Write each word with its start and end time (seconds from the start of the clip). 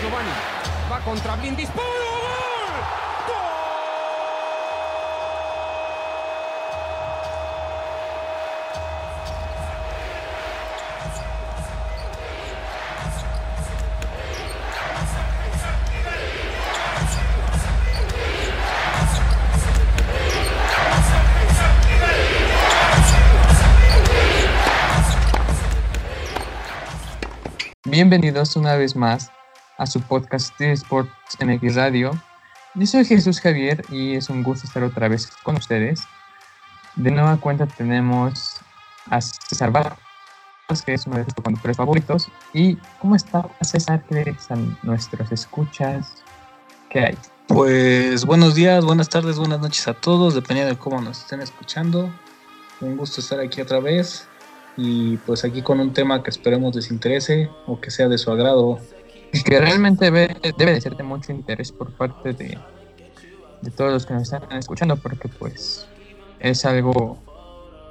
Giovanni. 0.00 0.30
Va 0.90 1.00
contra 1.00 1.36
Blin, 1.36 1.54
disparo. 1.54 1.84
Bienvenidos 27.88 28.56
una 28.56 28.76
vez 28.76 28.94
más 28.94 29.30
a 29.78 29.86
su 29.86 30.00
podcast 30.00 30.58
de 30.58 30.72
Sports 30.72 31.10
MX 31.40 31.76
Radio. 31.76 32.12
Yo 32.74 32.86
soy 32.86 33.04
Jesús 33.04 33.40
Javier 33.40 33.84
y 33.90 34.14
es 34.14 34.28
un 34.28 34.42
gusto 34.42 34.66
estar 34.66 34.82
otra 34.82 35.08
vez 35.08 35.28
con 35.42 35.56
ustedes. 35.56 36.02
De 36.94 37.10
nueva 37.10 37.36
cuenta 37.38 37.66
tenemos 37.66 38.56
a 39.10 39.20
César 39.20 39.70
Vargas, 39.70 39.98
que 40.84 40.94
es 40.94 41.06
uno 41.06 41.16
de 41.16 41.22
nuestros 41.22 41.44
conductores 41.44 41.76
favoritos. 41.76 42.28
¿Y 42.52 42.76
cómo 43.00 43.16
está 43.16 43.48
César? 43.60 44.02
¿Qué 44.08 44.20
están 44.30 44.78
nuestros 44.82 45.30
escuchas? 45.32 46.14
¿Qué 46.90 47.00
hay? 47.00 47.18
Pues 47.48 48.24
buenos 48.24 48.54
días, 48.54 48.84
buenas 48.84 49.08
tardes, 49.08 49.38
buenas 49.38 49.60
noches 49.60 49.86
a 49.88 49.94
todos, 49.94 50.34
dependiendo 50.34 50.74
de 50.74 50.78
cómo 50.78 51.00
nos 51.00 51.20
estén 51.20 51.40
escuchando. 51.40 52.10
Un 52.80 52.96
gusto 52.96 53.20
estar 53.20 53.40
aquí 53.40 53.60
otra 53.60 53.80
vez 53.80 54.26
y 54.76 55.16
pues 55.18 55.44
aquí 55.44 55.62
con 55.62 55.80
un 55.80 55.92
tema 55.92 56.22
que 56.22 56.30
esperemos 56.30 56.74
les 56.74 56.90
interese 56.90 57.50
o 57.66 57.80
que 57.80 57.90
sea 57.90 58.08
de 58.08 58.18
su 58.18 58.30
agrado. 58.30 58.78
Que 59.44 59.60
realmente 59.60 60.10
debe, 60.10 60.36
de 60.42 60.80
ser 60.80 60.96
de 60.96 61.02
mucho 61.02 61.32
interés 61.32 61.70
por 61.70 61.92
parte 61.92 62.32
de, 62.32 62.58
de 63.62 63.70
todos 63.70 63.92
los 63.92 64.06
que 64.06 64.14
nos 64.14 64.22
están 64.24 64.50
escuchando 64.52 64.96
porque 64.96 65.28
pues 65.28 65.86
es 66.40 66.64
algo 66.64 67.18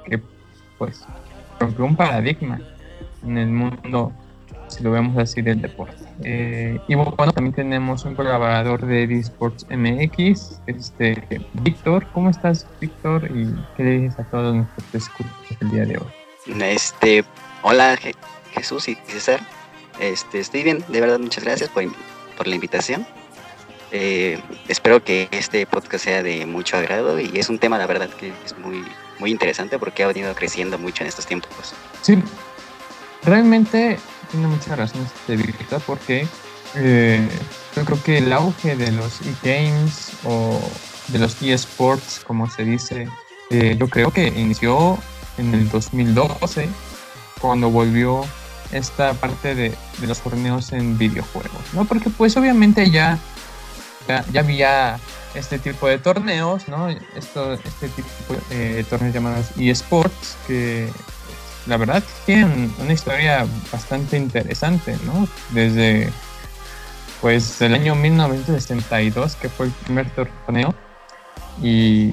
que 0.04 0.20
pues 0.78 1.04
rompió 1.58 1.84
un 1.84 1.96
paradigma 1.96 2.60
en 3.22 3.38
el 3.38 3.48
mundo 3.48 4.12
si 4.68 4.82
lo 4.82 4.90
vemos 4.90 5.16
así 5.18 5.42
del 5.42 5.60
deporte. 5.60 5.96
Eh, 6.22 6.80
y 6.88 6.94
bueno, 6.94 7.32
también 7.32 7.54
tenemos 7.54 8.04
un 8.04 8.14
colaborador 8.14 8.84
de 8.84 9.04
eSports 9.04 9.66
MX, 9.70 10.60
este 10.66 11.46
Víctor. 11.54 12.06
¿Cómo 12.12 12.30
estás, 12.30 12.66
Víctor? 12.80 13.24
¿Y 13.30 13.54
qué 13.76 13.84
le 13.84 13.90
dices 14.00 14.18
a 14.18 14.24
todos 14.24 14.54
nuestros 14.54 14.94
escuchas 14.94 15.32
el 15.60 15.70
día 15.70 15.84
de 15.84 15.98
hoy? 15.98 16.62
Este, 16.62 17.24
hola 17.62 17.96
Jesús 18.52 18.88
y 18.88 18.94
César. 19.06 19.40
Este, 19.98 20.40
estoy 20.40 20.62
bien, 20.62 20.84
de 20.88 21.00
verdad, 21.00 21.18
muchas 21.18 21.44
gracias 21.44 21.70
por, 21.70 22.46
la 22.46 22.54
invitación. 22.54 23.06
Eh, 23.92 24.38
espero 24.68 25.02
que 25.02 25.28
este 25.30 25.64
podcast 25.64 26.04
sea 26.04 26.22
de 26.22 26.44
mucho 26.44 26.76
agrado 26.76 27.18
y 27.18 27.38
es 27.38 27.48
un 27.48 27.58
tema, 27.58 27.78
la 27.78 27.86
verdad, 27.86 28.10
que 28.10 28.32
es 28.44 28.58
muy, 28.58 28.84
muy 29.18 29.30
interesante 29.30 29.78
porque 29.78 30.02
ha 30.02 30.08
venido 30.08 30.34
creciendo 30.34 30.78
mucho 30.78 31.02
en 31.02 31.08
estos 31.08 31.26
tiempos. 31.26 31.50
Sí, 32.02 32.18
realmente 33.22 33.98
tiene 34.30 34.48
muchas 34.48 34.76
razones 34.76 35.08
de 35.26 35.36
vista 35.36 35.78
porque 35.78 36.26
eh, 36.74 37.26
yo 37.74 37.84
creo 37.84 38.02
que 38.02 38.18
el 38.18 38.32
auge 38.32 38.76
de 38.76 38.92
los 38.92 39.20
e-games 39.22 40.10
o 40.24 40.60
de 41.08 41.18
los 41.18 41.40
e-sports, 41.40 42.20
como 42.26 42.50
se 42.50 42.64
dice, 42.64 43.08
eh, 43.50 43.76
yo 43.78 43.88
creo 43.88 44.10
que 44.10 44.26
inició 44.26 44.98
en 45.38 45.54
el 45.54 45.68
2012, 45.68 46.68
cuando 47.40 47.70
volvió 47.70 48.24
esta 48.72 49.14
parte 49.14 49.54
de, 49.54 49.74
de, 49.98 50.06
los 50.06 50.20
torneos 50.20 50.72
en 50.72 50.98
videojuegos, 50.98 51.62
¿no? 51.72 51.84
Porque 51.84 52.10
pues 52.10 52.36
obviamente 52.36 52.90
ya, 52.90 53.18
ya, 54.08 54.40
había 54.40 54.98
este 55.34 55.58
tipo 55.58 55.88
de 55.88 55.98
torneos, 55.98 56.68
¿no? 56.68 56.88
Esto, 56.88 57.54
este 57.54 57.88
tipo 57.88 58.36
de 58.50 58.84
torneos 58.84 59.14
llamados 59.14 59.46
eSports, 59.58 60.36
que 60.46 60.88
la 61.66 61.76
verdad 61.76 62.02
tienen 62.24 62.72
una 62.80 62.92
historia 62.92 63.46
bastante 63.72 64.16
interesante, 64.16 64.96
¿no? 65.04 65.28
Desde 65.50 66.10
pues 67.20 67.60
el 67.62 67.74
año 67.74 67.94
1962, 67.94 69.36
que 69.36 69.48
fue 69.48 69.66
el 69.66 69.72
primer 69.72 70.10
torneo, 70.10 70.74
y 71.62 72.12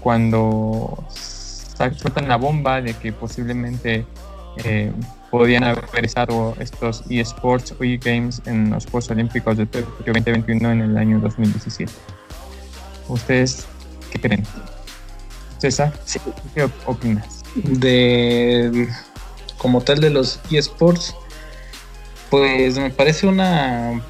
cuando 0.00 1.04
sueltan 1.10 2.28
la 2.28 2.36
bomba 2.36 2.80
de 2.80 2.94
que 2.94 3.12
posiblemente 3.12 4.06
eh, 4.64 4.92
podían 5.30 5.64
haber 5.64 6.04
estado 6.04 6.54
estos 6.58 7.04
eSports 7.10 7.74
o 7.78 7.84
e-games 7.84 8.40
en 8.46 8.70
los 8.70 8.84
Juegos 8.84 9.10
Olímpicos 9.10 9.56
de 9.56 9.66
Tokio 9.66 10.12
2021 10.12 10.70
en 10.72 10.80
el 10.80 10.96
año 10.96 11.18
2017. 11.20 11.92
¿Ustedes 13.08 13.66
qué 14.10 14.20
creen? 14.20 14.44
César, 15.58 15.92
sí. 16.04 16.20
¿qué 16.54 16.68
opinas? 16.86 17.42
De 17.54 18.88
como 19.58 19.80
tal 19.80 20.00
de 20.00 20.10
los 20.10 20.40
eSports, 20.50 21.14
pues 22.30 22.78
me 22.78 22.90
parece 22.90 23.26
una 23.26 24.00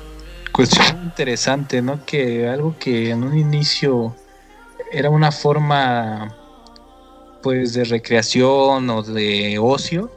cuestión 0.52 0.86
interesante, 1.04 1.82
¿no? 1.82 2.04
Que 2.04 2.48
algo 2.48 2.76
que 2.78 3.10
en 3.10 3.24
un 3.24 3.36
inicio 3.36 4.14
era 4.92 5.10
una 5.10 5.32
forma 5.32 6.34
pues 7.42 7.72
de 7.74 7.84
recreación 7.84 8.90
o 8.90 9.02
de 9.02 9.58
ocio, 9.58 10.10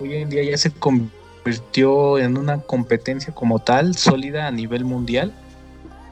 hoy 0.00 0.14
en 0.14 0.30
día 0.30 0.42
ya 0.42 0.56
se 0.56 0.70
convirtió 0.70 2.18
en 2.18 2.36
una 2.36 2.60
competencia 2.60 3.34
como 3.34 3.58
tal, 3.58 3.96
sólida 3.96 4.46
a 4.46 4.50
nivel 4.50 4.84
mundial 4.84 5.32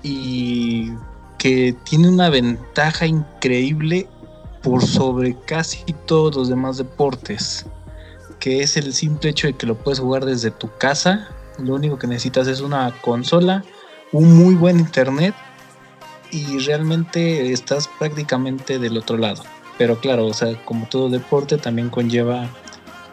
y 0.03 0.93
que 1.39 1.75
tiene 1.85 2.09
una 2.09 2.29
ventaja 2.29 3.07
increíble 3.07 4.09
por 4.63 4.85
sobre 4.85 5.37
casi 5.47 5.85
todos 6.07 6.35
los 6.37 6.49
demás 6.49 6.79
deportes, 6.79 7.67
que 8.39 8.63
es 8.63 8.77
el 8.77 8.93
simple 8.93 9.31
hecho 9.31 9.49
de 9.49 9.55
que 9.55 9.67
lo 9.67 9.77
puedes 9.77 9.99
jugar 9.99 10.25
desde 10.25 10.51
tu 10.51 10.71
casa, 10.79 11.29
lo 11.59 11.75
único 11.75 11.99
que 11.99 12.07
necesitas 12.07 12.47
es 12.47 12.61
una 12.61 12.95
consola, 13.01 13.65
un 14.13 14.37
muy 14.37 14.55
buen 14.55 14.79
internet 14.79 15.35
y 16.31 16.59
realmente 16.59 17.53
estás 17.53 17.89
prácticamente 17.99 18.79
del 18.79 18.97
otro 18.97 19.17
lado. 19.17 19.43
Pero 19.79 19.99
claro, 19.99 20.27
o 20.27 20.35
sea, 20.35 20.55
como 20.65 20.87
todo 20.87 21.09
deporte 21.09 21.59
también 21.59 21.91
conlleva 21.91 22.49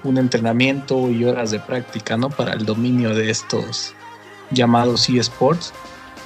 un 0.03 0.17
entrenamiento 0.17 1.09
y 1.09 1.25
horas 1.25 1.51
de 1.51 1.59
práctica, 1.59 2.17
¿no? 2.17 2.29
Para 2.29 2.53
el 2.53 2.65
dominio 2.65 3.13
de 3.13 3.29
estos 3.29 3.93
llamados 4.51 5.09
eSports. 5.09 5.73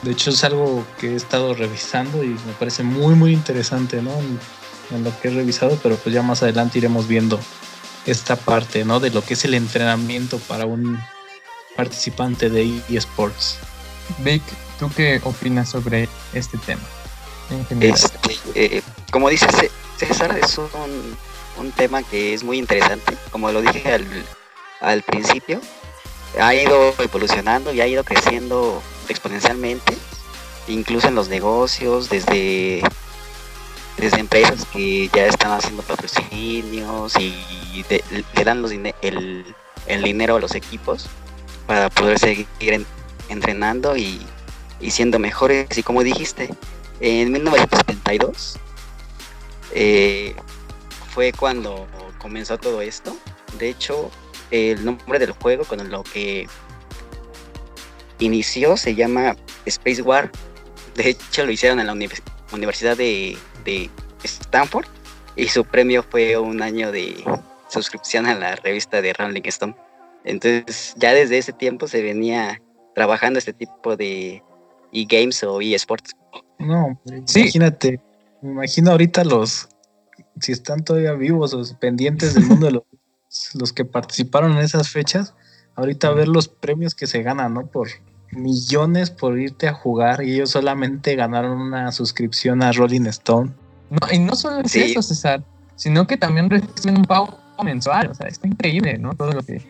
De 0.02 0.12
hecho 0.12 0.32
es 0.32 0.44
algo 0.44 0.86
que 1.00 1.14
he 1.14 1.16
estado 1.16 1.54
revisando 1.54 2.24
y 2.24 2.30
me 2.30 2.54
parece 2.60 2.84
muy 2.84 3.16
muy 3.16 3.34
interesante, 3.34 4.02
¿no? 4.02 4.12
En, 4.12 4.40
en, 4.92 5.04
lo 5.04 5.20
que 5.20 5.30
he 5.30 5.32
revisado, 5.32 5.78
pero 5.82 5.96
pues 5.96 6.14
ya 6.14 6.22
más 6.22 6.44
adelante 6.44 6.78
iremos 6.78 7.08
viendo 7.08 7.40
esta 8.06 8.36
parte, 8.36 8.84
¿no? 8.86 9.00
De 9.00 9.10
lo 9.12 9.24
que 9.24 9.34
es 9.34 9.46
el 9.46 9.54
entrenamiento 9.54 10.40
para 10.40 10.66
un 10.66 11.00
participante 11.76 12.50
de 12.50 12.82
eSports. 12.90 13.60
Vic, 14.20 14.44
¿tú 14.80 14.92
qué 14.96 15.22
opinas 15.24 15.70
sobre 15.70 16.10
este 16.34 16.58
tema? 16.58 16.82
Este, 17.80 18.38
eh, 18.56 18.82
como 19.12 19.30
dices, 19.30 19.50
César, 19.98 20.38
es 20.38 20.60
un, 21.58 21.72
tema 21.72 22.04
que 22.04 22.34
es 22.34 22.44
muy 22.44 22.58
interesante. 22.58 23.18
Como 23.32 23.52
lo 23.52 23.62
dije 23.62 23.94
al, 24.82 25.02
principio, 25.04 25.62
ha 26.40 26.54
ido 26.54 26.94
evolucionando 27.00 27.74
y 27.74 27.82
ha 27.82 27.88
ido 27.88 28.04
creciendo 28.04 28.82
exponencialmente, 29.10 29.98
incluso 30.68 31.08
en 31.08 31.16
los 31.16 31.30
negocios, 31.30 32.10
desde, 32.10 32.82
desde 33.98 34.20
empresas 34.20 34.66
que 34.72 35.10
ya 35.14 35.28
están 35.28 35.52
haciendo 35.52 35.84
patrocinios 35.84 37.16
y 37.18 37.86
le 38.36 38.44
dan 38.44 38.62
los, 38.62 38.72
el, 38.72 39.46
el, 39.88 40.04
dinero 40.04 40.36
a 40.36 40.40
los 40.40 40.56
equipos 40.56 41.08
para 41.68 41.90
poder 41.90 42.20
seguir 42.20 42.48
en, 42.60 42.86
entrenando 43.30 43.96
y, 43.96 44.22
y 44.80 44.92
siendo 44.92 45.20
mejores. 45.20 45.78
Y 45.78 45.84
como 45.84 46.04
dijiste, 46.04 46.50
en 47.00 47.32
1972 47.32 48.60
eh, 49.76 50.36
fue 51.14 51.32
cuando 51.32 51.88
comenzó 52.18 52.58
todo 52.58 52.82
esto. 52.82 53.16
De 53.60 53.70
hecho, 53.70 54.10
el 54.52 54.84
nombre 54.84 55.20
del 55.20 55.32
juego 55.32 55.64
con 55.64 55.90
lo 55.90 56.04
que 56.04 56.48
inició 58.20 58.78
se 58.78 58.96
llama 58.96 59.36
Space 59.66 60.02
War. 60.02 60.32
De 60.96 61.10
hecho, 61.10 61.46
lo 61.46 61.52
hicieron 61.52 61.80
en 61.80 61.88
la 61.88 61.94
uni 61.94 62.08
Universidad 62.52 62.96
de, 62.96 63.38
de, 63.66 63.90
Stanford 64.24 64.86
y 65.36 65.48
su 65.48 65.66
premio 65.66 66.04
fue 66.04 66.38
un 66.38 66.62
año 66.62 66.92
de 66.92 67.24
suscripción 67.68 68.28
a 68.28 68.36
la 68.36 68.56
revista 68.56 69.02
de 69.02 69.12
Rolling 69.12 69.42
Stone. 69.46 69.76
Entonces, 70.24 70.94
ya 70.98 71.14
desde 71.14 71.40
ese 71.40 71.52
tiempo 71.52 71.88
se 71.88 72.02
venía 72.02 72.62
trabajando 72.94 73.40
este 73.40 73.54
tipo 73.54 73.98
de 73.98 74.44
e-games 74.94 75.44
o 75.44 75.60
e-sports. 75.62 76.16
No, 76.60 77.00
sí. 77.26 77.42
imagínate, 77.42 78.00
me 78.42 78.52
imagino 78.52 78.92
ahorita 78.92 79.24
los, 79.24 79.68
si 80.40 80.52
están 80.52 80.84
todavía 80.84 81.14
vivos 81.14 81.54
o 81.54 81.64
pendientes 81.80 82.34
del 82.34 82.46
mundo 82.46 82.66
de 82.68 82.72
los, 82.74 82.84
los 83.54 83.74
que 83.74 83.86
participaron 83.86 84.54
en 84.54 84.60
esas 84.60 84.90
fechas, 84.90 85.34
ahorita 85.76 86.12
ver 86.12 86.28
los 86.28 86.48
premios 86.48 86.96
que 86.96 87.08
se 87.08 87.24
ganan, 87.24 87.54
¿no? 87.54 87.68
Por 87.68 87.90
millones 88.36 89.12
por 89.12 89.40
irte 89.40 89.68
a 89.68 89.74
jugar 89.74 90.24
y 90.24 90.36
ellos 90.36 90.52
solamente 90.52 91.16
ganaron 91.16 91.60
una 91.60 91.92
suscripción 91.92 92.64
a 92.64 92.72
Rolling 92.72 93.06
Stone. 93.08 93.52
No, 93.90 94.00
y 94.12 94.20
no 94.20 94.36
solo 94.36 94.62
es 94.62 94.76
eso, 94.76 95.02
César, 95.02 95.44
sino 95.76 96.08
que 96.08 96.18
también 96.18 96.50
reciben 96.50 96.98
un 96.98 97.06
pago 97.06 97.38
mensual. 97.64 98.08
O 98.08 98.16
sea, 98.16 98.28
está 98.28 98.48
increíble, 98.48 98.98
¿no? 98.98 99.14
Todo 99.14 99.34
lo 99.34 99.44
que. 99.44 99.62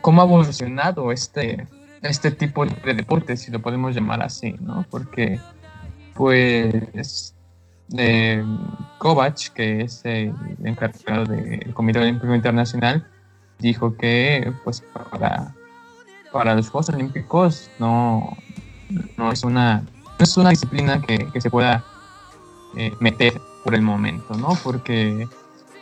cómo 0.00 0.22
ha 0.22 0.24
evolucionado 0.24 1.10
este, 1.12 1.66
este 2.02 2.30
tipo 2.30 2.64
de 2.66 2.94
deporte, 2.94 3.36
si 3.36 3.50
lo 3.50 3.60
podemos 3.60 3.94
llamar 3.94 4.22
así, 4.22 4.54
¿no? 4.60 4.86
Porque, 4.90 5.40
pues. 6.14 7.34
Eh, 7.96 8.44
Kovac, 8.98 9.52
que 9.54 9.82
es 9.82 10.04
el 10.04 10.34
encargado 10.64 11.26
del 11.26 11.74
Comité 11.74 11.98
Olímpico 11.98 12.34
Internacional, 12.34 13.06
dijo 13.58 13.96
que, 13.96 14.52
pues, 14.64 14.82
para 14.92 15.54
para 16.32 16.54
los 16.54 16.70
Juegos 16.70 16.88
Olímpicos 16.88 17.70
no, 17.78 18.36
no 19.16 19.30
es 19.30 19.44
una 19.44 19.84
es 20.18 20.36
una 20.36 20.50
disciplina 20.50 21.00
que, 21.02 21.40
se 21.40 21.50
pueda 21.50 21.84
eh, 22.76 22.92
meter 23.00 23.40
por 23.64 23.74
el 23.74 23.82
momento, 23.82 24.34
¿no? 24.34 24.56
Porque, 24.62 25.28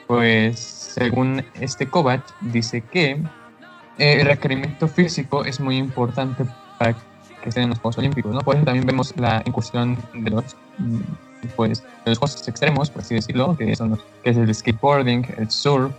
pues, 0.07 0.59
según 0.59 1.45
este 1.55 1.87
Kovac, 1.87 2.23
dice 2.41 2.81
que 2.81 3.13
eh, 3.99 4.21
el 4.21 4.27
requerimiento 4.27 4.89
físico 4.89 5.45
es 5.45 5.61
muy 5.61 5.77
importante 5.77 6.47
para 6.79 6.97
que 7.43 7.49
estén 7.49 7.65
en 7.65 7.71
los 7.71 7.79
Juegos 7.79 7.99
Olímpicos, 7.99 8.35
¿no? 8.35 8.41
Por 8.41 8.57
eso 8.57 8.65
también 8.65 8.87
vemos 8.87 9.15
la 9.17 9.43
incursión 9.45 9.97
de 10.15 10.31
los, 10.31 10.57
mm, 10.79 11.01
pues, 11.57 11.83
de 11.83 12.11
los 12.11 12.19
juegos 12.19 12.49
extremos, 12.49 12.91
por 12.91 13.03
así 13.03 13.15
decirlo, 13.15 13.57
que 13.57 13.75
son 13.77 13.91
los, 13.91 14.01
que 14.23 14.31
es 14.31 14.37
el 14.37 14.55
skateboarding, 14.55 15.27
el 15.39 15.51
surf, 15.51 15.93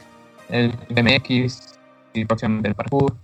el 0.50 0.74
BMX 0.90 1.80
y 2.14 2.26
próximamente 2.26 2.70
el 2.70 2.76
parkour 2.76 3.16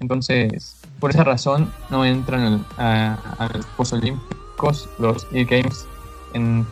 entonces, 0.00 0.80
por 1.00 1.10
esa 1.10 1.24
razón 1.24 1.72
no 1.90 2.04
entran 2.04 2.64
a, 2.78 3.48
los 3.52 3.64
Juegos 3.66 3.92
Olímpicos 3.92 4.88
los 4.98 5.26
E-Games 5.32 5.86
en 6.32 6.66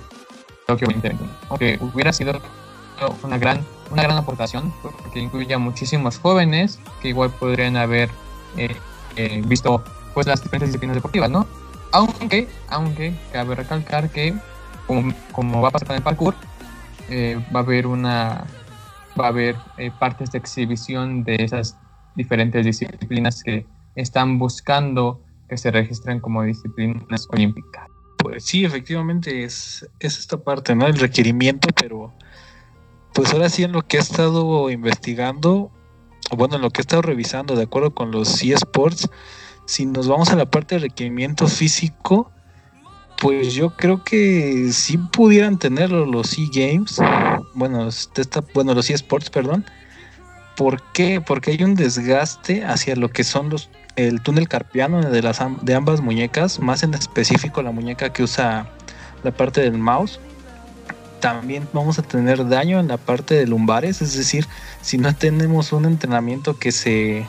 Tokio 0.66 0.87
2020. 0.88 1.25
Aunque 1.48 1.78
hubiera 1.81 2.12
sido 2.12 2.40
una 3.22 3.38
gran, 3.38 3.64
una 3.90 4.02
gran 4.02 4.16
aportación 4.16 4.72
porque 4.82 5.20
incluye 5.20 5.55
a 5.55 5.58
muchísimos 5.58 6.19
jóvenes 6.19 6.78
que 7.00 7.08
igual 7.08 7.31
podrían 7.31 7.76
haber 7.76 8.10
eh, 8.56 8.76
eh, 9.16 9.43
visto 9.46 9.82
pues 10.14 10.26
las 10.26 10.42
diferentes 10.42 10.68
disciplinas 10.68 10.96
deportivas, 10.96 11.30
¿no? 11.30 11.46
Aunque, 11.92 12.48
aunque 12.68 13.14
cabe 13.32 13.54
recalcar 13.54 14.10
que 14.10 14.34
como, 14.86 15.62
va 15.62 15.68
a 15.68 15.70
pasar 15.70 15.88
con 15.88 15.96
el 15.96 16.02
parkour, 16.02 16.34
eh, 17.08 17.38
va 17.54 17.60
a 17.60 17.62
haber 17.62 17.86
una 17.86 18.44
va 19.18 19.26
a 19.26 19.28
haber 19.28 19.56
partes 19.98 20.30
de 20.32 20.38
exhibición 20.38 21.22
de 21.24 21.36
esas 21.36 21.76
diferentes 22.14 22.64
disciplinas 22.64 23.42
que 23.42 23.66
están 23.94 24.38
buscando 24.38 25.20
que 25.48 25.58
se 25.58 25.70
registren 25.70 26.20
como 26.20 26.42
disciplinas 26.42 27.28
olímpicas. 27.30 27.86
Pues 28.18 28.44
sí, 28.44 28.64
efectivamente 28.64 29.44
es, 29.44 29.86
es 30.00 30.18
esta 30.18 30.38
parte, 30.38 30.74
¿no? 30.74 30.86
El 30.86 30.98
requerimiento, 30.98 31.68
pero 31.78 32.12
pues 33.12 33.32
ahora 33.32 33.48
sí 33.48 33.64
en 33.64 33.72
lo 33.72 33.82
que 33.82 33.98
he 33.98 34.00
estado 34.00 34.70
investigando, 34.70 35.70
o 36.30 36.36
bueno, 36.36 36.56
en 36.56 36.62
lo 36.62 36.70
que 36.70 36.80
he 36.80 36.82
estado 36.82 37.02
revisando 37.02 37.56
de 37.56 37.64
acuerdo 37.64 37.94
con 37.94 38.10
los 38.10 38.42
eSports, 38.42 39.10
si 39.66 39.86
nos 39.86 40.08
vamos 40.08 40.30
a 40.30 40.36
la 40.36 40.46
parte 40.46 40.76
de 40.76 40.80
requerimiento 40.82 41.46
físico, 41.48 42.30
pues 43.20 43.54
yo 43.54 43.70
creo 43.76 44.02
que 44.02 44.70
sí 44.72 44.98
pudieran 44.98 45.58
tenerlo 45.58 46.06
los 46.06 46.36
e-games, 46.38 46.98
bueno, 47.54 47.88
bueno, 48.54 48.74
los 48.74 48.90
eSports, 48.90 49.30
perdón, 49.30 49.64
¿Por 50.56 50.82
qué? 50.92 51.20
Porque 51.20 51.52
hay 51.52 51.62
un 51.62 51.74
desgaste 51.74 52.64
hacia 52.64 52.94
lo 52.96 53.08
que 53.08 53.24
son 53.24 53.48
los 53.48 53.70
el 53.96 54.22
túnel 54.22 54.48
carpiano 54.48 55.02
de 55.02 55.22
las 55.22 55.40
de 55.62 55.74
ambas 55.74 56.00
muñecas, 56.00 56.60
más 56.60 56.82
en 56.82 56.94
específico 56.94 57.62
la 57.62 57.72
muñeca 57.72 58.12
que 58.12 58.22
usa 58.22 58.66
la 59.22 59.30
parte 59.30 59.60
del 59.60 59.78
mouse. 59.78 60.20
También 61.20 61.68
vamos 61.72 61.98
a 61.98 62.02
tener 62.02 62.48
daño 62.48 62.80
en 62.80 62.88
la 62.88 62.96
parte 62.96 63.34
de 63.34 63.46
lumbares, 63.46 64.02
es 64.02 64.16
decir, 64.16 64.46
si 64.80 64.98
no 64.98 65.14
tenemos 65.14 65.72
un 65.72 65.84
entrenamiento 65.84 66.58
que 66.58 66.72
se 66.72 67.26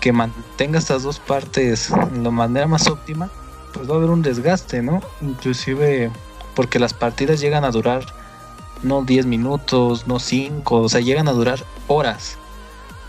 que 0.00 0.12
mantenga 0.12 0.78
estas 0.78 1.02
dos 1.02 1.18
partes 1.18 1.90
de 2.12 2.22
la 2.22 2.30
manera 2.30 2.66
más 2.66 2.88
óptima, 2.88 3.30
pues 3.72 3.88
va 3.88 3.94
a 3.94 3.96
haber 3.98 4.10
un 4.10 4.22
desgaste, 4.22 4.82
¿no? 4.82 5.02
Inclusive 5.20 6.10
porque 6.54 6.78
las 6.78 6.94
partidas 6.94 7.40
llegan 7.40 7.64
a 7.64 7.70
durar 7.70 8.04
no 8.82 9.02
10 9.02 9.26
minutos, 9.26 10.06
no 10.06 10.18
5, 10.18 10.76
o 10.76 10.88
sea, 10.88 11.00
llegan 11.00 11.28
a 11.28 11.32
durar 11.32 11.64
horas 11.88 12.38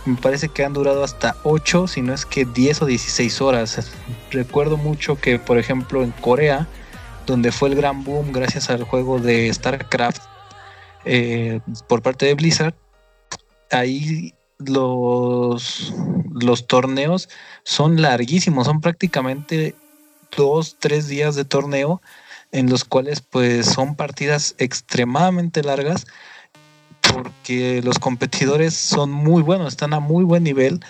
me 0.06 0.18
parece 0.18 0.50
que 0.50 0.64
han 0.64 0.74
durado 0.74 1.04
hasta 1.04 1.36
8, 1.44 1.88
si 1.88 2.02
no 2.02 2.14
es 2.14 2.26
que 2.26 2.46
10 2.46 2.84
o 2.84 2.86
16 2.86 3.42
horas. 3.42 3.92
Recuerdo 4.32 4.78
mucho 4.78 5.16
que, 5.16 5.40
por 5.40 5.58
ejemplo, 5.58 6.04
en 6.04 6.12
Corea, 6.12 6.68
donde 7.26 7.52
fue 7.52 7.70
el 7.70 7.76
gran 7.76 8.04
boom 8.04 8.32
gracias 8.32 8.70
al 8.70 8.84
juego 8.84 9.20
de 9.20 9.54
StarCraft 9.54 10.24
eh, 11.06 11.60
por 11.88 12.02
parte 12.02 12.26
de 12.26 12.34
Blizzard, 12.34 12.74
ahí 13.72 14.34
los, 14.60 15.94
los 16.32 16.68
torneos 16.68 17.30
son 17.64 18.02
larguísimos, 18.02 18.68
son 18.68 18.82
prácticamente 18.82 19.76
dos, 20.36 20.76
tres 20.80 21.08
días 21.08 21.36
de 21.36 21.46
torneo 21.46 22.02
en 22.52 22.70
los 22.70 22.84
cuales 22.84 23.22
pues 23.22 23.66
son 23.66 23.96
partidas 23.96 24.56
extremadamente 24.58 25.64
largas 25.64 26.06
porque 27.02 27.82
los 27.84 28.00
competidores 28.00 28.74
son 28.74 29.12
muy 29.12 29.42
buenos, 29.42 29.70
están 29.70 29.94
a 29.94 30.00
muy 30.00 30.24
buen 30.24 30.44
nivel 30.44 30.82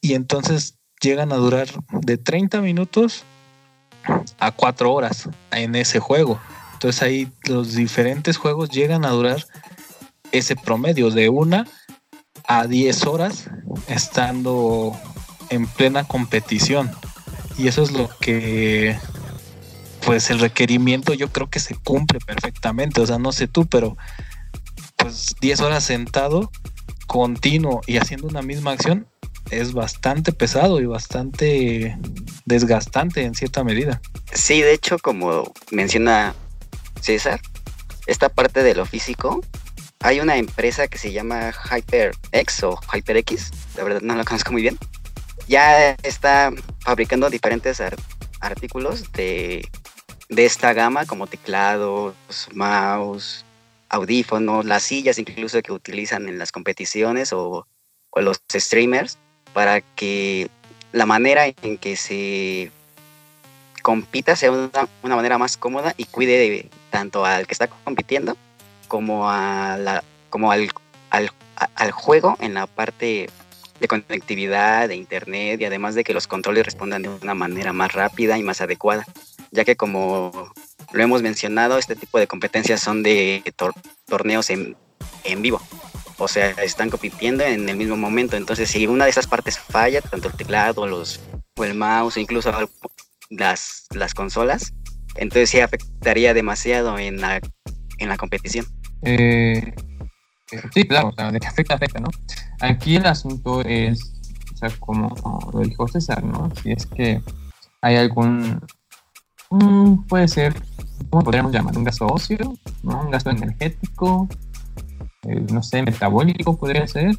y 0.00 0.14
entonces 0.14 0.74
llegan 1.00 1.32
a 1.32 1.36
durar 1.36 1.68
de 1.90 2.18
30 2.18 2.60
minutos 2.60 3.24
a 4.38 4.50
4 4.50 4.92
horas 4.92 5.28
en 5.52 5.74
ese 5.74 6.00
juego. 6.00 6.40
Entonces 6.74 7.02
ahí 7.02 7.32
los 7.44 7.74
diferentes 7.74 8.36
juegos 8.36 8.70
llegan 8.70 9.04
a 9.04 9.10
durar 9.10 9.46
ese 10.32 10.56
promedio 10.56 11.10
de 11.10 11.28
1 11.28 11.64
a 12.46 12.66
10 12.66 13.06
horas 13.06 13.50
estando 13.88 14.98
en 15.50 15.66
plena 15.66 16.04
competición. 16.04 16.90
Y 17.58 17.68
eso 17.68 17.82
es 17.82 17.92
lo 17.92 18.08
que 18.20 18.98
pues 20.04 20.30
el 20.30 20.38
requerimiento 20.38 21.14
yo 21.14 21.32
creo 21.32 21.50
que 21.50 21.58
se 21.58 21.74
cumple 21.74 22.20
perfectamente. 22.20 23.00
O 23.00 23.06
sea, 23.06 23.18
no 23.18 23.32
sé 23.32 23.48
tú, 23.48 23.66
pero 23.66 23.96
10 25.40 25.60
horas 25.60 25.84
sentado, 25.84 26.50
continuo 27.06 27.80
y 27.86 27.96
haciendo 27.96 28.28
una 28.28 28.42
misma 28.42 28.72
acción, 28.72 29.08
es 29.50 29.72
bastante 29.72 30.32
pesado 30.32 30.80
y 30.80 30.86
bastante 30.86 31.98
desgastante 32.44 33.24
en 33.24 33.34
cierta 33.34 33.64
medida. 33.64 34.00
Sí, 34.32 34.60
de 34.60 34.74
hecho, 34.74 34.98
como 34.98 35.52
menciona 35.70 36.34
César, 37.00 37.40
esta 38.06 38.28
parte 38.28 38.62
de 38.62 38.74
lo 38.74 38.86
físico, 38.86 39.40
hay 40.00 40.20
una 40.20 40.36
empresa 40.36 40.88
que 40.88 40.98
se 40.98 41.12
llama 41.12 41.52
HyperX 41.52 42.62
o 42.64 42.78
HyperX, 42.92 43.50
la 43.76 43.84
verdad 43.84 44.00
no 44.02 44.14
la 44.14 44.24
conozco 44.24 44.52
muy 44.52 44.62
bien, 44.62 44.78
ya 45.48 45.90
está 46.02 46.52
fabricando 46.80 47.30
diferentes 47.30 47.82
artículos 48.40 49.12
de, 49.12 49.68
de 50.28 50.44
esta 50.44 50.72
gama 50.72 51.06
como 51.06 51.26
teclados, 51.26 52.14
mouse, 52.52 53.44
audífonos, 53.88 54.64
las 54.64 54.82
sillas 54.82 55.18
incluso 55.18 55.60
que 55.62 55.72
utilizan 55.72 56.28
en 56.28 56.38
las 56.38 56.52
competiciones 56.52 57.32
o, 57.32 57.66
los 58.14 58.40
streamers 58.50 59.18
para 59.52 59.82
que 59.82 60.48
la 60.92 61.04
manera 61.04 61.44
en 61.46 61.76
que 61.76 61.96
se 61.96 62.72
compita 63.82 64.34
sea 64.36 64.50
una, 64.52 64.88
manera 65.14 65.36
más 65.36 65.58
cómoda 65.58 65.92
y 65.98 66.06
cuide 66.06 66.70
tanto 66.88 67.26
al 67.26 67.46
que 67.46 67.52
está 67.52 67.68
compitiendo 67.68 68.34
como, 68.86 69.30
a 69.30 69.76
la, 69.78 70.04
como 70.30 70.52
al, 70.52 70.70
al, 71.10 71.30
al, 71.74 71.90
juego 71.90 72.36
en 72.40 72.54
la 72.54 72.66
parte 72.66 73.28
de 73.80 73.88
conectividad, 73.88 74.88
de 74.88 74.96
internet 74.96 75.60
y 75.60 75.64
además 75.64 75.94
de 75.94 76.04
que 76.04 76.14
los 76.14 76.26
controles 76.26 76.64
respondan 76.64 77.02
de 77.02 77.08
una 77.08 77.34
manera 77.34 77.72
más 77.72 77.92
rápida 77.92 78.38
y 78.38 78.42
más 78.42 78.60
adecuada, 78.60 79.04
ya 79.50 79.64
que 79.64 79.76
como 79.76 80.52
lo 80.92 81.02
hemos 81.02 81.22
mencionado, 81.22 81.78
este 81.78 81.96
tipo 81.96 82.18
de 82.18 82.26
competencias 82.26 82.80
son 82.80 83.02
de 83.02 83.42
torneos 84.06 84.50
en, 84.50 84.76
vivo. 85.38 85.60
O 86.18 86.28
sea, 86.28 86.50
están 86.50 86.88
compitiendo 86.88 87.44
en 87.44 87.68
el 87.68 87.76
mismo 87.76 87.96
momento. 87.96 88.36
Entonces, 88.36 88.70
si 88.70 88.86
una 88.86 89.04
de 89.04 89.10
esas 89.10 89.26
partes 89.26 89.58
falla, 89.58 90.00
tanto 90.00 90.28
el 90.28 90.34
teclado, 90.34 90.86
los, 90.86 91.20
o 91.56 91.64
el 91.64 91.74
mouse, 91.74 92.16
incluso 92.16 92.50
las, 93.28 93.86
las 93.90 94.14
consolas, 94.14 94.72
entonces 95.16 95.50
sí 95.50 95.60
afectaría 95.60 96.32
demasiado 96.32 96.98
en 96.98 97.20
la, 97.20 97.40
en 97.98 98.08
la 98.08 98.16
competición. 98.16 98.66
Eh, 99.02 99.74
sí, 100.72 100.84
claro, 100.84 101.08
o 101.08 101.12
sea, 101.12 101.30
de 101.30 101.40
que 101.40 101.46
afecta, 101.46 101.74
afecta, 101.74 102.00
¿no? 102.00 102.08
Aquí 102.60 102.96
el 102.96 103.06
asunto 103.06 103.62
es, 103.62 104.14
o 104.54 104.56
sea, 104.56 104.70
como 104.80 105.50
lo 105.52 105.60
dijo 105.60 105.86
César, 105.88 106.22
¿no? 106.24 106.50
Si 106.62 106.72
es 106.72 106.86
que 106.86 107.20
hay 107.82 107.96
algún 107.96 108.60
Mm, 109.50 110.06
puede 110.08 110.26
ser, 110.28 110.54
¿cómo 111.10 111.22
podríamos 111.22 111.52
llamar? 111.52 111.76
Un 111.76 111.84
gasto 111.84 112.06
óseo, 112.06 112.54
¿no? 112.82 113.00
Un 113.00 113.10
gasto 113.10 113.30
energético, 113.30 114.28
eh, 115.22 115.46
no 115.52 115.62
sé, 115.62 115.82
metabólico 115.82 116.56
podría 116.56 116.86
ser, 116.88 117.16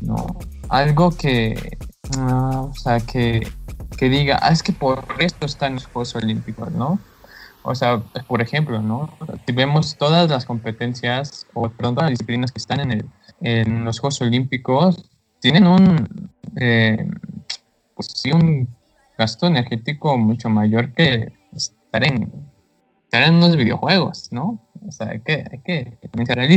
¿no? 0.00 0.38
Algo 0.68 1.10
que, 1.10 1.78
ah, 2.18 2.62
o 2.70 2.74
sea, 2.74 3.00
que, 3.00 3.48
que 3.96 4.08
diga, 4.08 4.38
ah, 4.42 4.50
es 4.50 4.62
que 4.62 4.72
por 4.72 5.04
esto 5.18 5.46
están 5.46 5.74
los 5.74 5.86
Juegos 5.86 6.14
Olímpicos, 6.14 6.70
¿no? 6.72 7.00
O 7.66 7.74
sea, 7.74 7.98
por 8.28 8.42
ejemplo, 8.42 8.82
¿no? 8.82 9.16
Si 9.46 9.52
vemos 9.52 9.96
todas 9.96 10.28
las 10.28 10.44
competencias, 10.44 11.46
o 11.54 11.66
perdón, 11.70 11.94
todas 11.94 12.10
las 12.10 12.18
disciplinas 12.18 12.52
que 12.52 12.58
están 12.58 12.80
en, 12.80 12.90
el, 12.92 13.06
en 13.40 13.84
los 13.86 14.00
Juegos 14.00 14.20
Olímpicos, 14.20 15.10
tienen 15.40 15.66
un, 15.66 16.30
eh, 16.60 17.08
pues 17.94 18.22
un 18.32 18.68
gasto 19.16 19.46
energético 19.46 20.18
mucho 20.18 20.50
mayor 20.50 20.92
que 20.92 21.32
estar 21.54 22.04
en, 22.04 22.30
estar 23.04 23.22
en 23.22 23.36
unos 23.36 23.56
videojuegos, 23.56 24.30
¿no? 24.30 24.60
O 24.86 24.92
sea, 24.92 25.08
hay 25.08 25.20
que, 25.20 25.44
hay 25.50 25.58
que 25.64 25.96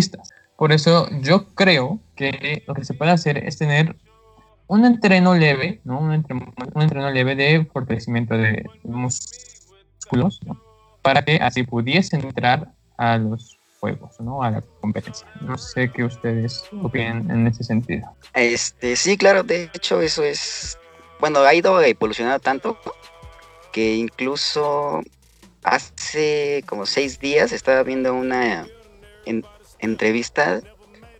ser. 0.01 0.19
Por 0.57 0.73
eso 0.73 1.07
yo 1.21 1.53
creo 1.55 2.01
que 2.15 2.63
lo 2.67 2.73
que 2.73 2.83
se 2.83 2.95
puede 2.95 3.11
hacer 3.11 3.37
es 3.45 3.57
tener 3.57 3.95
un 4.67 4.83
entreno 4.83 5.35
leve, 5.35 5.79
¿no? 5.85 6.01
Un 6.01 6.11
entreno, 6.11 6.53
un 6.75 6.81
entreno 6.81 7.09
leve 7.11 7.37
de 7.37 7.63
fortalecimiento 7.71 8.35
de 8.35 8.65
músculos, 8.83 10.41
¿no? 10.45 10.66
Para 11.07 11.23
que 11.23 11.37
así 11.37 11.63
pudiesen 11.63 12.19
entrar 12.19 12.67
a 12.97 13.17
los 13.17 13.57
juegos, 13.79 14.19
¿no? 14.19 14.43
A 14.43 14.51
la 14.51 14.61
competencia. 14.81 15.25
No 15.39 15.57
sé 15.57 15.89
qué 15.89 16.03
ustedes 16.03 16.65
opinan 16.83 17.31
en 17.31 17.47
ese 17.47 17.63
sentido. 17.63 18.05
Este, 18.33 18.97
sí, 18.97 19.15
claro, 19.15 19.43
de 19.43 19.69
hecho 19.73 20.01
eso 20.01 20.21
es, 20.21 20.77
bueno, 21.21 21.39
ha 21.39 21.53
ido 21.53 21.81
evolucionando 21.81 22.41
tanto 22.41 22.77
que 23.71 23.95
incluso 23.95 25.01
hace 25.63 26.65
como 26.67 26.85
seis 26.85 27.21
días 27.21 27.53
estaba 27.53 27.83
viendo 27.83 28.13
una 28.13 28.67
entrevista 29.79 30.59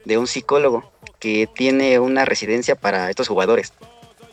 de 0.03 0.17
un 0.17 0.27
psicólogo 0.27 0.91
que 1.19 1.47
tiene 1.47 1.97
una 1.99 2.25
residencia 2.25 2.75
para 2.75 3.09
estos 3.09 3.29
jugadores. 3.29 3.71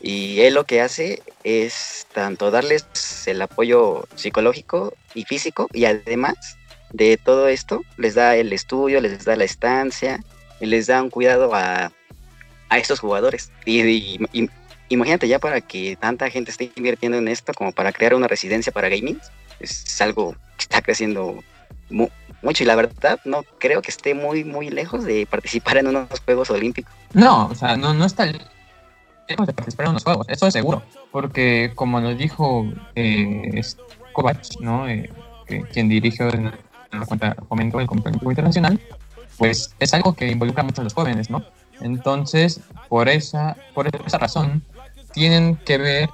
Y 0.05 0.41
él 0.41 0.53
lo 0.53 0.65
que 0.65 0.81
hace 0.81 1.23
es 1.43 2.05
tanto 2.13 2.51
darles 2.51 2.85
el 3.25 3.41
apoyo 3.41 4.07
psicológico 4.13 4.93
y 5.15 5.23
físico 5.23 5.67
y 5.73 5.85
además 5.85 6.35
de 6.93 7.17
todo 7.17 7.47
esto 7.47 7.81
les 7.97 8.13
da 8.13 8.35
el 8.35 8.53
estudio, 8.53 9.01
les 9.01 9.25
da 9.25 9.35
la 9.35 9.45
estancia 9.45 10.19
y 10.59 10.67
les 10.67 10.85
da 10.85 11.01
un 11.01 11.09
cuidado 11.09 11.55
a, 11.55 11.91
a 12.69 12.77
estos 12.77 12.99
jugadores. 12.99 13.51
Y, 13.65 14.19
imagínate 14.89 15.27
ya 15.27 15.39
para 15.39 15.59
que 15.59 15.97
tanta 15.99 16.29
gente 16.29 16.51
esté 16.51 16.71
invirtiendo 16.75 17.17
en 17.17 17.27
esto 17.27 17.51
como 17.55 17.71
para 17.71 17.91
crear 17.91 18.13
una 18.13 18.27
residencia 18.27 18.71
para 18.71 18.89
gaming, 18.89 19.19
es 19.59 19.99
algo 20.01 20.33
que 20.55 20.65
está 20.65 20.83
creciendo 20.83 21.43
mucho 21.89 22.61
y 22.61 22.67
la 22.67 22.75
verdad 22.75 23.19
no 23.25 23.41
creo 23.57 23.81
que 23.81 23.89
esté 23.89 24.13
muy 24.13 24.43
muy 24.43 24.69
lejos 24.69 25.03
de 25.03 25.25
participar 25.25 25.77
en 25.77 25.87
unos 25.87 26.07
Juegos 26.25 26.51
Olímpicos. 26.51 26.93
No, 27.13 27.47
o 27.47 27.55
sea, 27.55 27.75
no, 27.75 27.95
no 27.95 28.05
está 28.05 28.27
lejos 29.27 29.47
de 29.47 29.53
participar 29.53 29.85
en 29.85 29.91
unos 29.91 30.03
Juegos, 30.03 30.27
eso 30.29 30.47
es 30.47 30.53
seguro, 30.53 30.83
porque 31.11 31.71
como 31.75 31.99
nos 31.99 32.17
dijo 32.17 32.65
eh, 32.95 33.61
¿no? 34.59 34.87
Eh, 34.87 35.09
quien 35.71 35.89
dirige 35.89 36.27
en 36.27 36.51
la 36.91 37.05
cuenta 37.05 37.35
Competitivo 37.35 38.31
Internacional, 38.31 38.79
pues 39.37 39.75
es 39.79 39.93
algo 39.93 40.13
que 40.13 40.27
involucra 40.27 40.63
mucho 40.63 40.81
a 40.81 40.83
los 40.83 40.93
jóvenes, 40.93 41.29
¿no? 41.29 41.43
Entonces, 41.81 42.61
por 42.89 43.09
esa, 43.09 43.57
por 43.73 43.87
esa 43.87 44.17
razón, 44.17 44.63
tienen 45.13 45.57
que 45.57 45.77
ver 45.77 46.09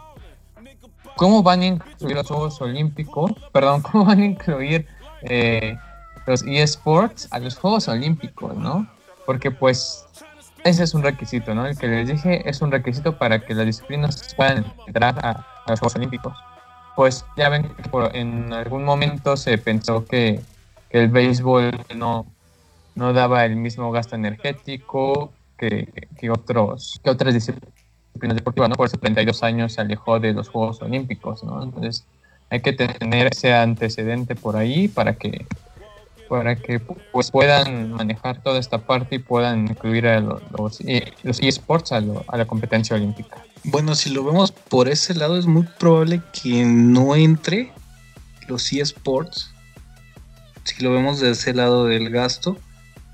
cómo 1.16 1.44
van 1.44 1.62
a 1.62 1.66
incluir 1.68 2.16
los 2.16 2.28
Juegos 2.28 2.62
Olímpicos, 2.62 3.32
perdón, 3.52 3.82
cómo 3.92 4.06
van 4.06 4.22
a 4.22 4.26
incluir 4.26 4.88
eh, 5.24 5.78
los 6.26 6.44
eSports 6.44 7.28
a 7.32 7.40
los 7.40 7.58
Juegos 7.58 7.88
Olímpicos, 7.88 8.56
¿no? 8.56 8.88
Porque 9.26 9.52
pues 9.52 10.06
ese 10.64 10.84
es 10.84 10.94
un 10.94 11.04
requisito, 11.04 11.56
¿no? 11.56 11.66
El 11.66 11.78
que 11.78 11.88
les 11.88 12.08
dije 12.08 12.48
es 12.50 12.62
un 12.62 12.72
requisito 12.72 13.18
para 13.18 13.40
que 13.40 13.56
las 13.56 13.66
disciplinas 13.66 14.34
puedan 14.36 14.66
entrar 14.88 15.18
a, 15.26 15.46
los 15.68 15.80
Juegos 15.80 15.96
Olímpicos. 15.96 16.34
Pues 16.96 17.26
ya 17.38 17.50
ven 17.50 17.64
que 17.64 18.20
en 18.20 18.52
algún 18.54 18.84
momento 18.84 19.38
se 19.38 19.58
pensó 19.58 20.06
que, 20.06 20.42
el 20.90 21.08
béisbol 21.08 21.72
no, 21.96 22.26
no 22.96 23.14
daba 23.14 23.46
el 23.46 23.56
mismo 23.56 23.94
gasto 23.94 24.18
energético 24.18 25.32
que, 25.58 25.88
que, 26.20 26.30
otros, 26.30 27.00
que 27.02 27.10
otras 27.10 27.34
disciplinas 27.34 28.36
deportivas, 28.36 28.70
¿no? 28.70 28.76
Por 28.76 28.88
eso 28.88 28.98
32 28.98 29.42
años 29.44 29.72
se 29.72 29.80
alejó 29.80 30.20
de 30.20 30.34
los 30.34 30.50
Juegos 30.50 30.82
Olímpicos, 30.82 31.46
¿no? 31.46 31.64
Entonces 31.64 32.06
hay 32.50 32.60
que 32.60 32.74
tener 32.74 33.28
ese 33.32 33.54
antecedente 33.54 34.36
por 34.36 34.58
ahí 34.58 34.90
para 34.90 35.14
que 35.14 35.46
para 36.32 36.56
que 36.56 36.80
pues 36.80 37.30
puedan 37.30 37.92
manejar 37.92 38.42
toda 38.42 38.58
esta 38.58 38.78
parte 38.78 39.16
y 39.16 39.20
puedan 39.20 39.68
incluir 39.68 40.08
a 40.08 40.22
los, 40.22 40.42
los 41.24 41.40
eSports 41.42 41.92
a, 41.92 41.98
a, 41.98 42.38
la 42.38 42.46
competencia 42.46 42.96
olímpica. 42.96 43.44
Bueno, 43.66 43.96
si 43.96 44.12
lo 44.12 44.24
vemos 44.24 44.54
por 44.54 44.88
ese 44.88 45.14
lado, 45.14 45.38
es 45.38 45.46
muy 45.46 45.68
probable 45.78 46.22
que 46.32 46.64
no 46.64 47.18
entre 47.18 47.74
los 48.48 48.72
eSports. 48.72 49.52
Si 50.64 50.82
lo 50.82 50.94
vemos 50.94 51.20
de 51.20 51.32
ese 51.32 51.54
lado 51.54 51.84
del 51.84 52.10
gasto. 52.10 52.58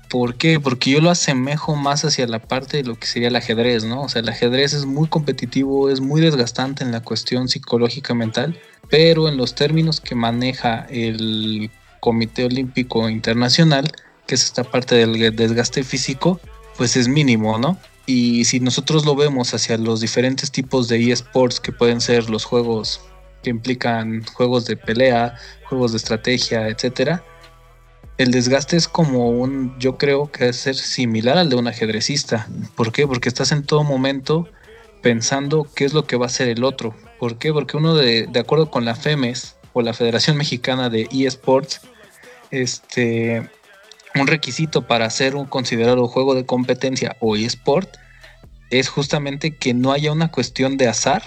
¿Por 0.08 0.36
qué? 0.36 0.60
Porque 0.60 0.92
yo 0.92 1.00
lo 1.00 1.10
asemejo 1.10 1.74
más 1.74 2.04
hacia 2.04 2.28
la 2.28 2.38
parte 2.38 2.76
de 2.76 2.84
lo 2.84 2.94
que 2.94 3.08
sería 3.08 3.28
el 3.28 3.36
ajedrez, 3.36 3.82
¿no? 3.82 4.02
O 4.02 4.08
sea, 4.08 4.22
el 4.22 4.28
ajedrez 4.28 4.74
es 4.74 4.86
muy 4.86 5.08
competitivo, 5.08 5.90
es 5.90 6.00
muy 6.00 6.20
desgastante 6.20 6.84
en 6.84 6.92
la 6.92 7.00
cuestión 7.00 7.48
psicológica 7.48 8.14
mental, 8.14 8.56
pero 8.88 9.28
en 9.28 9.36
los 9.36 9.56
términos 9.56 10.00
que 10.00 10.14
maneja 10.14 10.86
el 10.88 11.68
Comité 12.00 12.44
Olímpico 12.44 13.08
Internacional, 13.08 13.90
que 14.26 14.34
es 14.34 14.44
esta 14.44 14.64
parte 14.64 14.94
del 14.94 15.34
desgaste 15.34 15.82
físico, 15.82 16.40
pues 16.76 16.96
es 16.96 17.08
mínimo, 17.08 17.58
¿no? 17.58 17.78
Y 18.06 18.44
si 18.46 18.60
nosotros 18.60 19.04
lo 19.04 19.14
vemos 19.14 19.52
hacia 19.52 19.76
los 19.76 20.00
diferentes 20.00 20.50
tipos 20.50 20.88
de 20.88 21.12
eSports 21.12 21.60
que 21.60 21.72
pueden 21.72 22.00
ser 22.00 22.30
los 22.30 22.44
juegos 22.44 23.02
que 23.42 23.50
implican 23.50 24.24
juegos 24.24 24.64
de 24.64 24.76
pelea, 24.76 25.34
juegos 25.64 25.92
de 25.92 25.98
estrategia, 25.98 26.68
etcétera, 26.68 27.22
el 28.16 28.32
desgaste 28.32 28.76
es 28.76 28.88
como 28.88 29.28
un, 29.28 29.78
yo 29.78 29.96
creo 29.96 30.32
que 30.32 30.48
es 30.48 30.56
ser 30.56 30.74
similar 30.74 31.38
al 31.38 31.50
de 31.50 31.56
un 31.56 31.68
ajedrecista. 31.68 32.48
¿Por 32.74 32.92
qué? 32.92 33.06
Porque 33.06 33.28
estás 33.28 33.52
en 33.52 33.62
todo 33.62 33.84
momento 33.84 34.48
pensando 35.02 35.68
qué 35.74 35.84
es 35.84 35.92
lo 35.94 36.04
que 36.04 36.16
va 36.16 36.26
a 36.26 36.28
hacer 36.28 36.48
el 36.48 36.64
otro. 36.64 36.94
¿Por 37.20 37.38
qué? 37.38 37.52
Porque 37.52 37.76
uno 37.76 37.94
de, 37.94 38.26
de 38.26 38.40
acuerdo 38.40 38.70
con 38.70 38.84
la 38.84 38.96
FEMES, 38.96 39.57
la 39.74 39.94
Federación 39.94 40.36
Mexicana 40.36 40.90
de 40.90 41.08
eSports, 41.12 41.80
este, 42.50 43.48
un 44.14 44.26
requisito 44.26 44.86
para 44.86 45.08
ser 45.10 45.36
un 45.36 45.46
considerado 45.46 46.08
juego 46.08 46.34
de 46.34 46.46
competencia 46.46 47.16
o 47.20 47.36
eSport 47.36 47.96
es 48.70 48.88
justamente 48.88 49.56
que 49.56 49.74
no 49.74 49.92
haya 49.92 50.12
una 50.12 50.30
cuestión 50.30 50.76
de 50.76 50.88
azar, 50.88 51.22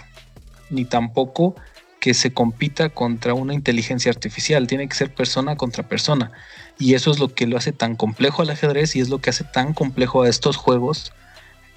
ni 0.69 0.86
tampoco 0.86 1.55
que 2.00 2.13
se 2.13 2.33
compita 2.33 2.89
contra 2.89 3.33
una 3.33 3.53
inteligencia 3.53 4.12
artificial, 4.12 4.67
tiene 4.67 4.88
que 4.88 4.95
ser 4.95 5.13
persona 5.13 5.55
contra 5.55 5.88
persona. 5.88 6.31
Y 6.79 6.95
eso 6.95 7.12
es 7.12 7.19
lo 7.19 7.33
que 7.33 7.45
lo 7.45 7.57
hace 7.57 7.74
tan 7.74 7.95
complejo 7.95 8.41
al 8.41 8.50
ajedrez 8.50 8.95
y 8.95 9.01
es 9.01 9.10
lo 9.10 9.19
que 9.19 9.29
hace 9.29 9.43
tan 9.43 9.74
complejo 9.74 10.24
a 10.24 10.29
estos 10.29 10.57
juegos 10.57 11.13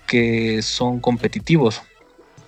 que 0.07 0.63
son 0.63 1.01
competitivos. 1.01 1.83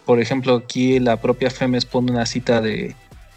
Por 0.06 0.20
ejemplo, 0.20 0.54
aquí 0.54 0.98
la 1.00 1.20
propia 1.20 1.50
FEMES 1.50 1.84
pone 1.84 2.12
una 2.12 2.26
cita 2.26 2.60
de 2.60 2.96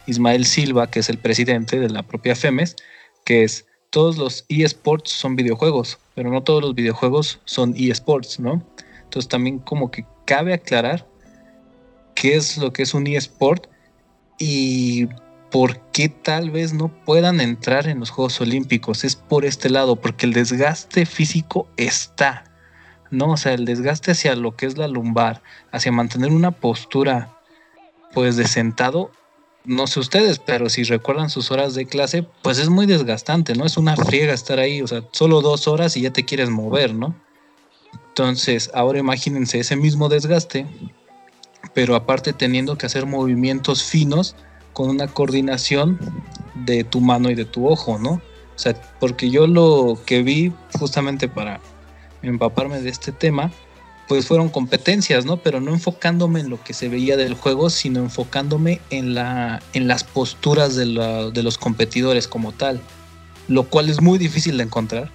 Ismael 0.09 0.45
Silva, 0.45 0.89
que 0.89 0.99
es 0.99 1.09
el 1.09 1.17
presidente 1.17 1.79
de 1.79 1.89
la 1.89 2.03
propia 2.03 2.35
FEMES, 2.35 2.75
que 3.23 3.43
es 3.43 3.65
todos 3.89 4.17
los 4.17 4.45
eSports 4.49 5.11
son 5.11 5.35
videojuegos, 5.35 5.99
pero 6.15 6.29
no 6.29 6.43
todos 6.43 6.61
los 6.61 6.75
videojuegos 6.75 7.39
son 7.45 7.73
eSports, 7.75 8.39
¿no? 8.39 8.63
Entonces 9.03 9.27
también 9.27 9.59
como 9.59 9.89
que 9.89 10.05
cabe 10.25 10.53
aclarar 10.53 11.07
qué 12.13 12.35
es 12.35 12.57
lo 12.57 12.71
que 12.71 12.83
es 12.83 12.93
un 12.93 13.07
eSport 13.07 13.67
y 14.37 15.07
por 15.49 15.79
qué 15.91 16.09
tal 16.09 16.51
vez 16.51 16.73
no 16.73 16.89
puedan 17.03 17.41
entrar 17.41 17.87
en 17.87 17.99
los 17.99 18.11
Juegos 18.11 18.39
Olímpicos. 18.41 19.03
Es 19.03 19.15
por 19.15 19.45
este 19.45 19.69
lado, 19.69 19.95
porque 19.95 20.27
el 20.27 20.33
desgaste 20.33 21.07
físico 21.07 21.67
está, 21.77 22.43
¿no? 23.09 23.31
O 23.31 23.37
sea, 23.37 23.53
el 23.53 23.65
desgaste 23.65 24.11
hacia 24.11 24.35
lo 24.35 24.55
que 24.55 24.67
es 24.67 24.77
la 24.77 24.87
lumbar, 24.87 25.41
hacia 25.71 25.91
mantener 25.91 26.31
una 26.31 26.51
postura 26.51 27.35
pues 28.13 28.35
de 28.35 28.47
sentado 28.47 29.11
no 29.69 29.85
sé 29.85 29.99
ustedes, 29.99 30.39
pero 30.39 30.67
si 30.67 30.81
recuerdan 30.81 31.29
sus 31.29 31.51
horas 31.51 31.75
de 31.75 31.85
clase, 31.85 32.25
pues 32.41 32.57
es 32.57 32.69
muy 32.69 32.87
desgastante, 32.87 33.53
¿no? 33.53 33.65
Es 33.65 33.77
una 33.77 33.95
friega 33.95 34.33
estar 34.33 34.57
ahí, 34.57 34.81
o 34.81 34.87
sea, 34.87 35.03
solo 35.11 35.41
dos 35.41 35.67
horas 35.67 35.95
y 35.95 36.01
ya 36.01 36.11
te 36.11 36.25
quieres 36.25 36.49
mover, 36.49 36.95
¿no? 36.95 37.15
Entonces, 38.07 38.71
ahora 38.73 38.97
imagínense 38.97 39.59
ese 39.59 39.75
mismo 39.75 40.09
desgaste, 40.09 40.65
pero 41.75 41.95
aparte 41.95 42.33
teniendo 42.33 42.79
que 42.79 42.87
hacer 42.87 43.05
movimientos 43.05 43.83
finos 43.83 44.35
con 44.73 44.89
una 44.89 45.07
coordinación 45.07 45.99
de 46.55 46.83
tu 46.83 46.99
mano 46.99 47.29
y 47.29 47.35
de 47.35 47.45
tu 47.45 47.67
ojo, 47.67 47.99
¿no? 47.99 48.13
O 48.13 48.59
sea, 48.59 48.73
porque 48.99 49.29
yo 49.29 49.45
lo 49.45 49.99
que 50.03 50.23
vi 50.23 50.51
justamente 50.79 51.29
para 51.29 51.61
empaparme 52.23 52.81
de 52.81 52.89
este 52.89 53.11
tema, 53.11 53.51
pues 54.09 54.25
fueron 54.25 54.49
competencias, 54.49 55.23
¿no? 55.23 55.37
Pero 55.37 55.61
no 55.61 55.71
enfocándome 55.71 56.39
en 56.39 56.49
lo 56.49 56.61
que 56.63 56.73
se 56.73 56.89
veía 56.89 57.15
del 57.15 57.35
juego, 57.35 57.69
sino 57.69 57.99
enfocándome 57.99 58.81
en, 58.89 59.13
la, 59.13 59.61
en 59.73 59.87
las 59.87 60.03
posturas 60.03 60.75
de, 60.75 60.87
los 60.87 61.57
competidores 61.59 62.27
como 62.27 62.51
tal, 62.51 62.81
lo 63.47 63.65
cual 63.65 63.87
es 63.87 64.01
muy 64.01 64.17
difícil 64.17 64.57
de 64.57 64.63
encontrar, 64.63 65.11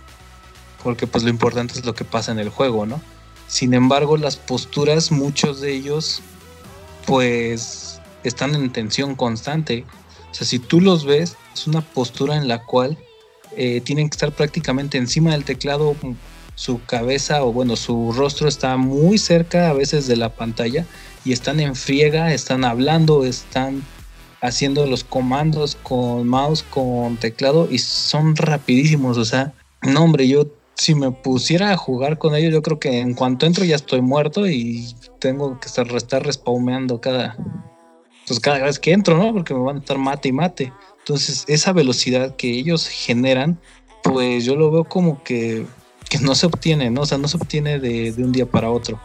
porque 0.84 1.08
pues 1.08 1.24
lo 1.24 1.30
importante 1.30 1.76
es 1.76 1.84
lo 1.84 1.96
que 1.96 2.04
pasa 2.04 2.30
en 2.30 2.38
el 2.38 2.50
juego, 2.50 2.86
¿no? 2.86 3.02
Sin 3.48 3.74
embargo, 3.74 4.16
las 4.16 4.36
posturas, 4.36 5.10
muchos 5.10 5.60
de 5.60 5.74
ellos, 5.74 6.22
pues 7.04 8.00
están 8.22 8.54
en 8.54 8.70
tensión 8.70 9.16
constante. 9.16 9.84
O 10.30 10.34
sea, 10.34 10.46
si 10.46 10.60
tú 10.60 10.80
los 10.80 11.04
ves, 11.04 11.36
es 11.52 11.66
una 11.66 11.80
postura 11.80 12.36
en 12.36 12.46
la 12.46 12.62
cual 12.62 12.96
eh, 13.56 13.80
tienen 13.80 14.08
que 14.08 14.14
estar 14.14 14.30
prácticamente 14.30 14.98
encima 14.98 15.32
del 15.32 15.44
teclado, 15.44 15.96
su 16.54 16.84
cabeza 16.84 17.44
o 17.44 17.52
bueno, 17.52 17.76
su 17.76 18.12
rostro 18.12 18.48
está 18.48 18.76
muy 18.76 19.18
cerca 19.18 19.70
a 19.70 19.72
veces 19.72 20.06
de 20.06 20.16
la 20.16 20.30
pantalla 20.30 20.86
y 21.24 21.32
están 21.32 21.60
en 21.60 21.74
friega, 21.74 22.32
están 22.32 22.64
hablando, 22.64 23.24
están 23.24 23.82
haciendo 24.40 24.86
los 24.86 25.04
comandos 25.04 25.76
con 25.82 26.28
mouse, 26.28 26.62
con 26.62 27.16
teclado 27.16 27.68
y 27.70 27.78
son 27.78 28.36
rapidísimos. 28.36 29.16
O 29.16 29.24
sea, 29.24 29.54
no 29.82 30.04
hombre, 30.04 30.28
yo 30.28 30.46
si 30.74 30.94
me 30.94 31.10
pusiera 31.12 31.72
a 31.72 31.76
jugar 31.76 32.18
con 32.18 32.34
ellos, 32.34 32.52
yo 32.52 32.62
creo 32.62 32.78
que 32.78 33.00
en 33.00 33.14
cuanto 33.14 33.46
entro 33.46 33.64
ya 33.64 33.76
estoy 33.76 34.02
muerto 34.02 34.46
y 34.46 34.94
tengo 35.18 35.58
que 35.60 35.66
estar, 35.66 35.86
estar 35.94 36.24
respawmeando 36.24 37.00
cada, 37.00 37.36
pues 38.26 38.40
cada 38.40 38.58
vez 38.58 38.78
que 38.78 38.92
entro, 38.92 39.16
¿no? 39.16 39.32
Porque 39.32 39.54
me 39.54 39.60
van 39.60 39.76
a 39.76 39.80
estar 39.80 39.98
mate 39.98 40.28
y 40.28 40.32
mate. 40.32 40.72
Entonces, 40.98 41.44
esa 41.48 41.72
velocidad 41.72 42.36
que 42.36 42.50
ellos 42.50 42.88
generan, 42.88 43.58
pues 44.02 44.44
yo 44.44 44.56
lo 44.56 44.70
veo 44.70 44.84
como 44.84 45.22
que, 45.22 45.66
que 46.08 46.18
no 46.18 46.34
se 46.34 46.46
obtiene, 46.46 46.90
¿no? 46.90 47.02
O 47.02 47.06
sea, 47.06 47.18
no 47.18 47.28
se 47.28 47.36
obtiene 47.36 47.78
de, 47.78 48.12
de 48.12 48.24
un 48.24 48.32
día 48.32 48.46
para 48.46 48.70
otro. 48.70 49.00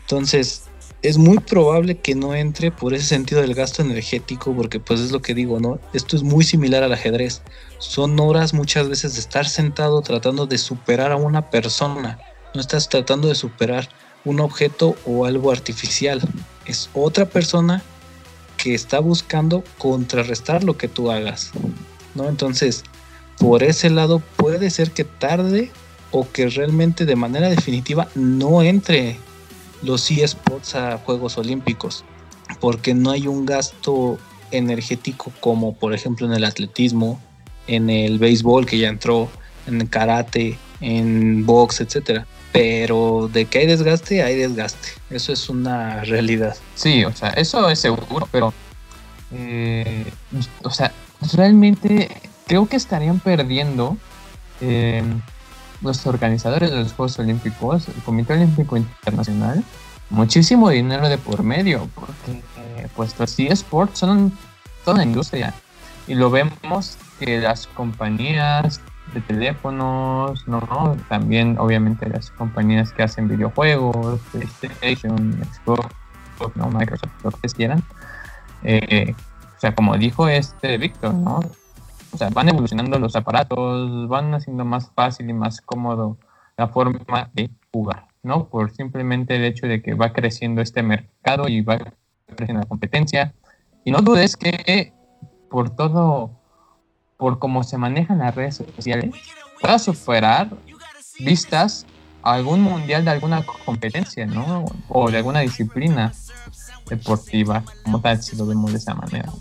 Entonces, 0.00 0.64
es 1.04 1.18
muy 1.18 1.38
probable 1.38 1.98
que 1.98 2.14
no 2.14 2.34
entre 2.34 2.70
por 2.70 2.94
ese 2.94 3.04
sentido 3.04 3.42
del 3.42 3.54
gasto 3.54 3.82
energético, 3.82 4.54
porque 4.54 4.80
pues 4.80 5.00
es 5.00 5.12
lo 5.12 5.20
que 5.20 5.34
digo, 5.34 5.60
¿no? 5.60 5.78
Esto 5.92 6.16
es 6.16 6.22
muy 6.22 6.44
similar 6.44 6.82
al 6.82 6.94
ajedrez. 6.94 7.42
Son 7.78 8.18
horas 8.18 8.54
muchas 8.54 8.88
veces 8.88 9.12
de 9.12 9.20
estar 9.20 9.46
sentado 9.46 10.00
tratando 10.00 10.46
de 10.46 10.56
superar 10.56 11.12
a 11.12 11.16
una 11.16 11.50
persona. 11.50 12.18
No 12.54 12.60
estás 12.62 12.88
tratando 12.88 13.28
de 13.28 13.34
superar 13.34 13.90
un 14.24 14.40
objeto 14.40 14.96
o 15.04 15.26
algo 15.26 15.52
artificial. 15.52 16.22
Es 16.64 16.88
otra 16.94 17.26
persona 17.26 17.82
que 18.56 18.74
está 18.74 18.98
buscando 18.98 19.62
contrarrestar 19.76 20.64
lo 20.64 20.78
que 20.78 20.88
tú 20.88 21.10
hagas, 21.10 21.50
¿no? 22.14 22.30
Entonces, 22.30 22.82
por 23.38 23.62
ese 23.62 23.90
lado 23.90 24.22
puede 24.36 24.70
ser 24.70 24.92
que 24.92 25.04
tarde 25.04 25.70
o 26.14 26.30
que 26.30 26.48
realmente 26.48 27.06
de 27.06 27.16
manera 27.16 27.50
definitiva 27.50 28.06
no 28.14 28.62
entre 28.62 29.16
los 29.82 30.08
eSports 30.12 30.76
a 30.76 30.98
Juegos 30.98 31.36
Olímpicos, 31.38 32.04
porque 32.60 32.94
no 32.94 33.10
hay 33.10 33.26
un 33.26 33.44
gasto 33.44 34.16
energético 34.52 35.32
como 35.40 35.74
por 35.74 35.92
ejemplo 35.92 36.28
en 36.28 36.32
el 36.32 36.44
atletismo, 36.44 37.20
en 37.66 37.90
el 37.90 38.20
béisbol 38.20 38.64
que 38.64 38.78
ya 38.78 38.90
entró, 38.90 39.28
en 39.66 39.80
el 39.80 39.90
karate, 39.90 40.56
en 40.80 41.44
box, 41.44 41.80
etcétera. 41.80 42.26
Pero 42.52 43.28
de 43.32 43.46
que 43.46 43.58
hay 43.58 43.66
desgaste, 43.66 44.22
hay 44.22 44.36
desgaste. 44.36 44.90
Eso 45.10 45.32
es 45.32 45.48
una 45.48 46.04
realidad. 46.04 46.56
Sí, 46.76 47.04
o 47.04 47.12
sea, 47.12 47.30
eso 47.30 47.68
es 47.68 47.80
seguro, 47.80 48.28
pero 48.30 48.54
eh, 49.32 50.04
o 50.62 50.70
sea, 50.70 50.92
realmente 51.32 52.08
creo 52.46 52.66
que 52.66 52.76
estarían 52.76 53.18
perdiendo 53.18 53.96
eh, 54.60 55.02
los 55.84 56.06
organizadores 56.06 56.70
de 56.70 56.78
los 56.78 56.92
Juegos 56.94 57.18
Olímpicos, 57.18 57.88
el 57.88 58.02
Comité 58.02 58.32
Olímpico 58.32 58.76
Internacional, 58.76 59.62
muchísimo 60.10 60.70
dinero 60.70 61.08
de 61.08 61.18
por 61.18 61.42
medio, 61.42 61.88
porque 61.94 62.42
eh, 62.56 62.88
pues 62.96 63.18
los 63.18 63.38
eSports 63.38 63.98
son 63.98 64.32
toda 64.84 65.04
industria. 65.04 65.54
Y 66.06 66.14
lo 66.14 66.30
vemos 66.30 66.96
que 67.18 67.40
las 67.40 67.66
compañías 67.68 68.80
de 69.12 69.20
teléfonos, 69.20 70.46
no, 70.48 70.96
también 71.08 71.56
obviamente 71.58 72.08
las 72.08 72.30
compañías 72.30 72.92
que 72.92 73.02
hacen 73.02 73.28
videojuegos, 73.28 74.20
PlayStation, 74.32 75.38
Xbox, 75.52 75.86
no, 76.56 76.68
Microsoft, 76.68 77.12
lo 77.22 77.30
que 77.30 77.48
quieran. 77.48 77.82
Eh, 78.62 79.14
o 79.56 79.60
sea, 79.60 79.74
como 79.74 79.96
dijo 79.96 80.28
este 80.28 80.78
Víctor, 80.78 81.14
¿no? 81.14 81.40
O 82.14 82.16
sea, 82.16 82.30
van 82.30 82.48
evolucionando 82.48 82.98
los 82.98 83.16
aparatos, 83.16 84.08
van 84.08 84.32
haciendo 84.34 84.64
más 84.64 84.90
fácil 84.94 85.28
y 85.28 85.32
más 85.32 85.60
cómodo 85.60 86.16
la 86.56 86.68
forma 86.68 87.30
de 87.32 87.50
jugar, 87.72 88.06
¿no? 88.22 88.48
Por 88.48 88.70
simplemente 88.70 89.34
el 89.34 89.44
hecho 89.44 89.66
de 89.66 89.82
que 89.82 89.94
va 89.94 90.12
creciendo 90.12 90.62
este 90.62 90.84
mercado 90.84 91.48
y 91.48 91.60
va 91.62 91.78
creciendo 92.26 92.62
la 92.62 92.68
competencia. 92.68 93.34
Y 93.84 93.90
no 93.90 93.98
dudes 93.98 94.36
que 94.36 94.92
por 95.50 95.70
todo, 95.70 96.30
por 97.16 97.40
cómo 97.40 97.64
se 97.64 97.78
manejan 97.78 98.18
las 98.18 98.34
redes 98.34 98.62
sociales, 98.76 99.12
para 99.60 99.80
superar 99.80 100.50
vistas 101.18 101.84
a 102.22 102.34
algún 102.34 102.60
mundial 102.62 103.04
de 103.04 103.10
alguna 103.10 103.44
competencia, 103.64 104.24
¿no? 104.24 104.64
O 104.88 105.10
de 105.10 105.18
alguna 105.18 105.40
disciplina 105.40 106.12
deportiva, 106.88 107.64
como 107.82 108.00
tal, 108.00 108.22
si 108.22 108.36
lo 108.36 108.46
vemos 108.46 108.70
de 108.70 108.78
esa 108.78 108.94
manera. 108.94 109.32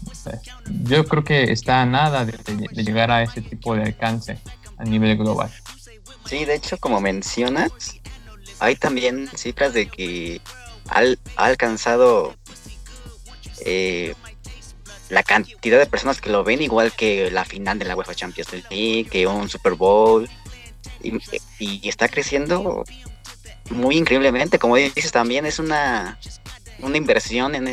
Yo 0.83 1.05
creo 1.05 1.23
que 1.23 1.51
está 1.51 1.81
a 1.81 1.85
nada 1.85 2.25
de, 2.25 2.37
llegar 2.71 3.11
a 3.11 3.23
ese 3.23 3.41
tipo 3.41 3.75
de 3.75 3.83
alcance 3.83 4.37
a 4.77 4.83
nivel 4.83 5.17
global. 5.17 5.51
Sí, 6.25 6.45
de 6.45 6.55
hecho, 6.55 6.77
como 6.77 7.01
mencionas, 7.01 7.71
hay 8.59 8.75
también 8.75 9.29
cifras 9.35 9.73
de 9.73 9.87
que 9.87 10.41
ha, 10.89 11.03
alcanzado 11.35 12.35
eh, 13.65 14.15
la 15.09 15.23
cantidad 15.23 15.79
de 15.79 15.85
personas 15.85 16.21
que 16.21 16.29
lo 16.29 16.43
ven 16.43 16.61
igual 16.61 16.91
que 16.93 17.29
la 17.29 17.45
final 17.45 17.77
de 17.79 17.85
la 17.85 17.95
UEFA 17.95 18.15
Champions 18.15 18.51
League, 18.69 19.07
que 19.11 19.27
un 19.27 19.49
Super 19.49 19.73
Bowl, 19.73 20.29
y, 21.01 21.87
está 21.87 22.07
creciendo 22.07 22.83
muy 23.69 23.97
increíblemente. 23.97 24.59
Como 24.59 24.77
dices, 24.77 25.11
también 25.11 25.45
es 25.45 25.59
una 25.59 26.17
una 26.79 26.97
inversión 26.97 27.55
en, 27.55 27.67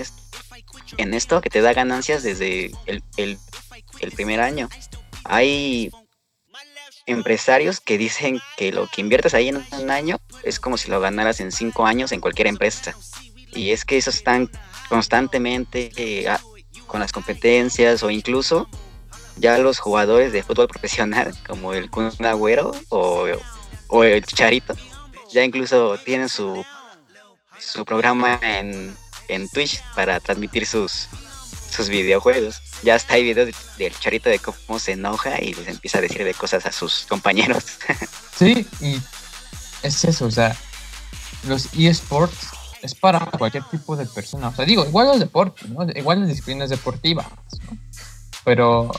en 0.97 1.15
esto 1.15 1.41
que 1.41 1.51
te 1.51 1.61
da 1.61 1.73
ganancias 1.73 2.23
desde 2.23 2.73
el, 2.87 3.03
el, 3.17 3.39
primer 4.13 4.41
año. 4.41 4.69
Hay 5.25 5.91
empresarios 7.07 7.81
que 7.81 7.99
dicen 7.99 8.41
que 8.57 8.73
lo 8.73 8.87
que 8.87 9.01
inviertes 9.01 9.35
ahí 9.35 9.49
en 9.49 9.65
un 9.73 9.91
año 9.91 10.19
es 10.43 10.61
como 10.61 10.77
si 10.77 10.91
lo 10.91 11.01
ganaras 11.01 11.41
en 11.41 11.53
cinco 11.53 11.87
años 11.87 12.13
en 12.13 12.21
cualquier 12.21 12.47
empresa. 12.47 12.95
Y 13.53 13.71
es 13.71 13.85
que 13.85 13.97
esos 13.97 14.17
están 14.17 14.51
constantemente 14.89 15.91
eh, 15.97 16.27
con 16.87 17.01
las 17.01 17.13
competencias 17.13 18.03
o 18.03 18.11
incluso 18.11 18.69
ya 19.37 19.59
los 19.59 19.79
jugadores 19.79 20.33
de 20.33 20.43
fútbol 20.43 20.69
profesional 20.69 21.35
como 21.47 21.73
el 21.73 21.91
Kun 21.91 22.11
Agüero 22.21 22.73
o, 22.89 23.27
o 23.89 24.05
el 24.05 24.25
Charito 24.25 24.75
ya 25.33 25.45
incluso 25.45 25.97
tienen 25.99 26.29
su 26.29 26.65
su 27.61 27.85
programa 27.85 28.39
en, 28.43 28.97
en 29.31 29.49
Twitch 29.49 29.83
para 29.95 30.21
transmitir 30.21 30.67
sus, 30.67 31.09
sus 31.71 31.89
videojuegos. 31.89 32.61
Ya 32.83 32.97
está 32.97 33.15
hay 33.15 33.25
videos 33.25 33.55
del 33.79 33.99
charito 33.99 34.29
de 34.29 34.39
cómo 34.39 34.79
se 34.79 34.93
enoja 34.93 35.41
y 35.41 35.55
les 35.55 35.69
empieza 35.69 35.99
a 35.99 36.01
decir 36.01 36.25
de 36.25 36.35
cosas 36.35 36.67
a 36.67 36.73
sus 36.73 37.07
compañeros. 37.09 37.65
sí, 38.37 38.67
y 38.81 39.01
es 39.83 40.05
eso, 40.05 40.27
o 40.27 40.31
sea, 40.31 40.57
los 41.47 41.69
eSports 41.75 42.49
es 42.83 42.95
para 42.95 43.27
cualquier 43.27 43.65
tipo 43.65 43.97
de 43.97 44.07
persona. 44.07 44.49
O 44.49 44.55
sea, 44.55 44.65
digo, 44.65 44.85
igual 44.87 45.09
los 45.09 45.21
deportes, 45.21 45.69
¿no? 45.69 45.87
Igual 45.95 46.21
las 46.21 46.29
disciplinas 46.29 46.71
deportivas, 46.71 47.27
¿no? 47.67 47.79
Pero 48.45 48.91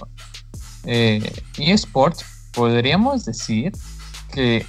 eh, 0.86 1.32
eSports 1.58 2.26
podríamos 2.52 3.26
decir 3.26 3.72
que 4.34 4.66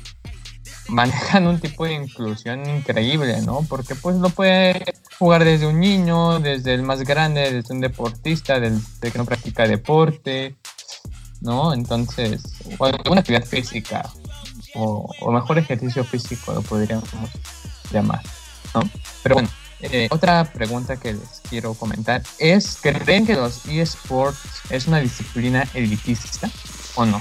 manejan 0.92 1.46
un 1.46 1.58
tipo 1.58 1.84
de 1.84 1.94
inclusión 1.94 2.68
increíble, 2.68 3.40
¿no? 3.42 3.64
Porque 3.68 3.94
pues 3.94 4.16
lo 4.16 4.28
puede 4.28 4.94
jugar 5.18 5.44
desde 5.44 5.66
un 5.66 5.80
niño, 5.80 6.38
desde 6.38 6.74
el 6.74 6.82
más 6.82 7.02
grande, 7.02 7.50
desde 7.50 7.74
un 7.74 7.80
deportista, 7.80 8.60
desde 8.60 9.10
que 9.10 9.18
no 9.18 9.24
practica 9.24 9.66
deporte, 9.66 10.54
¿no? 11.40 11.72
Entonces, 11.72 12.42
o 12.78 12.84
alguna 12.84 13.20
actividad 13.20 13.44
física, 13.44 14.08
o, 14.74 15.10
mejor 15.32 15.58
ejercicio 15.58 16.04
físico 16.04 16.52
lo 16.52 16.62
podríamos 16.62 17.08
llamar, 17.90 18.22
¿no? 18.74 18.82
Pero 19.22 19.36
bueno, 19.36 19.48
eh, 19.80 20.08
otra 20.10 20.44
pregunta 20.44 20.98
que 20.98 21.14
les 21.14 21.40
quiero 21.48 21.74
comentar 21.74 22.22
es, 22.38 22.78
¿creen 22.82 23.26
que 23.26 23.34
los 23.34 23.66
eSports 23.66 24.38
es 24.70 24.86
una 24.86 25.00
disciplina 25.00 25.66
elitista 25.74 26.50
o 26.96 27.06
no? 27.06 27.20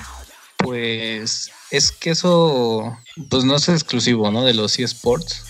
Pues 0.57 1.51
es 1.71 1.91
que 1.91 2.11
eso 2.11 2.97
pues 3.29 3.43
no 3.43 3.55
es 3.55 3.69
exclusivo, 3.69 4.29
¿no? 4.29 4.43
De 4.43 4.53
los 4.53 4.77
eSports. 4.77 5.43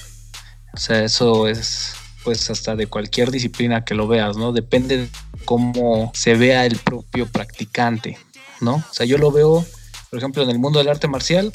O 0.73 0.77
sea, 0.77 1.03
eso 1.03 1.47
es 1.47 1.93
pues 2.23 2.49
hasta 2.51 2.75
de 2.75 2.87
cualquier 2.87 3.31
disciplina 3.31 3.83
que 3.83 3.95
lo 3.95 4.07
veas, 4.07 4.37
¿no? 4.37 4.51
Depende 4.51 4.97
de 4.97 5.09
cómo 5.45 6.11
se 6.13 6.35
vea 6.35 6.65
el 6.65 6.77
propio 6.77 7.25
practicante, 7.25 8.17
¿no? 8.59 8.75
O 8.75 8.93
sea, 8.93 9.07
yo 9.07 9.17
lo 9.17 9.31
veo, 9.31 9.65
por 10.09 10.19
ejemplo, 10.19 10.43
en 10.43 10.51
el 10.51 10.59
mundo 10.59 10.79
del 10.79 10.89
arte 10.89 11.07
marcial, 11.07 11.51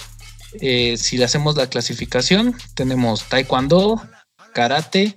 eh, 0.60 0.96
si 0.96 1.18
le 1.18 1.24
hacemos 1.24 1.56
la 1.56 1.68
clasificación, 1.68 2.56
tenemos 2.74 3.24
taekwondo, 3.28 4.02
karate, 4.52 5.14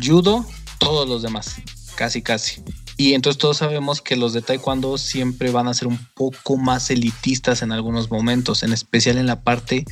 judo, 0.00 0.46
todos 0.78 1.08
los 1.08 1.22
demás, 1.22 1.56
casi 1.96 2.22
casi. 2.22 2.62
Y 2.96 3.14
entonces 3.14 3.38
todos 3.38 3.56
sabemos 3.58 4.00
que 4.00 4.16
los 4.16 4.32
de 4.32 4.42
Taekwondo 4.42 4.98
siempre 4.98 5.50
van 5.50 5.68
a 5.68 5.74
ser 5.74 5.88
un 5.88 5.98
poco 6.14 6.56
más 6.56 6.90
elitistas 6.90 7.62
en 7.62 7.72
algunos 7.72 8.10
momentos, 8.10 8.62
en 8.62 8.72
especial 8.72 9.18
en 9.18 9.26
la 9.26 9.40
parte 9.42 9.84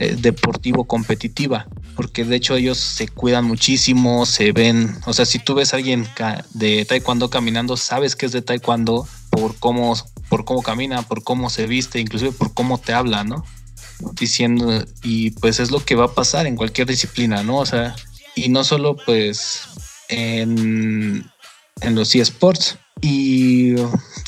eh, 0.00 0.16
deportivo 0.18 0.84
competitiva, 0.84 1.66
porque 1.94 2.24
de 2.24 2.36
hecho 2.36 2.56
ellos 2.56 2.78
se 2.78 3.08
cuidan 3.08 3.44
muchísimo, 3.44 4.26
se 4.26 4.52
ven, 4.52 4.98
o 5.06 5.12
sea, 5.12 5.24
si 5.24 5.38
tú 5.38 5.54
ves 5.54 5.72
a 5.72 5.76
alguien 5.76 6.06
de 6.52 6.84
taekwondo 6.84 7.30
caminando, 7.30 7.76
sabes 7.76 8.16
que 8.16 8.26
es 8.26 8.32
de 8.32 8.42
taekwondo 8.42 9.06
por 9.30 9.56
cómo, 9.56 9.96
por 10.28 10.44
cómo 10.44 10.62
camina, 10.62 11.02
por 11.02 11.22
cómo 11.22 11.48
se 11.48 11.66
viste, 11.66 12.00
inclusive 12.00 12.32
por 12.32 12.52
cómo 12.52 12.78
te 12.78 12.92
habla, 12.92 13.24
¿no? 13.24 13.44
Diciendo, 14.14 14.84
y 15.02 15.30
pues 15.30 15.60
es 15.60 15.70
lo 15.70 15.82
que 15.84 15.94
va 15.94 16.06
a 16.06 16.14
pasar 16.14 16.46
en 16.46 16.56
cualquier 16.56 16.88
disciplina, 16.88 17.42
¿no? 17.42 17.58
O 17.58 17.66
sea, 17.66 17.94
y 18.34 18.48
no 18.48 18.64
solo 18.64 18.96
pues 18.96 19.62
en, 20.08 21.24
en 21.80 21.94
los 21.94 22.14
eSports. 22.14 22.78
Y 23.00 23.74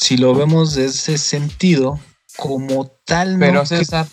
si 0.01 0.17
lo 0.17 0.35
vemos 0.35 0.75
de 0.75 0.87
ese 0.87 1.19
sentido, 1.19 1.99
como 2.37 2.87
tal. 3.05 3.39
Pero 3.39 3.67
César, 3.67 4.07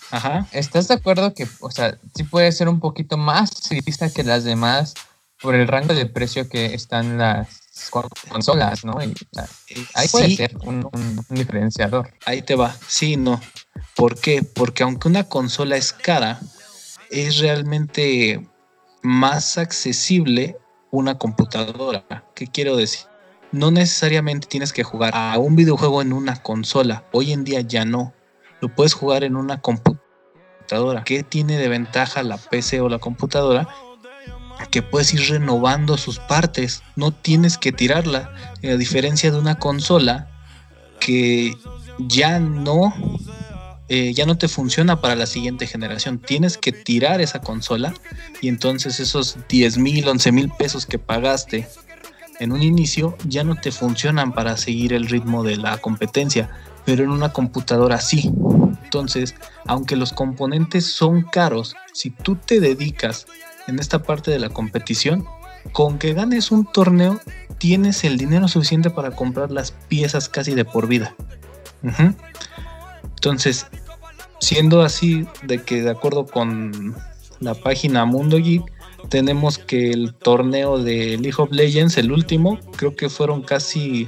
¿estás 0.51 0.87
de 0.87 0.95
acuerdo 0.95 1.33
que, 1.33 1.47
o 1.59 1.69
sea, 1.69 1.97
sí 2.15 2.23
puede 2.23 2.51
ser 2.51 2.69
un 2.69 2.79
poquito 2.79 3.17
más 3.17 3.71
elitista 3.71 4.09
que 4.09 4.23
las 4.23 4.43
demás 4.43 4.93
por 5.41 5.55
el 5.55 5.67
rango 5.67 5.93
de 5.93 6.05
precio 6.05 6.47
que 6.47 6.73
están 6.73 7.17
las 7.17 7.59
consolas, 7.89 8.85
¿no? 8.85 8.97
ahí 8.97 10.07
puede 10.07 10.35
ser 10.35 10.55
un, 10.63 10.89
diferenciador. 11.29 12.13
Ahí 12.25 12.41
te 12.41 12.55
va, 12.55 12.75
sí, 12.87 13.17
no. 13.17 13.41
¿Por 13.95 14.17
qué? 14.17 14.43
Porque 14.43 14.83
aunque 14.83 15.09
una 15.09 15.25
consola 15.25 15.75
es 15.75 15.91
cara, 15.91 16.39
es 17.09 17.39
realmente 17.39 18.47
más 19.01 19.57
accesible 19.57 20.57
una 20.91 21.17
computadora. 21.17 22.05
¿Qué 22.35 22.47
quiero 22.47 22.77
decir? 22.77 23.07
No 23.53 23.69
necesariamente 23.69 24.47
tienes 24.47 24.73
que 24.73 24.83
jugar 24.83 25.13
a 25.15 25.37
un 25.37 25.55
videojuego 25.55 26.01
en 26.01 26.11
una 26.11 26.41
consola. 26.41 27.05
Hoy 27.11 27.31
en 27.31 27.43
día 27.43 27.61
ya 27.61 27.85
no. 27.85 28.11
Lo 28.61 28.73
puedes 28.73 28.95
jugar 28.95 29.23
en 29.23 29.35
una 29.35 29.61
computadora. 29.61 31.03
¿Qué 31.03 31.21
tiene 31.21 31.59
de 31.59 31.67
ventaja 31.67 32.23
la 32.23 32.37
PC 32.37 32.81
o 32.81 32.89
la 32.89 32.97
computadora? 32.97 33.67
Que 34.71 34.81
puedes 34.81 35.13
ir 35.13 35.29
renovando 35.29 35.97
sus 35.97 36.17
partes. 36.17 36.81
No 36.95 37.11
tienes 37.11 37.59
que 37.59 37.71
tirarla. 37.71 38.33
A 38.63 38.75
diferencia 38.75 39.31
de 39.31 39.37
una 39.37 39.59
consola 39.59 40.31
que 40.99 41.55
ya 41.99 42.39
no 42.39 42.91
eh, 43.87 44.13
ya 44.15 44.25
no 44.25 44.35
te 44.35 44.47
funciona 44.47 44.99
para 44.99 45.15
la 45.15 45.27
siguiente 45.27 45.67
generación. 45.67 46.17
Tienes 46.17 46.57
que 46.57 46.71
tirar 46.71 47.21
esa 47.21 47.41
consola 47.41 47.93
y 48.41 48.47
entonces 48.47 48.99
esos 48.99 49.37
10 49.47 49.77
mil, 49.77 50.07
11 50.07 50.31
mil 50.31 50.49
pesos 50.49 50.87
que 50.87 50.97
pagaste 50.97 51.67
en 52.39 52.51
un 52.51 52.61
inicio 52.61 53.17
ya 53.27 53.43
no 53.43 53.55
te 53.55 53.71
funcionan 53.71 54.33
para 54.33 54.57
seguir 54.57 54.93
el 54.93 55.07
ritmo 55.07 55.43
de 55.43 55.57
la 55.57 55.77
competencia, 55.77 56.49
pero 56.85 57.03
en 57.03 57.11
una 57.11 57.31
computadora 57.33 57.99
sí. 57.99 58.31
Entonces, 58.83 59.35
aunque 59.65 59.95
los 59.95 60.13
componentes 60.13 60.85
son 60.85 61.23
caros, 61.23 61.75
si 61.93 62.09
tú 62.09 62.35
te 62.35 62.59
dedicas 62.59 63.25
en 63.67 63.79
esta 63.79 64.03
parte 64.03 64.31
de 64.31 64.39
la 64.39 64.49
competición, 64.49 65.25
con 65.71 65.97
que 65.97 66.13
ganes 66.13 66.51
un 66.51 66.65
torneo, 66.65 67.19
tienes 67.57 68.03
el 68.03 68.17
dinero 68.17 68.47
suficiente 68.47 68.89
para 68.89 69.11
comprar 69.11 69.51
las 69.51 69.71
piezas 69.71 70.27
casi 70.27 70.53
de 70.53 70.65
por 70.65 70.87
vida. 70.87 71.15
Entonces, 73.03 73.67
siendo 74.39 74.81
así 74.81 75.25
de 75.43 75.61
que 75.61 75.81
de 75.81 75.91
acuerdo 75.91 76.25
con 76.25 76.95
la 77.39 77.53
página 77.55 78.05
Mundo 78.05 78.37
Geek, 78.37 78.63
tenemos 79.09 79.57
que 79.57 79.91
el 79.91 80.13
torneo 80.13 80.77
de 80.77 81.17
League 81.17 81.35
of 81.37 81.51
Legends, 81.51 81.97
el 81.97 82.11
último, 82.11 82.59
creo 82.75 82.95
que 82.95 83.09
fueron 83.09 83.41
casi 83.41 84.07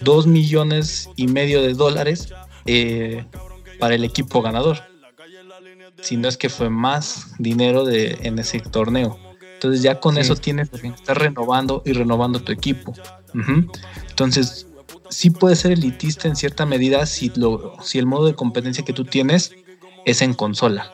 2 0.00 0.26
millones 0.26 1.10
y 1.16 1.26
medio 1.26 1.62
de 1.62 1.74
dólares 1.74 2.32
eh, 2.66 3.24
para 3.78 3.94
el 3.94 4.04
equipo 4.04 4.42
ganador. 4.42 4.78
Si 6.00 6.16
no 6.16 6.28
es 6.28 6.36
que 6.36 6.48
fue 6.48 6.70
más 6.70 7.34
dinero 7.38 7.84
de, 7.84 8.18
en 8.22 8.38
ese 8.38 8.60
torneo. 8.60 9.18
Entonces 9.54 9.82
ya 9.82 9.98
con 9.98 10.18
eso 10.18 10.36
tienes 10.36 10.70
que 10.70 10.86
estar 10.86 11.18
renovando 11.18 11.82
y 11.84 11.92
renovando 11.92 12.40
tu 12.40 12.52
equipo. 12.52 12.94
Entonces 14.08 14.68
sí 15.10 15.30
puede 15.30 15.56
ser 15.56 15.72
elitista 15.72 16.28
en 16.28 16.36
cierta 16.36 16.66
medida 16.66 17.04
si, 17.06 17.32
lo, 17.34 17.74
si 17.82 17.98
el 17.98 18.06
modo 18.06 18.26
de 18.26 18.34
competencia 18.34 18.84
que 18.84 18.92
tú 18.92 19.04
tienes 19.04 19.52
es 20.04 20.22
en 20.22 20.34
consola. 20.34 20.92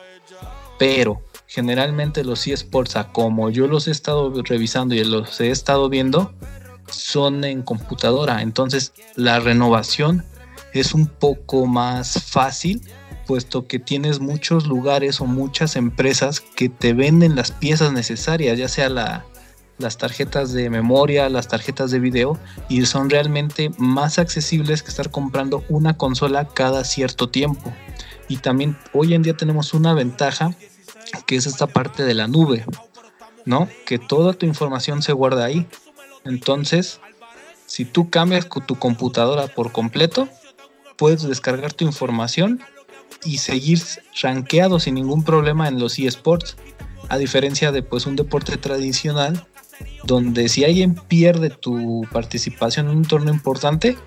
Pero 0.79 1.21
generalmente 1.47 2.23
los 2.23 2.47
eSports, 2.47 2.95
como 3.11 3.49
yo 3.49 3.67
los 3.67 3.87
he 3.87 3.91
estado 3.91 4.31
revisando 4.43 4.95
y 4.95 5.03
los 5.03 5.39
he 5.41 5.51
estado 5.51 5.89
viendo, 5.89 6.33
son 6.87 7.43
en 7.43 7.61
computadora. 7.61 8.41
Entonces 8.41 8.93
la 9.15 9.39
renovación 9.39 10.23
es 10.73 10.93
un 10.93 11.07
poco 11.07 11.65
más 11.65 12.23
fácil, 12.23 12.81
puesto 13.25 13.65
que 13.65 13.79
tienes 13.79 14.19
muchos 14.19 14.67
lugares 14.67 15.21
o 15.21 15.25
muchas 15.25 15.75
empresas 15.75 16.41
que 16.41 16.69
te 16.69 16.93
venden 16.93 17.35
las 17.35 17.51
piezas 17.51 17.91
necesarias, 17.91 18.57
ya 18.57 18.67
sea 18.67 18.89
las 18.89 19.97
tarjetas 19.97 20.53
de 20.53 20.69
memoria, 20.69 21.29
las 21.29 21.47
tarjetas 21.47 21.91
de 21.91 21.99
video, 21.99 22.37
y 22.69 22.85
son 22.85 23.09
realmente 23.09 23.71
más 23.77 24.19
accesibles 24.19 24.83
que 24.83 24.89
estar 24.89 25.09
comprando 25.09 25.63
una 25.69 25.97
consola 25.97 26.47
cada 26.47 26.83
cierto 26.83 27.29
tiempo. 27.29 27.73
Y 28.27 28.37
también 28.37 28.77
hoy 28.93 29.13
en 29.13 29.21
día 29.21 29.35
tenemos 29.35 29.73
una 29.73 29.93
ventaja 29.93 30.55
que 31.25 31.35
es 31.35 31.45
esta 31.45 31.67
parte 31.67 32.03
de 32.03 32.13
la 32.13 32.27
nube, 32.27 32.65
¿no? 33.45 33.69
Que 33.85 33.99
toda 33.99 34.33
tu 34.33 34.45
información 34.45 35.01
se 35.01 35.13
guarda 35.13 35.45
ahí. 35.45 35.67
Entonces, 36.23 36.99
si 37.65 37.85
tú 37.85 38.09
cambias 38.09 38.47
tu 38.65 38.75
computadora 38.75 39.47
por 39.47 39.71
completo, 39.71 40.27
puedes 40.97 41.23
descargar 41.23 41.73
tu 41.73 41.85
información 41.85 42.61
y 43.23 43.39
seguir 43.39 43.81
rankeado 44.21 44.79
sin 44.79 44.95
ningún 44.95 45.23
problema 45.23 45.67
en 45.67 45.79
los 45.79 45.97
eSports. 45.99 46.57
A 47.09 47.17
diferencia 47.17 47.71
de 47.71 47.83
pues 47.83 48.07
un 48.07 48.15
deporte 48.15 48.57
tradicional, 48.57 49.45
donde 50.03 50.49
si 50.49 50.63
alguien 50.63 50.95
pierde 50.95 51.49
tu 51.49 52.07
participación 52.11 52.89
en 52.89 52.97
un 52.97 53.05
torneo 53.05 53.33
importante, 53.33 53.97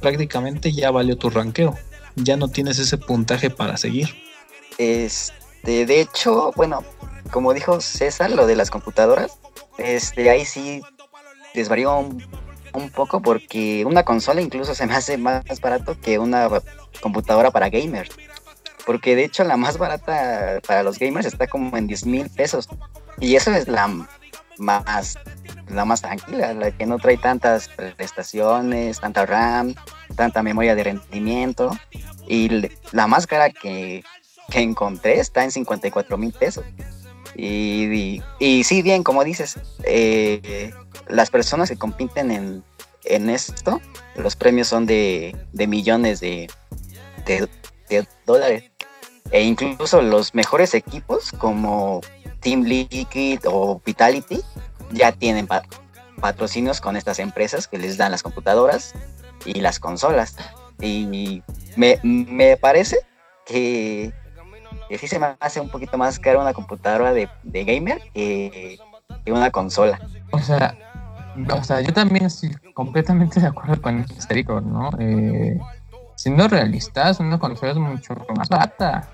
prácticamente 0.00 0.72
ya 0.72 0.90
valió 0.90 1.16
tu 1.16 1.30
ranqueo. 1.30 1.76
Ya 2.16 2.36
no 2.36 2.48
tienes 2.48 2.78
ese 2.78 2.98
puntaje 2.98 3.50
para 3.50 3.76
seguir. 3.76 4.08
Es, 4.78 5.32
este, 5.60 5.84
de 5.84 6.00
hecho, 6.00 6.52
bueno, 6.56 6.82
como 7.30 7.52
dijo 7.52 7.82
César, 7.82 8.30
lo 8.30 8.46
de 8.46 8.56
las 8.56 8.70
computadoras, 8.70 9.38
este, 9.76 10.30
ahí 10.30 10.46
sí 10.46 10.82
desvarió 11.54 11.98
un, 11.98 12.90
poco 12.94 13.20
porque 13.20 13.84
una 13.84 14.04
consola 14.04 14.40
incluso 14.40 14.74
se 14.74 14.86
me 14.86 14.94
hace 14.94 15.18
más 15.18 15.60
barato 15.60 16.00
que 16.00 16.18
una 16.18 16.48
computadora 17.02 17.50
para 17.50 17.68
gamers. 17.68 18.10
Porque 18.86 19.14
de 19.14 19.24
hecho 19.24 19.44
la 19.44 19.58
más 19.58 19.76
barata 19.76 20.60
para 20.66 20.82
los 20.82 20.98
gamers 20.98 21.26
está 21.26 21.46
como 21.46 21.76
en 21.76 21.86
10 21.86 22.06
mil 22.06 22.30
pesos. 22.30 22.68
Y 23.18 23.36
eso 23.36 23.52
es 23.52 23.68
la 23.68 23.86
más, 24.56 25.18
la 25.68 25.84
más 25.84 26.00
tranquila, 26.00 26.54
la 26.54 26.70
que 26.70 26.86
no 26.86 26.98
trae 26.98 27.18
tantas 27.18 27.68
prestaciones, 27.68 28.98
tanta 29.00 29.26
RAM, 29.26 29.74
tanta 30.16 30.42
memoria 30.42 30.74
de 30.74 30.84
rendimiento. 30.84 31.76
Y 32.26 32.70
la 32.92 33.06
más 33.06 33.26
cara 33.26 33.50
que 33.50 34.02
que 34.50 34.60
encontré 34.60 35.20
está 35.20 35.44
en 35.44 35.50
54 35.50 36.18
mil 36.18 36.32
pesos. 36.32 36.64
Y, 37.36 38.22
y, 38.38 38.64
sí, 38.64 38.82
bien, 38.82 39.02
como 39.02 39.24
dices, 39.24 39.58
eh, 39.84 40.72
las 41.08 41.30
personas 41.30 41.70
que 41.70 41.76
compiten 41.76 42.30
en, 42.30 42.64
en, 43.04 43.30
esto, 43.30 43.80
los 44.16 44.36
premios 44.36 44.68
son 44.68 44.84
de, 44.84 45.34
de 45.52 45.66
millones 45.66 46.20
de, 46.20 46.50
de, 47.26 48.06
dólares. 48.26 48.64
E 49.30 49.42
incluso 49.42 50.02
los 50.02 50.34
mejores 50.34 50.74
equipos 50.74 51.32
como 51.38 52.00
Team 52.40 52.64
Liquid 52.64 53.40
o 53.46 53.80
Vitality 53.84 54.40
ya 54.90 55.12
tienen 55.12 55.48
patrocinios 56.20 56.80
con 56.80 56.96
estas 56.96 57.20
empresas 57.20 57.68
que 57.68 57.78
les 57.78 57.96
dan 57.96 58.10
las 58.10 58.22
computadoras 58.22 58.92
y 59.44 59.60
las 59.60 59.78
consolas. 59.78 60.36
Y 60.80 61.42
me, 61.76 62.00
me 62.02 62.56
parece 62.56 62.98
que 63.46 64.12
y 64.90 64.98
sí 64.98 65.06
se 65.06 65.18
me 65.18 65.36
hace 65.38 65.60
un 65.60 65.70
poquito 65.70 65.96
más 65.96 66.18
caro 66.18 66.40
una 66.40 66.52
computadora 66.52 67.12
de, 67.12 67.28
gamer 67.44 68.02
que, 68.12 68.78
una 69.26 69.50
consola. 69.50 70.00
O 70.32 70.40
sea, 70.40 70.76
o 71.52 71.62
sea, 71.62 71.80
yo 71.80 71.92
también 71.92 72.26
estoy 72.26 72.50
completamente 72.74 73.40
de 73.40 73.46
acuerdo 73.46 73.80
con 73.80 74.00
histérico, 74.00 74.60
¿no? 74.60 74.90
Eh, 74.98 75.58
siendo 76.16 76.48
realistas, 76.48 77.20
una 77.20 77.38
consola 77.38 77.72
es 77.72 77.78
mucho 77.78 78.14
más 78.36 78.48
barata. 78.48 79.08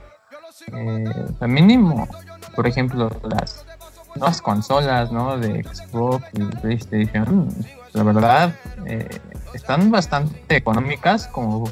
Eh, 0.72 1.46
mínimo, 1.46 2.08
por 2.54 2.66
ejemplo, 2.66 3.10
las 3.28 3.66
nuevas 4.14 4.40
consolas, 4.40 5.12
¿no? 5.12 5.36
De 5.36 5.62
Xbox 5.62 6.24
y 6.32 6.44
PlayStation, 6.56 7.48
la 7.92 8.02
verdad, 8.02 8.54
eh, 8.86 9.20
están 9.52 9.90
bastante 9.90 10.56
económicas 10.56 11.26
como, 11.28 11.70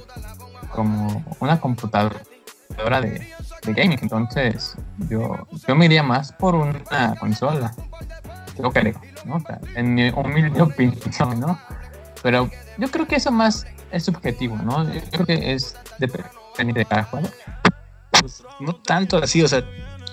como 0.71 1.25
una 1.41 1.59
computadora 1.59 2.21
de, 3.01 3.27
de 3.65 3.75
gaming. 3.75 3.99
Entonces, 4.03 4.77
yo, 5.11 5.47
yo 5.67 5.75
me 5.75 5.87
iría 5.87 6.03
más 6.03 6.33
por 6.33 6.55
una 6.55 7.15
consola. 7.19 7.75
Creo, 8.57 8.73
¿no? 9.25 9.43
en 9.75 9.95
mi 9.95 10.11
humilde 10.11 10.63
opinión, 10.63 11.41
¿no? 11.41 11.59
Pero 12.23 12.49
yo 12.79 12.91
creo 12.91 13.07
que 13.07 13.17
eso 13.17 13.33
más 13.33 13.67
es 13.91 14.05
subjetivo, 14.05 14.57
¿no? 14.57 14.91
Yo 14.93 15.01
creo 15.11 15.27
que 15.27 15.53
es 15.53 15.77
depende 15.99 16.81
de 16.81 16.85
cada 16.85 17.05
juego. 17.05 17.29
Pues, 18.21 18.43
no 18.61 18.75
tanto 18.77 19.19
así, 19.19 19.43
o 19.43 19.49
sea, 19.49 19.65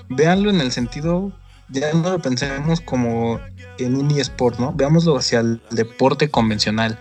véanlo 0.10 0.50
en 0.50 0.60
el 0.60 0.72
sentido, 0.72 1.32
ya 1.70 1.94
no 1.94 2.12
lo 2.12 2.20
pensemos 2.20 2.82
como 2.82 3.40
en 3.78 3.96
un 3.96 4.12
eSport, 4.12 4.60
¿no? 4.60 4.74
Veámoslo 4.74 5.18
hacia 5.18 5.40
el 5.40 5.62
deporte 5.72 6.30
convencional. 6.30 7.00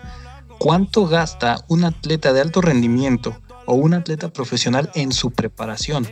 ¿Cuánto 0.57 1.07
gasta 1.07 1.65
un 1.67 1.83
atleta 1.83 2.33
de 2.33 2.41
alto 2.41 2.61
rendimiento 2.61 3.35
o 3.65 3.73
un 3.73 3.93
atleta 3.93 4.29
profesional 4.29 4.91
en 4.95 5.11
su 5.11 5.31
preparación? 5.31 6.07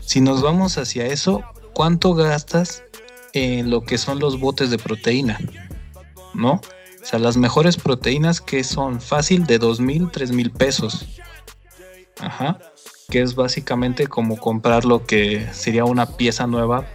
Si 0.00 0.20
nos 0.20 0.42
vamos 0.42 0.78
hacia 0.78 1.06
eso, 1.06 1.42
¿cuánto 1.74 2.14
gastas 2.14 2.82
en 3.32 3.70
lo 3.70 3.82
que 3.82 3.98
son 3.98 4.18
los 4.18 4.40
botes 4.40 4.70
de 4.70 4.78
proteína? 4.78 5.38
¿No? 6.34 6.60
O 7.02 7.04
sea, 7.04 7.18
las 7.18 7.36
mejores 7.36 7.76
proteínas 7.76 8.40
que 8.40 8.62
son 8.64 9.00
fácil 9.00 9.44
de 9.44 9.58
dos 9.58 9.80
mil, 9.80 10.10
tres 10.10 10.30
mil 10.32 10.50
pesos. 10.50 11.06
Ajá. 12.20 12.58
Que 13.10 13.22
es 13.22 13.34
básicamente 13.34 14.06
como 14.06 14.36
comprar 14.36 14.84
lo 14.84 15.04
que 15.04 15.48
sería 15.52 15.84
una 15.84 16.06
pieza 16.06 16.46
nueva 16.46 16.86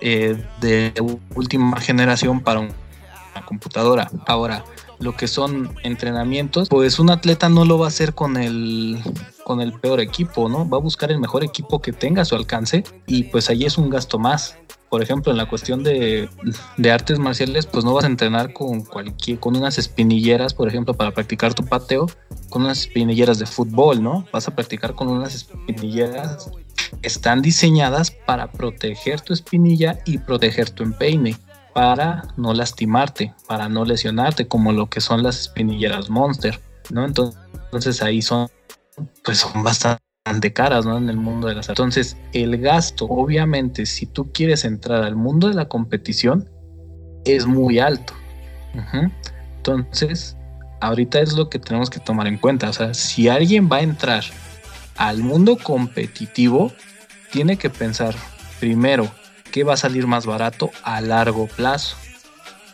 eh, 0.00 0.36
de 0.60 0.92
última 1.34 1.80
generación 1.80 2.40
para 2.40 2.60
una 2.60 2.74
computadora. 3.46 4.10
Ahora, 4.26 4.64
lo 4.98 5.16
que 5.16 5.28
son 5.28 5.74
entrenamientos, 5.82 6.68
pues 6.68 6.98
un 6.98 7.10
atleta 7.10 7.48
no 7.48 7.64
lo 7.64 7.78
va 7.78 7.86
a 7.86 7.88
hacer 7.88 8.14
con 8.14 8.36
el 8.36 9.00
con 9.44 9.60
el 9.60 9.72
peor 9.72 10.00
equipo, 10.00 10.48
¿no? 10.48 10.68
Va 10.68 10.78
a 10.78 10.80
buscar 10.80 11.12
el 11.12 11.20
mejor 11.20 11.44
equipo 11.44 11.80
que 11.80 11.92
tenga 11.92 12.22
a 12.22 12.24
su 12.24 12.34
alcance 12.34 12.82
y 13.06 13.24
pues 13.24 13.50
ahí 13.50 13.64
es 13.64 13.78
un 13.78 13.90
gasto 13.90 14.18
más. 14.18 14.56
Por 14.88 15.02
ejemplo, 15.02 15.32
en 15.32 15.38
la 15.38 15.48
cuestión 15.48 15.82
de, 15.82 16.28
de 16.76 16.92
artes 16.92 17.18
marciales, 17.18 17.66
pues 17.66 17.84
no 17.84 17.92
vas 17.92 18.04
a 18.04 18.06
entrenar 18.06 18.52
con 18.52 18.84
cualquier, 18.84 19.40
con 19.40 19.56
unas 19.56 19.76
espinilleras, 19.76 20.54
por 20.54 20.68
ejemplo, 20.68 20.94
para 20.94 21.10
practicar 21.10 21.52
tu 21.52 21.64
pateo, 21.64 22.06
con 22.48 22.62
unas 22.62 22.80
espinilleras 22.80 23.38
de 23.38 23.46
fútbol, 23.46 24.02
¿no? 24.02 24.24
Vas 24.32 24.46
a 24.46 24.54
practicar 24.54 24.94
con 24.94 25.08
unas 25.08 25.34
espinilleras 25.34 26.50
que 27.02 27.08
están 27.08 27.42
diseñadas 27.42 28.12
para 28.12 28.52
proteger 28.52 29.20
tu 29.20 29.32
espinilla 29.32 29.98
y 30.06 30.18
proteger 30.18 30.70
tu 30.70 30.84
empeine 30.84 31.36
para 31.74 32.22
no 32.36 32.54
lastimarte, 32.54 33.34
para 33.48 33.68
no 33.68 33.84
lesionarte, 33.84 34.46
como 34.46 34.72
lo 34.72 34.88
que 34.88 35.00
son 35.00 35.22
las 35.22 35.40
espinilleras 35.40 36.08
Monster, 36.08 36.60
¿no? 36.90 37.04
Entonces, 37.04 38.00
ahí 38.02 38.22
son, 38.22 38.48
pues 39.24 39.38
son 39.38 39.62
bastante 39.64 40.52
caras, 40.52 40.86
¿no? 40.86 40.96
En 40.96 41.10
el 41.10 41.16
mundo 41.16 41.48
de 41.48 41.56
las 41.56 41.68
Entonces, 41.68 42.16
el 42.32 42.58
gasto, 42.58 43.06
obviamente, 43.06 43.86
si 43.86 44.06
tú 44.06 44.30
quieres 44.32 44.64
entrar 44.64 45.02
al 45.02 45.16
mundo 45.16 45.48
de 45.48 45.54
la 45.54 45.68
competición, 45.68 46.48
es 47.24 47.44
muy 47.44 47.80
alto. 47.80 48.14
Entonces, 49.56 50.36
ahorita 50.80 51.20
es 51.20 51.32
lo 51.32 51.50
que 51.50 51.58
tenemos 51.58 51.90
que 51.90 51.98
tomar 51.98 52.28
en 52.28 52.38
cuenta. 52.38 52.70
O 52.70 52.72
sea, 52.72 52.94
si 52.94 53.28
alguien 53.28 53.68
va 53.70 53.78
a 53.78 53.82
entrar 53.82 54.22
al 54.96 55.18
mundo 55.18 55.56
competitivo, 55.56 56.72
tiene 57.32 57.56
que 57.56 57.68
pensar 57.68 58.14
primero 58.60 59.10
¿qué 59.54 59.62
va 59.62 59.74
a 59.74 59.76
salir 59.76 60.08
más 60.08 60.26
barato 60.26 60.72
a 60.82 61.00
largo 61.00 61.46
plazo? 61.46 61.96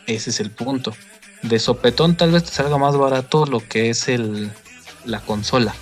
Ese 0.07 0.31
es 0.31 0.39
el 0.39 0.49
punto. 0.49 0.95
De 1.43 1.59
sopetón 1.59 2.17
tal 2.17 2.31
vez 2.31 2.43
te 2.43 2.49
salga 2.49 2.79
más 2.79 2.97
barato 2.97 3.45
lo 3.45 3.59
que 3.59 3.91
es 3.91 4.07
el, 4.07 4.51
la 5.05 5.19
consola. 5.19 5.75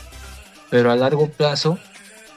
Pero 0.70 0.92
a 0.92 0.98
largo 0.98 1.30
plazo 1.30 1.80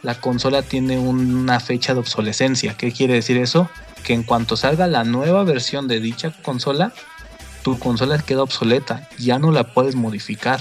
la 0.04 0.14
consola 0.20 0.62
tiene 0.62 0.96
una 0.96 1.58
fecha 1.58 1.92
de 1.92 1.98
obsolescencia. 1.98 2.76
¿Qué 2.76 2.92
quiere 2.92 3.14
decir 3.14 3.36
eso? 3.36 3.68
Que 4.04 4.14
en 4.14 4.22
cuanto 4.22 4.56
salga 4.56 4.86
la 4.86 5.02
nueva 5.02 5.42
versión 5.42 5.88
de 5.88 5.98
dicha 5.98 6.32
consola, 6.42 6.92
tu 7.64 7.80
consola 7.80 8.16
queda 8.18 8.44
obsoleta, 8.44 9.08
ya 9.18 9.40
no 9.40 9.50
la 9.50 9.74
puedes 9.74 9.96
modificar. 9.96 10.60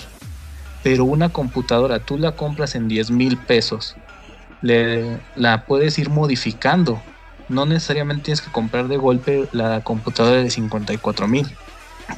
Pero 0.81 1.05
una 1.05 1.29
computadora, 1.29 1.99
tú 1.99 2.17
la 2.17 2.31
compras 2.31 2.73
en 2.73 2.87
10 2.87 3.11
mil 3.11 3.37
pesos, 3.37 3.95
le, 4.63 5.19
la 5.35 5.67
puedes 5.67 5.99
ir 5.99 6.09
modificando 6.09 6.99
no 7.51 7.65
necesariamente 7.65 8.23
tienes 8.23 8.41
que 8.41 8.51
comprar 8.51 8.87
de 8.87 8.97
golpe 8.97 9.47
la 9.51 9.81
computadora 9.83 10.41
de 10.41 10.49
54 10.49 11.27
mil. 11.27 11.47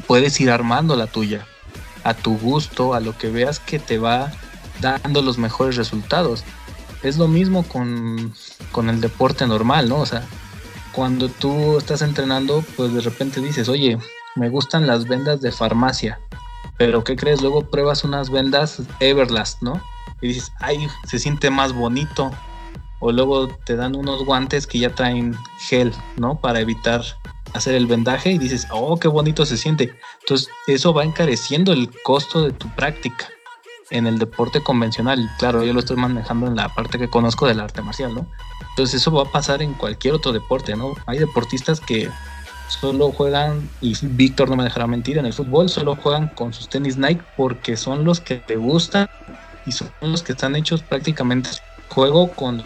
Puedes 0.07 0.39
ir 0.39 0.51
armando 0.51 0.95
la 0.95 1.07
tuya 1.07 1.45
a 2.03 2.13
tu 2.13 2.37
gusto, 2.37 2.93
a 2.93 2.99
lo 2.99 3.17
que 3.17 3.29
veas 3.29 3.59
que 3.59 3.79
te 3.79 3.97
va 3.97 4.31
dando 4.81 5.21
los 5.21 5.37
mejores 5.37 5.75
resultados. 5.75 6.43
Es 7.01 7.17
lo 7.17 7.27
mismo 7.27 7.63
con, 7.63 8.33
con 8.71 8.89
el 8.89 9.01
deporte 9.01 9.45
normal, 9.47 9.89
¿no? 9.89 9.99
O 9.99 10.05
sea, 10.05 10.23
cuando 10.91 11.27
tú 11.29 11.77
estás 11.77 12.01
entrenando, 12.01 12.63
pues 12.77 12.93
de 12.93 13.01
repente 13.01 13.41
dices, 13.41 13.67
oye, 13.67 13.97
me 14.35 14.49
gustan 14.49 14.87
las 14.87 15.07
vendas 15.07 15.41
de 15.41 15.51
farmacia, 15.51 16.19
pero 16.77 17.03
¿qué 17.03 17.15
crees? 17.15 17.41
Luego 17.41 17.69
pruebas 17.69 18.03
unas 18.03 18.29
vendas 18.29 18.81
Everlast, 18.99 19.61
¿no? 19.61 19.81
Y 20.21 20.27
dices, 20.29 20.51
ay, 20.59 20.87
se 21.05 21.19
siente 21.19 21.49
más 21.49 21.73
bonito, 21.73 22.31
o 23.05 23.11
luego 23.11 23.49
te 23.65 23.75
dan 23.75 23.97
unos 23.97 24.23
guantes 24.23 24.65
que 24.65 24.79
ya 24.79 24.95
traen 24.95 25.35
gel, 25.59 25.91
¿no? 26.15 26.39
Para 26.39 26.61
evitar 26.61 27.03
hacer 27.53 27.75
el 27.75 27.85
vendaje 27.85 28.31
y 28.31 28.37
dices, 28.37 28.65
oh, 28.71 28.97
qué 28.97 29.09
bonito 29.09 29.45
se 29.45 29.57
siente. 29.57 29.93
Entonces, 30.21 30.47
eso 30.67 30.93
va 30.93 31.03
encareciendo 31.03 31.73
el 31.73 31.91
costo 32.03 32.43
de 32.43 32.53
tu 32.53 32.69
práctica 32.69 33.27
en 33.89 34.07
el 34.07 34.19
deporte 34.19 34.63
convencional. 34.63 35.29
Claro, 35.37 35.65
yo 35.65 35.73
lo 35.73 35.81
estoy 35.81 35.97
manejando 35.97 36.47
en 36.47 36.55
la 36.55 36.69
parte 36.69 36.97
que 36.97 37.09
conozco 37.09 37.45
del 37.45 37.59
arte 37.59 37.81
marcial, 37.81 38.15
¿no? 38.15 38.25
Entonces, 38.69 39.01
eso 39.01 39.11
va 39.11 39.23
a 39.23 39.31
pasar 39.31 39.61
en 39.61 39.73
cualquier 39.73 40.13
otro 40.13 40.31
deporte, 40.31 40.77
¿no? 40.77 40.95
Hay 41.05 41.19
deportistas 41.19 41.81
que 41.81 42.09
solo 42.69 43.11
juegan, 43.11 43.69
y 43.81 43.95
Víctor 44.01 44.49
no 44.49 44.55
me 44.55 44.63
dejará 44.63 44.87
mentir, 44.87 45.17
en 45.17 45.25
el 45.25 45.33
fútbol 45.33 45.67
solo 45.67 45.97
juegan 45.97 46.29
con 46.29 46.53
sus 46.53 46.69
tenis 46.69 46.95
Nike 46.95 47.21
porque 47.35 47.75
son 47.75 48.05
los 48.05 48.21
que 48.21 48.37
te 48.37 48.55
gustan 48.55 49.09
y 49.65 49.73
son 49.73 49.91
los 49.99 50.23
que 50.23 50.31
están 50.31 50.55
hechos 50.55 50.81
prácticamente 50.81 51.49
juego 51.89 52.31
con 52.31 52.63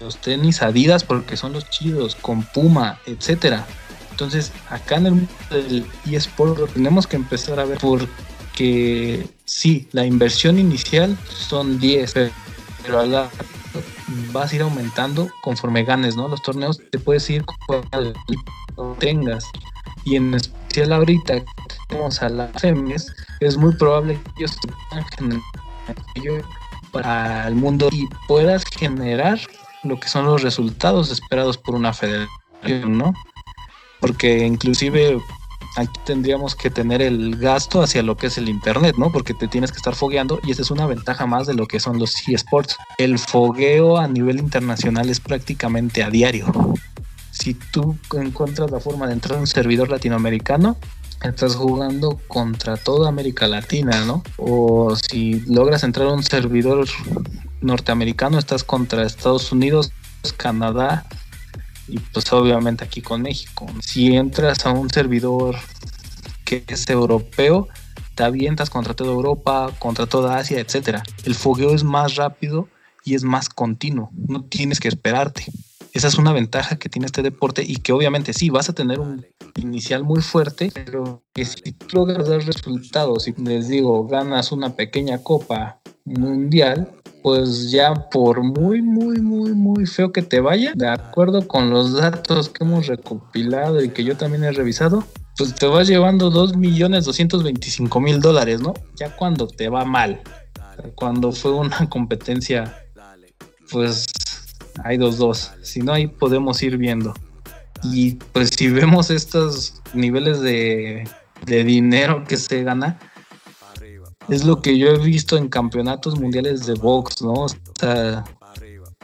los 0.00 0.18
tenis 0.18 0.62
Adidas 0.62 1.04
porque 1.04 1.36
son 1.36 1.52
los 1.52 1.68
chidos, 1.70 2.14
con 2.16 2.42
Puma, 2.42 2.98
etcétera. 3.06 3.66
Entonces, 4.10 4.52
acá 4.68 4.96
en 4.96 5.06
el 5.06 5.12
mundo 5.12 5.32
del 5.50 5.86
eSport 6.10 6.72
tenemos 6.72 7.06
que 7.06 7.16
empezar 7.16 7.60
a 7.60 7.64
ver 7.64 7.78
porque 7.78 9.28
sí, 9.44 9.88
la 9.92 10.04
inversión 10.04 10.58
inicial 10.58 11.16
son 11.28 11.78
10, 11.78 12.14
pero 12.82 13.06
la 13.06 13.30
vas 14.32 14.52
a 14.52 14.56
ir 14.56 14.62
aumentando 14.62 15.30
conforme 15.42 15.84
ganes, 15.84 16.16
¿no? 16.16 16.28
Los 16.28 16.42
torneos 16.42 16.80
te 16.90 16.98
puedes 16.98 17.28
ir 17.30 17.44
con 17.66 17.86
tengas. 18.98 19.44
Y 20.04 20.16
en 20.16 20.34
especial 20.34 20.92
ahorita 20.92 21.40
que 21.40 21.96
vamos 21.96 22.22
a 22.22 22.28
la 22.28 22.48
FEMES, 22.48 23.14
es 23.40 23.56
muy 23.56 23.74
probable 23.76 24.18
que 24.36 24.44
ellos 26.16 26.44
para 26.90 27.46
el 27.46 27.54
mundo 27.54 27.88
y 27.92 28.08
puedas 28.26 28.64
generar 28.64 29.38
lo 29.84 29.98
que 30.00 30.08
son 30.08 30.26
los 30.26 30.42
resultados 30.42 31.10
esperados 31.10 31.58
por 31.58 31.74
una 31.74 31.92
federación, 31.92 32.98
¿no? 32.98 33.12
Porque 34.00 34.46
inclusive 34.46 35.20
aquí 35.76 36.00
tendríamos 36.04 36.54
que 36.54 36.70
tener 36.70 37.02
el 37.02 37.36
gasto 37.36 37.82
hacia 37.82 38.02
lo 38.02 38.16
que 38.16 38.28
es 38.28 38.38
el 38.38 38.48
internet, 38.48 38.96
¿no? 38.98 39.12
Porque 39.12 39.34
te 39.34 39.48
tienes 39.48 39.70
que 39.70 39.76
estar 39.76 39.94
fogueando 39.94 40.40
y 40.42 40.50
esa 40.50 40.62
es 40.62 40.70
una 40.70 40.86
ventaja 40.86 41.26
más 41.26 41.46
de 41.46 41.54
lo 41.54 41.66
que 41.66 41.80
son 41.80 41.98
los 41.98 42.14
eSports. 42.28 42.76
El 42.98 43.18
fogueo 43.18 43.98
a 43.98 44.08
nivel 44.08 44.38
internacional 44.38 45.08
es 45.08 45.20
prácticamente 45.20 46.02
a 46.02 46.10
diario. 46.10 46.52
Si 47.30 47.54
tú 47.54 47.96
encuentras 48.14 48.70
la 48.70 48.80
forma 48.80 49.06
de 49.06 49.12
entrar 49.12 49.38
a 49.38 49.40
un 49.40 49.46
servidor 49.46 49.90
latinoamericano, 49.90 50.76
estás 51.22 51.54
jugando 51.56 52.20
contra 52.28 52.76
toda 52.76 53.08
América 53.08 53.46
Latina, 53.46 54.04
¿no? 54.04 54.22
O 54.36 54.96
si 54.96 55.40
logras 55.46 55.84
entrar 55.84 56.08
a 56.08 56.12
un 56.12 56.22
servidor 56.22 56.86
norteamericano, 57.60 58.38
estás 58.38 58.64
contra 58.64 59.04
Estados 59.04 59.52
Unidos, 59.52 59.92
Canadá 60.36 61.06
y 61.86 61.98
pues 61.98 62.32
obviamente 62.32 62.84
aquí 62.84 63.00
con 63.00 63.22
México. 63.22 63.66
Si 63.80 64.14
entras 64.14 64.66
a 64.66 64.70
un 64.70 64.90
servidor 64.90 65.56
que 66.44 66.64
es 66.66 66.88
europeo, 66.88 67.68
te 68.14 68.24
avientas 68.24 68.70
contra 68.70 68.94
toda 68.94 69.12
Europa, 69.12 69.70
contra 69.78 70.06
toda 70.06 70.38
Asia, 70.38 70.60
etcétera. 70.60 71.02
El 71.24 71.34
fogueo 71.34 71.74
es 71.74 71.84
más 71.84 72.16
rápido 72.16 72.68
y 73.04 73.14
es 73.14 73.22
más 73.22 73.48
continuo, 73.48 74.10
no 74.12 74.44
tienes 74.44 74.80
que 74.80 74.88
esperarte. 74.88 75.46
Esa 75.94 76.08
es 76.08 76.18
una 76.18 76.32
ventaja 76.32 76.76
que 76.76 76.88
tiene 76.88 77.06
este 77.06 77.22
deporte 77.22 77.64
y 77.66 77.76
que 77.76 77.92
obviamente 77.92 78.32
sí, 78.32 78.50
vas 78.50 78.68
a 78.68 78.72
tener 78.74 79.00
un 79.00 79.24
inicial 79.56 80.04
muy 80.04 80.20
fuerte, 80.20 80.70
pero 80.72 81.22
que 81.32 81.44
si 81.44 81.74
logras 81.92 82.28
dar 82.28 82.42
resultados 82.42 83.26
y 83.26 83.32
les 83.42 83.68
digo, 83.68 84.06
ganas 84.06 84.52
una 84.52 84.76
pequeña 84.76 85.22
copa 85.22 85.80
mundial, 86.04 86.92
pues 87.28 87.70
ya 87.70 87.92
por 87.92 88.42
muy, 88.42 88.80
muy, 88.80 89.20
muy, 89.20 89.52
muy 89.52 89.84
feo 89.84 90.12
que 90.12 90.22
te 90.22 90.40
vaya, 90.40 90.72
de 90.74 90.88
acuerdo 90.88 91.46
con 91.46 91.68
los 91.68 91.92
datos 91.92 92.48
que 92.48 92.64
hemos 92.64 92.86
recopilado 92.86 93.84
y 93.84 93.90
que 93.90 94.02
yo 94.02 94.16
también 94.16 94.44
he 94.44 94.50
revisado, 94.50 95.04
pues 95.36 95.54
te 95.54 95.66
vas 95.66 95.86
llevando 95.86 96.32
2.225.000 96.32 98.20
dólares, 98.20 98.62
¿no? 98.62 98.72
Ya 98.96 99.14
cuando 99.14 99.46
te 99.46 99.68
va 99.68 99.84
mal, 99.84 100.22
cuando 100.94 101.30
fue 101.32 101.52
una 101.52 101.86
competencia, 101.90 102.82
pues 103.70 104.06
hay 104.82 104.96
dos, 104.96 105.18
dos. 105.18 105.52
Si 105.60 105.80
no, 105.80 105.92
ahí 105.92 106.06
podemos 106.06 106.62
ir 106.62 106.78
viendo. 106.78 107.12
Y 107.82 108.12
pues 108.32 108.52
si 108.56 108.70
vemos 108.70 109.10
estos 109.10 109.82
niveles 109.92 110.40
de, 110.40 111.06
de 111.44 111.64
dinero 111.64 112.24
que 112.26 112.38
se 112.38 112.62
gana, 112.62 112.98
es 114.28 114.44
lo 114.44 114.60
que 114.60 114.76
yo 114.78 114.88
he 114.88 114.98
visto 114.98 115.36
en 115.36 115.48
campeonatos 115.48 116.18
mundiales 116.18 116.66
de 116.66 116.74
box, 116.74 117.22
¿no? 117.22 117.32
O 117.32 117.48
sea, 117.78 118.24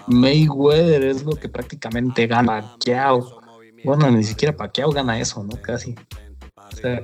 Mayweather 0.06 1.04
es 1.04 1.24
lo 1.24 1.32
que 1.32 1.48
prácticamente 1.48 2.26
gana 2.26 2.60
Pacquiao. 2.60 3.40
Bueno, 3.84 4.10
ni 4.10 4.24
siquiera 4.24 4.56
Pacquiao 4.56 4.90
gana 4.90 5.18
eso, 5.18 5.42
¿no? 5.42 5.60
Casi. 5.60 5.94
O 6.56 6.76
sea, 6.76 7.02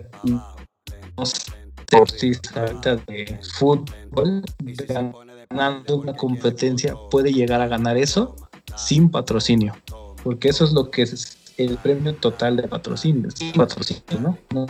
no 1.16 1.26
sé, 1.26 1.52
deportista 1.90 2.60
ahorita 2.60 2.96
de 2.96 3.38
fútbol 3.54 4.42
ganando 5.50 5.96
una 5.96 6.14
competencia 6.14 6.94
puede 7.10 7.32
llegar 7.32 7.60
a 7.60 7.68
ganar 7.68 7.96
eso 7.96 8.36
sin 8.76 9.10
patrocinio, 9.10 9.74
porque 10.22 10.48
eso 10.48 10.64
es 10.64 10.72
lo 10.72 10.90
que 10.90 11.02
es 11.02 11.36
el 11.56 11.76
premio 11.76 12.14
total 12.14 12.56
de 12.56 12.68
patrocinio, 12.68 13.30
sin 13.30 13.52
patrocinio, 13.52 14.38
¿no? 14.50 14.66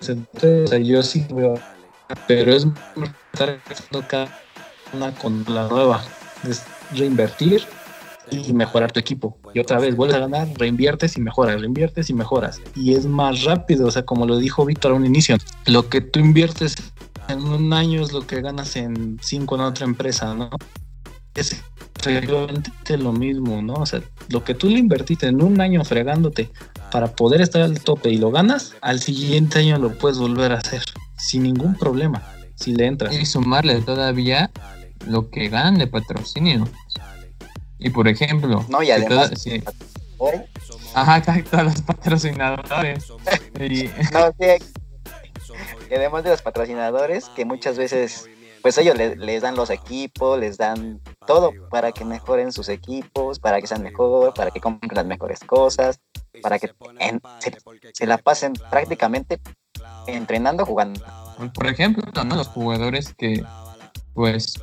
Entonces, 0.00 0.86
yo 0.86 1.02
sí 1.02 1.26
veo, 1.30 1.54
pero 2.26 2.52
es 2.52 2.66
estar 3.32 3.60
cada 4.08 4.40
una 4.92 5.14
con 5.14 5.44
la 5.48 5.68
nueva, 5.68 6.02
es 6.48 6.64
reinvertir 6.92 7.62
y 8.30 8.52
mejorar 8.52 8.92
tu 8.92 9.00
equipo. 9.00 9.38
Y 9.54 9.60
otra 9.60 9.78
vez 9.78 9.96
vuelves 9.96 10.16
a 10.16 10.20
ganar, 10.20 10.48
reinviertes 10.56 11.16
y 11.16 11.20
mejoras, 11.20 11.60
reinviertes 11.60 12.10
y 12.10 12.14
mejoras. 12.14 12.60
Y 12.74 12.94
es 12.94 13.06
más 13.06 13.44
rápido, 13.44 13.86
o 13.86 13.90
sea, 13.90 14.04
como 14.04 14.26
lo 14.26 14.38
dijo 14.38 14.64
Víctor 14.64 14.92
a 14.92 14.94
un 14.94 15.06
inicio, 15.06 15.36
lo 15.66 15.88
que 15.88 16.00
tú 16.00 16.20
inviertes 16.20 16.76
en 17.28 17.40
un 17.40 17.72
año 17.72 18.02
es 18.02 18.12
lo 18.12 18.26
que 18.26 18.40
ganas 18.40 18.76
en 18.76 19.18
cinco 19.22 19.56
en 19.56 19.62
otra 19.62 19.84
empresa, 19.84 20.34
¿no? 20.34 20.50
Es 21.34 21.62
realmente 22.02 22.96
lo 22.96 23.12
mismo, 23.12 23.60
¿no? 23.60 23.74
O 23.74 23.86
sea, 23.86 24.02
lo 24.28 24.44
que 24.44 24.54
tú 24.54 24.68
le 24.68 24.78
invertiste 24.78 25.26
en 25.26 25.42
un 25.42 25.60
año 25.60 25.84
fregándote 25.84 26.50
para 26.90 27.08
poder 27.14 27.40
estar 27.40 27.62
al 27.62 27.80
tope 27.80 28.10
y 28.10 28.18
lo 28.18 28.30
ganas, 28.30 28.74
al 28.80 29.00
siguiente 29.00 29.58
año 29.58 29.78
lo 29.78 29.92
puedes 29.98 30.18
volver 30.18 30.52
a 30.52 30.58
hacer 30.58 30.82
sin 31.18 31.42
ningún 31.42 31.74
problema, 31.74 32.22
si 32.54 32.74
le 32.74 32.86
entras. 32.86 33.14
Y 33.14 33.26
sumarle 33.26 33.80
todavía 33.82 34.50
lo 35.06 35.30
que 35.30 35.48
ganan 35.48 35.78
de 35.78 35.86
patrocinio. 35.86 36.68
Y 37.78 37.90
por 37.90 38.08
ejemplo, 38.08 38.64
no, 38.68 38.82
y 38.82 38.90
además, 38.90 39.30
sí. 39.36 39.62
Ajá, 40.94 41.22
todos 41.22 41.64
los 41.64 41.82
patrocinadores. 41.82 43.06
y... 43.60 43.84
no, 44.12 44.32
sí, 44.40 44.64
y 45.90 45.94
además 45.94 46.24
de 46.24 46.30
los 46.30 46.42
patrocinadores, 46.42 47.28
que 47.30 47.44
muchas 47.44 47.78
veces, 47.78 48.28
pues 48.62 48.76
ellos 48.78 48.96
les 48.96 49.42
dan 49.42 49.56
los 49.56 49.70
equipos, 49.70 50.38
les 50.38 50.58
dan 50.58 51.00
todo 51.26 51.52
para 51.70 51.92
que 51.92 52.04
mejoren 52.04 52.52
sus 52.52 52.68
equipos, 52.68 53.38
para 53.38 53.60
que 53.60 53.66
sean 53.66 53.82
mejor, 53.82 54.34
para 54.34 54.50
que 54.50 54.60
compren 54.60 54.94
las 54.94 55.06
mejores 55.06 55.40
cosas, 55.40 56.00
para 56.42 56.58
que 56.58 56.68
se, 57.38 57.58
se, 57.92 58.06
la 58.06 58.18
pasen 58.18 58.52
prácticamente 58.70 59.40
entrenando, 60.06 60.64
jugando. 60.64 61.00
Por 61.54 61.66
ejemplo, 61.66 62.04
¿no? 62.24 62.36
los 62.36 62.48
jugadores 62.48 63.14
que, 63.14 63.44
pues, 64.14 64.60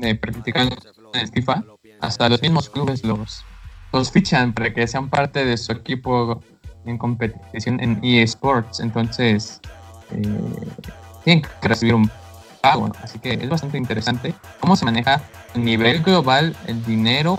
eh, 0.00 0.14
practican 0.14 0.70
en 1.14 1.32
FIFA, 1.32 1.64
hasta 2.00 2.28
los 2.28 2.42
mismos 2.42 2.68
clubes 2.68 3.04
los, 3.04 3.44
los 3.92 4.10
fichan 4.10 4.52
para 4.52 4.72
que 4.72 4.86
sean 4.86 5.08
parte 5.08 5.44
de 5.44 5.56
su 5.56 5.72
equipo 5.72 6.42
en 6.84 6.98
competición 6.98 7.80
en 7.80 8.00
eSports. 8.02 8.80
Entonces, 8.80 9.60
eh, 10.10 10.22
tienen 11.24 11.42
que 11.42 11.68
recibir 11.68 11.94
un 11.94 12.10
pago. 12.60 12.90
Así 13.02 13.18
que 13.18 13.34
es 13.34 13.48
bastante 13.48 13.78
interesante 13.78 14.34
cómo 14.60 14.76
se 14.76 14.84
maneja 14.84 15.22
a 15.54 15.58
nivel 15.58 16.02
global 16.02 16.56
el 16.66 16.84
dinero, 16.84 17.38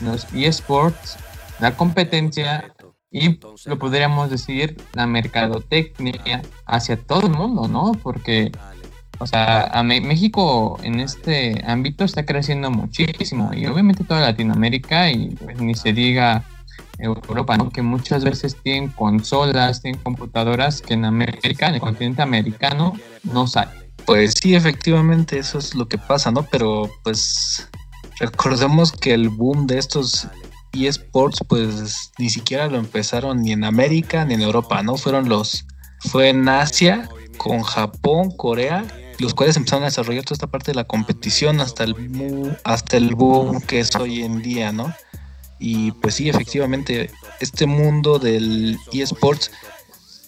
los 0.00 0.26
eSports, 0.34 1.16
la 1.60 1.76
competencia 1.76 2.72
y 3.10 3.38
lo 3.64 3.78
podríamos 3.78 4.30
decir 4.30 4.76
la 4.92 5.06
mercadotecnia 5.06 6.42
hacia 6.66 6.96
todo 6.96 7.26
el 7.26 7.32
mundo, 7.32 7.68
¿no? 7.68 7.92
Porque 8.02 8.52
o 9.18 9.26
sea, 9.26 9.64
a 9.72 9.82
México 9.82 10.78
en 10.82 11.00
este 11.00 11.62
ámbito 11.66 12.04
está 12.04 12.26
creciendo 12.26 12.70
muchísimo 12.70 13.50
y 13.54 13.66
obviamente 13.66 14.04
toda 14.04 14.20
Latinoamérica 14.20 15.10
y 15.10 15.30
pues, 15.30 15.58
ni 15.58 15.74
se 15.74 15.92
diga 15.92 16.44
Europa, 16.98 17.56
¿no? 17.56 17.70
Que 17.70 17.82
muchas 17.82 18.24
veces 18.24 18.56
tienen 18.62 18.90
consolas, 18.90 19.80
tienen 19.80 20.00
computadoras 20.02 20.82
que 20.82 20.94
en 20.94 21.04
América, 21.04 21.68
en 21.68 21.74
el 21.76 21.80
continente 21.80 22.22
americano, 22.22 22.92
no 23.22 23.46
salen. 23.46 23.86
Pues 24.04 24.34
sí, 24.40 24.54
efectivamente, 24.54 25.38
eso 25.38 25.58
es 25.58 25.74
lo 25.74 25.88
que 25.88 25.98
pasa, 25.98 26.30
¿no? 26.30 26.42
Pero 26.42 26.90
pues 27.02 27.68
recordemos 28.20 28.92
que 28.92 29.14
el 29.14 29.30
boom 29.30 29.66
de 29.66 29.78
estos 29.78 30.28
eSports, 30.84 31.40
pues 31.48 32.10
ni 32.18 32.28
siquiera 32.28 32.66
lo 32.68 32.78
empezaron 32.78 33.42
ni 33.42 33.52
en 33.52 33.64
América 33.64 34.24
ni 34.24 34.34
en 34.34 34.42
Europa, 34.42 34.82
¿no? 34.82 34.96
Fueron 34.96 35.28
los, 35.28 35.64
fue 36.00 36.28
en 36.28 36.48
Asia, 36.48 37.08
con 37.38 37.62
Japón, 37.62 38.30
Corea 38.36 38.84
los 39.18 39.34
cuales 39.34 39.56
empezaron 39.56 39.84
a 39.84 39.86
desarrollar 39.86 40.24
toda 40.24 40.34
esta 40.34 40.46
parte 40.46 40.72
de 40.72 40.76
la 40.76 40.84
competición 40.84 41.60
hasta 41.60 41.84
el, 41.84 42.56
hasta 42.64 42.96
el 42.96 43.14
boom 43.14 43.60
que 43.60 43.80
es 43.80 43.94
hoy 43.96 44.22
en 44.22 44.42
día, 44.42 44.72
¿no? 44.72 44.92
Y 45.58 45.92
pues 45.92 46.16
sí, 46.16 46.28
efectivamente, 46.28 47.10
este 47.40 47.66
mundo 47.66 48.18
del 48.18 48.78
eSports, 48.92 49.50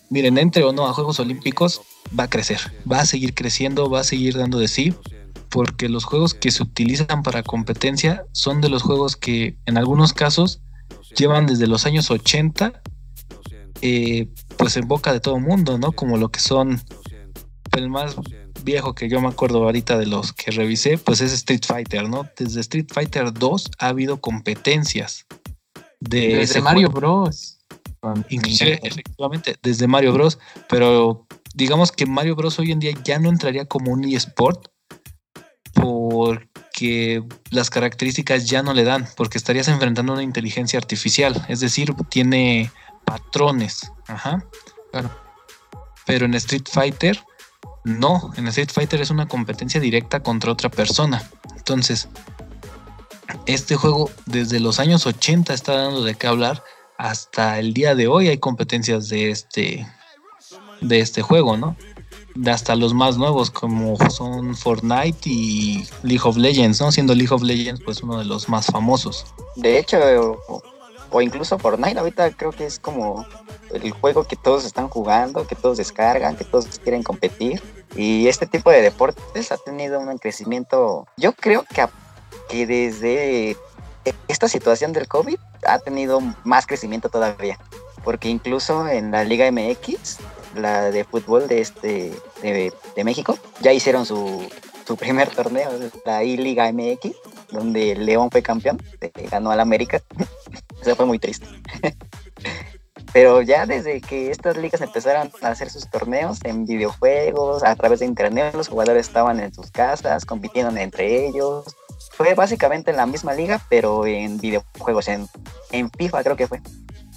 miren, 0.08 0.38
entre 0.38 0.64
o 0.64 0.72
no 0.72 0.86
a 0.86 0.94
Juegos 0.94 1.20
Olímpicos, 1.20 1.82
va 2.18 2.24
a 2.24 2.30
crecer, 2.30 2.60
va 2.90 3.00
a 3.00 3.06
seguir 3.06 3.34
creciendo, 3.34 3.90
va 3.90 4.00
a 4.00 4.04
seguir 4.04 4.36
dando 4.36 4.58
de 4.58 4.68
sí, 4.68 4.94
porque 5.50 5.88
los 5.88 6.04
juegos 6.04 6.34
que 6.34 6.50
se 6.50 6.62
utilizan 6.62 7.22
para 7.22 7.42
competencia 7.42 8.24
son 8.32 8.60
de 8.60 8.68
los 8.68 8.82
juegos 8.82 9.16
que 9.16 9.56
en 9.66 9.78
algunos 9.78 10.12
casos 10.12 10.60
llevan 11.16 11.46
desde 11.46 11.66
los 11.66 11.86
años 11.86 12.10
80, 12.10 12.82
eh, 13.80 14.28
pues 14.56 14.76
en 14.76 14.88
boca 14.88 15.12
de 15.12 15.20
todo 15.20 15.38
mundo, 15.38 15.78
¿no? 15.78 15.92
Como 15.92 16.16
lo 16.16 16.30
que 16.30 16.40
son 16.40 16.80
el 17.76 17.88
más 17.88 18.16
viejo 18.64 18.94
que 18.94 19.08
yo 19.08 19.20
me 19.20 19.28
acuerdo 19.28 19.62
ahorita 19.64 19.98
de 19.98 20.06
los 20.06 20.32
que 20.32 20.50
revisé, 20.50 20.98
pues 20.98 21.20
es 21.20 21.32
Street 21.32 21.62
Fighter, 21.66 22.08
¿no? 22.08 22.28
Desde 22.36 22.60
Street 22.60 22.86
Fighter 22.92 23.32
2 23.32 23.70
ha 23.78 23.88
habido 23.88 24.20
competencias. 24.20 25.26
De 26.00 26.36
desde 26.36 26.60
Mario 26.60 26.90
Bros. 26.90 27.58
Inclusive, 28.28 28.78
efectivamente, 28.82 29.56
desde 29.62 29.86
Mario 29.86 30.12
Bros. 30.12 30.38
Pero 30.68 31.26
digamos 31.54 31.92
que 31.92 32.06
Mario 32.06 32.36
Bros. 32.36 32.58
hoy 32.58 32.72
en 32.72 32.78
día 32.78 32.92
ya 33.04 33.18
no 33.18 33.28
entraría 33.28 33.66
como 33.66 33.92
un 33.92 34.04
eSport 34.04 34.68
porque 36.18 37.22
las 37.50 37.70
características 37.70 38.48
ya 38.48 38.62
no 38.62 38.74
le 38.74 38.82
dan, 38.82 39.06
porque 39.16 39.38
estarías 39.38 39.68
enfrentando 39.68 40.12
una 40.14 40.22
inteligencia 40.22 40.78
artificial, 40.78 41.44
es 41.48 41.60
decir, 41.60 41.94
tiene 42.08 42.72
patrones. 43.04 43.92
Ajá. 44.08 44.44
Pero 46.06 46.26
en 46.26 46.34
Street 46.34 46.66
Fighter 46.70 47.22
no, 47.84 48.32
en 48.36 48.48
Street 48.48 48.70
Fighter 48.72 49.00
es 49.00 49.10
una 49.10 49.28
competencia 49.28 49.80
directa 49.80 50.22
contra 50.22 50.52
otra 50.52 50.70
persona. 50.70 51.22
Entonces, 51.56 52.08
este 53.46 53.76
juego 53.76 54.10
desde 54.26 54.58
los 54.60 54.80
años 54.80 55.06
80 55.06 55.54
está 55.54 55.74
dando 55.74 56.02
de 56.02 56.14
qué 56.14 56.26
hablar. 56.26 56.64
Hasta 56.98 57.60
el 57.60 57.74
día 57.74 57.94
de 57.94 58.08
hoy 58.08 58.28
hay 58.28 58.38
competencias 58.38 59.08
de 59.08 59.30
este, 59.30 59.86
de 60.80 61.00
este 61.00 61.22
juego, 61.22 61.56
¿no? 61.56 61.76
Hasta 62.46 62.76
los 62.76 62.94
más 62.94 63.16
nuevos 63.16 63.50
como 63.50 63.96
son 64.10 64.56
Fortnite 64.56 65.18
y 65.28 65.84
League 66.02 66.22
of 66.24 66.36
Legends, 66.36 66.80
¿no? 66.80 66.92
Siendo 66.92 67.14
League 67.14 67.34
of 67.34 67.42
Legends 67.42 67.80
pues 67.84 68.02
uno 68.02 68.18
de 68.18 68.24
los 68.24 68.48
más 68.48 68.66
famosos. 68.66 69.26
De 69.56 69.78
hecho, 69.78 69.98
o 71.10 71.22
incluso 71.22 71.58
Fortnite 71.58 71.98
ahorita 71.98 72.30
creo 72.32 72.52
que 72.52 72.66
es 72.66 72.78
como 72.78 73.26
el 73.72 73.90
juego 73.92 74.24
que 74.24 74.36
todos 74.36 74.64
están 74.64 74.88
jugando, 74.88 75.46
que 75.46 75.54
todos 75.54 75.78
descargan, 75.78 76.36
que 76.36 76.44
todos 76.44 76.66
quieren 76.82 77.02
competir. 77.02 77.62
Y 77.96 78.28
este 78.28 78.46
tipo 78.46 78.70
de 78.70 78.82
deportes 78.82 79.50
ha 79.50 79.56
tenido 79.56 79.98
un 79.98 80.18
crecimiento, 80.18 81.06
yo 81.16 81.32
creo 81.32 81.64
que, 81.64 81.86
que 82.48 82.66
desde 82.66 83.56
esta 84.28 84.48
situación 84.48 84.92
del 84.92 85.08
COVID 85.08 85.38
ha 85.66 85.78
tenido 85.78 86.20
más 86.44 86.66
crecimiento 86.66 87.08
todavía. 87.08 87.58
Porque 88.04 88.28
incluso 88.28 88.86
en 88.86 89.10
la 89.10 89.24
Liga 89.24 89.50
MX, 89.50 90.18
la 90.54 90.90
de 90.90 91.04
fútbol 91.04 91.48
de, 91.48 91.60
este, 91.60 92.12
de, 92.42 93.04
México, 93.04 93.38
ya 93.60 93.72
hicieron 93.72 94.06
su, 94.06 94.48
su 94.86 94.96
primer 94.96 95.28
torneo, 95.30 95.70
la 96.04 96.24
I-Liga 96.24 96.72
MX, 96.72 97.12
donde 97.50 97.94
León 97.94 98.30
fue 98.30 98.42
campeón, 98.42 98.82
ganó 99.30 99.50
al 99.50 99.60
América. 99.60 100.02
Eso 100.82 100.96
fue 100.96 101.06
muy 101.06 101.18
triste. 101.18 101.46
Pero 103.12 103.40
ya 103.40 103.64
desde 103.64 104.00
que 104.00 104.30
estas 104.30 104.56
ligas 104.56 104.80
empezaron 104.80 105.30
a 105.40 105.48
hacer 105.48 105.70
sus 105.70 105.88
torneos 105.88 106.38
en 106.44 106.66
videojuegos, 106.66 107.64
a 107.64 107.74
través 107.74 108.00
de 108.00 108.06
internet, 108.06 108.54
los 108.54 108.68
jugadores 108.68 109.06
estaban 109.06 109.40
en 109.40 109.52
sus 109.52 109.70
casas, 109.70 110.24
compitiendo 110.26 110.78
entre 110.78 111.26
ellos. 111.26 111.64
Fue 112.12 112.34
básicamente 112.34 112.92
la 112.92 113.06
misma 113.06 113.32
liga, 113.32 113.60
pero 113.70 114.06
en 114.06 114.38
videojuegos, 114.38 115.08
en, 115.08 115.26
en 115.70 115.90
FIFA 115.90 116.22
creo 116.22 116.36
que 116.36 116.46
fue. 116.46 116.60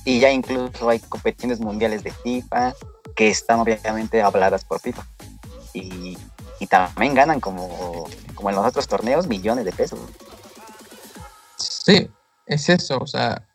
Y 0.06 0.20
ya 0.20 0.32
incluso 0.32 0.90
hay 0.90 1.00
competiciones 1.00 1.60
mundiales 1.60 2.04
de 2.04 2.12
FIFA 2.12 2.74
que 3.16 3.30
están 3.30 3.60
obviamente 3.60 4.22
habladas 4.22 4.66
por 4.66 4.80
FIFA. 4.80 5.06
Y, 5.74 6.18
y 6.60 6.68
también 6.68 7.14
ganan 7.14 7.40
como, 7.40 8.08
como 8.36 8.50
en 8.50 8.56
los 8.56 8.66
otros 8.66 8.88
torneos 8.88 9.28
millones 9.28 9.66
de 9.66 9.72
pesos. 9.72 10.00
Sí, 11.58 12.10
es 12.46 12.70
eso, 12.70 13.00
o 13.00 13.08
sea, 13.08 13.48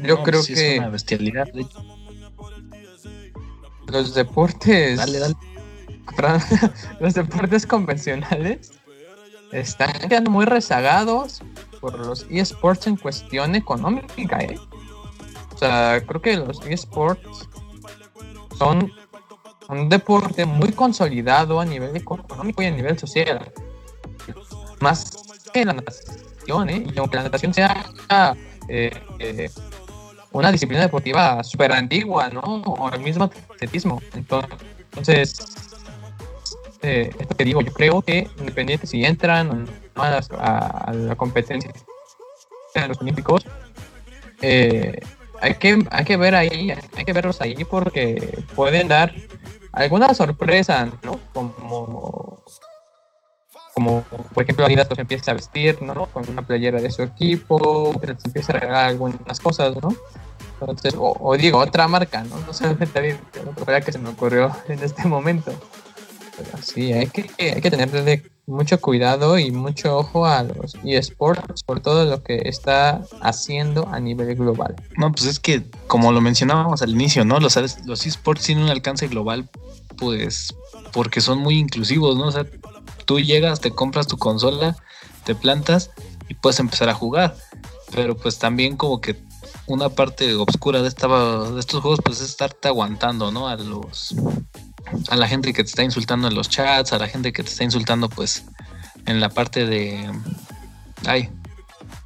yo 0.00 0.22
creo 0.22 0.42
que. 0.44 0.74
Es 0.74 0.78
una 0.78 0.88
bestialidad. 0.88 1.48
Los 3.86 4.14
deportes. 4.14 4.96
Dale, 4.98 5.18
dale. 5.18 5.34
los 7.00 7.14
deportes 7.14 7.66
convencionales 7.66 8.72
están 9.52 9.92
quedando 10.08 10.30
muy 10.30 10.44
rezagados 10.44 11.42
por 11.80 11.98
los 11.98 12.26
eSports 12.30 12.86
en 12.86 12.96
cuestión 12.96 13.54
económica, 13.54 14.38
¿eh? 14.40 14.58
O 15.60 15.66
sea, 15.66 16.02
creo 16.06 16.22
que 16.22 16.36
los 16.38 16.64
eSports 16.64 17.46
son 18.56 18.90
un 19.68 19.90
deporte 19.90 20.46
muy 20.46 20.72
consolidado 20.72 21.60
a 21.60 21.66
nivel 21.66 21.94
económico 21.94 22.62
y 22.62 22.64
a 22.64 22.70
nivel 22.70 22.98
social. 22.98 23.52
Más 24.80 25.12
que 25.52 25.66
la 25.66 25.74
natación, 25.74 26.70
¿eh? 26.70 26.86
Y 26.94 26.98
aunque 26.98 27.18
la 27.18 27.24
natación 27.24 27.52
sea 27.52 27.84
eh, 28.70 28.90
eh, 29.18 29.50
una 30.32 30.50
disciplina 30.50 30.84
deportiva 30.84 31.44
súper 31.44 31.72
antigua, 31.72 32.30
¿no? 32.30 32.40
O 32.40 32.90
el 32.90 33.00
mismo 33.00 33.24
atletismo. 33.24 34.00
Entonces, 34.14 35.44
eh, 36.80 37.10
esto 37.18 37.36
que 37.36 37.44
digo, 37.44 37.60
yo 37.60 37.74
creo 37.74 38.00
que 38.00 38.30
independiente 38.38 38.86
si 38.86 39.04
entran 39.04 39.68
a, 39.94 40.92
la 40.94 41.16
competencia 41.16 41.70
en 42.74 42.88
los 42.88 42.98
Olímpicos, 43.02 43.44
eh, 44.40 44.98
hay 45.40 45.54
que, 45.54 45.86
hay 45.90 46.04
que 46.04 46.16
ver 46.16 46.34
ahí, 46.34 46.70
hay 46.96 47.04
que 47.04 47.12
verlos 47.12 47.40
ahí 47.40 47.64
porque 47.64 48.44
pueden 48.54 48.88
dar 48.88 49.14
alguna 49.72 50.14
sorpresa, 50.14 50.88
¿no? 51.02 51.18
Como, 51.32 52.42
como 53.74 54.02
por 54.34 54.42
ejemplo 54.42 54.66
Adidas 54.66 54.88
los 54.90 54.98
empieza 54.98 55.30
a 55.30 55.34
vestir, 55.34 55.80
¿no? 55.82 56.06
Con 56.06 56.28
una 56.28 56.42
playera 56.42 56.80
de 56.80 56.90
su 56.90 57.02
equipo, 57.02 57.94
se 58.02 58.28
empieza 58.28 58.52
a 58.52 58.60
regalar 58.60 58.88
algunas 58.88 59.40
cosas, 59.40 59.76
¿no? 59.80 59.94
Entonces, 60.60 60.94
o, 60.98 61.36
digo, 61.36 61.58
otra 61.58 61.88
marca, 61.88 62.22
¿no? 62.24 62.38
No 62.40 62.52
solamente 62.52 62.98
Adidas, 62.98 63.20
pero 63.32 63.84
que 63.84 63.92
se 63.92 63.98
me 63.98 64.10
ocurrió 64.10 64.54
en 64.68 64.82
este 64.82 65.06
momento. 65.06 65.52
Pero 66.36 66.62
sí, 66.62 66.92
hay 66.92 67.06
que, 67.06 67.30
hay 67.38 67.60
que 67.60 67.70
tenerle 67.70 68.30
mucho 68.50 68.80
cuidado 68.80 69.38
y 69.38 69.50
mucho 69.50 69.96
ojo 69.96 70.26
a 70.26 70.42
los 70.42 70.76
eSports 70.84 71.62
por 71.62 71.80
todo 71.80 72.04
lo 72.04 72.22
que 72.22 72.42
está 72.44 73.02
haciendo 73.20 73.88
a 73.88 74.00
nivel 74.00 74.34
global. 74.36 74.76
No, 74.96 75.10
pues 75.12 75.26
es 75.26 75.40
que 75.40 75.64
como 75.86 76.12
lo 76.12 76.20
mencionábamos 76.20 76.82
al 76.82 76.90
inicio, 76.90 77.24
¿no? 77.24 77.40
Los, 77.40 77.56
los 77.86 78.06
eSports 78.06 78.44
tienen 78.44 78.64
un 78.64 78.70
alcance 78.70 79.08
global, 79.08 79.48
pues 79.96 80.54
porque 80.92 81.20
son 81.20 81.38
muy 81.38 81.58
inclusivos, 81.58 82.16
¿no? 82.16 82.26
O 82.26 82.32
sea, 82.32 82.44
tú 83.06 83.20
llegas, 83.20 83.60
te 83.60 83.70
compras 83.70 84.06
tu 84.06 84.18
consola, 84.18 84.76
te 85.24 85.34
plantas 85.34 85.90
y 86.28 86.34
puedes 86.34 86.60
empezar 86.60 86.88
a 86.88 86.94
jugar. 86.94 87.36
Pero 87.92 88.16
pues 88.16 88.38
también 88.38 88.76
como 88.76 89.00
que 89.00 89.16
una 89.66 89.88
parte 89.88 90.34
oscura 90.34 90.82
de, 90.82 90.88
esta, 90.88 91.08
de 91.08 91.60
estos 91.60 91.80
juegos 91.80 92.00
pues 92.04 92.20
es 92.20 92.30
estarte 92.30 92.68
aguantando, 92.68 93.30
¿no? 93.30 93.48
A 93.48 93.56
los 93.56 94.14
a 95.08 95.16
la 95.16 95.28
gente 95.28 95.52
que 95.52 95.62
te 95.62 95.68
está 95.68 95.82
insultando 95.82 96.28
en 96.28 96.34
los 96.34 96.48
chats, 96.48 96.92
a 96.92 96.98
la 96.98 97.08
gente 97.08 97.32
que 97.32 97.42
te 97.42 97.50
está 97.50 97.64
insultando 97.64 98.08
pues 98.08 98.44
en 99.06 99.20
la 99.20 99.28
parte 99.28 99.66
de 99.66 100.10
ay, 101.06 101.30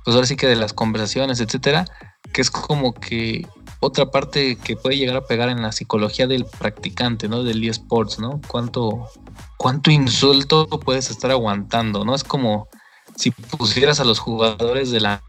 pues 0.04 0.14
ahora 0.14 0.26
sí 0.26 0.36
que 0.36 0.46
de 0.46 0.56
las 0.56 0.72
conversaciones, 0.72 1.40
etcétera, 1.40 1.86
que 2.32 2.40
es 2.40 2.50
como 2.50 2.94
que 2.94 3.46
otra 3.80 4.10
parte 4.10 4.56
que 4.56 4.76
puede 4.76 4.96
llegar 4.96 5.16
a 5.16 5.26
pegar 5.26 5.48
en 5.48 5.62
la 5.62 5.72
psicología 5.72 6.26
del 6.26 6.46
practicante, 6.46 7.28
¿no? 7.28 7.42
Del 7.42 7.62
eSports, 7.62 8.18
¿no? 8.18 8.40
Cuánto 8.48 9.10
cuánto 9.56 9.90
insulto 9.90 10.68
puedes 10.68 11.10
estar 11.10 11.30
aguantando, 11.30 12.04
¿no? 12.04 12.14
Es 12.14 12.24
como 12.24 12.68
si 13.16 13.30
pusieras 13.30 14.00
a 14.00 14.04
los 14.04 14.18
jugadores 14.18 14.90
de 14.90 15.00
la 15.00 15.22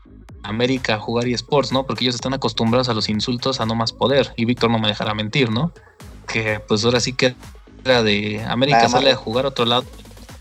América 0.44 0.96
a 0.96 1.00
jugar 1.00 1.28
eSports, 1.28 1.72
¿no? 1.72 1.86
Porque 1.86 2.06
ellos 2.06 2.16
están 2.16 2.34
acostumbrados 2.34 2.90
a 2.90 2.94
los 2.94 3.10
insultos 3.10 3.60
a 3.60 3.66
no 3.66 3.76
más 3.76 3.94
poder 3.94 4.34
y 4.36 4.46
Víctor 4.46 4.72
no 4.72 4.80
me 4.80 4.88
dejará 4.88 5.14
mentir, 5.14 5.52
¿no? 5.52 5.74
Que 6.26 6.60
pues 6.60 6.84
ahora 6.86 7.00
sí 7.00 7.14
que 7.14 7.36
era 7.84 8.04
de 8.04 8.44
América 8.44 8.90
sale 8.90 9.12
a 9.12 9.16
jugar 9.16 9.46
a 9.46 9.50
otro 9.50 9.66
lado. 9.66 9.86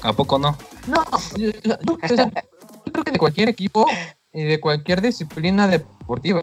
¿A 0.02 0.12
poco 0.12 0.38
no? 0.38 0.56
No, 0.86 1.02
yo, 1.36 1.50
creo 1.60 3.04
que 3.04 3.10
de 3.10 3.18
cualquier 3.18 3.48
equipo 3.48 3.86
y 4.32 4.42
de 4.42 4.60
cualquier 4.60 5.00
disciplina 5.00 5.66
deportiva 5.66 6.42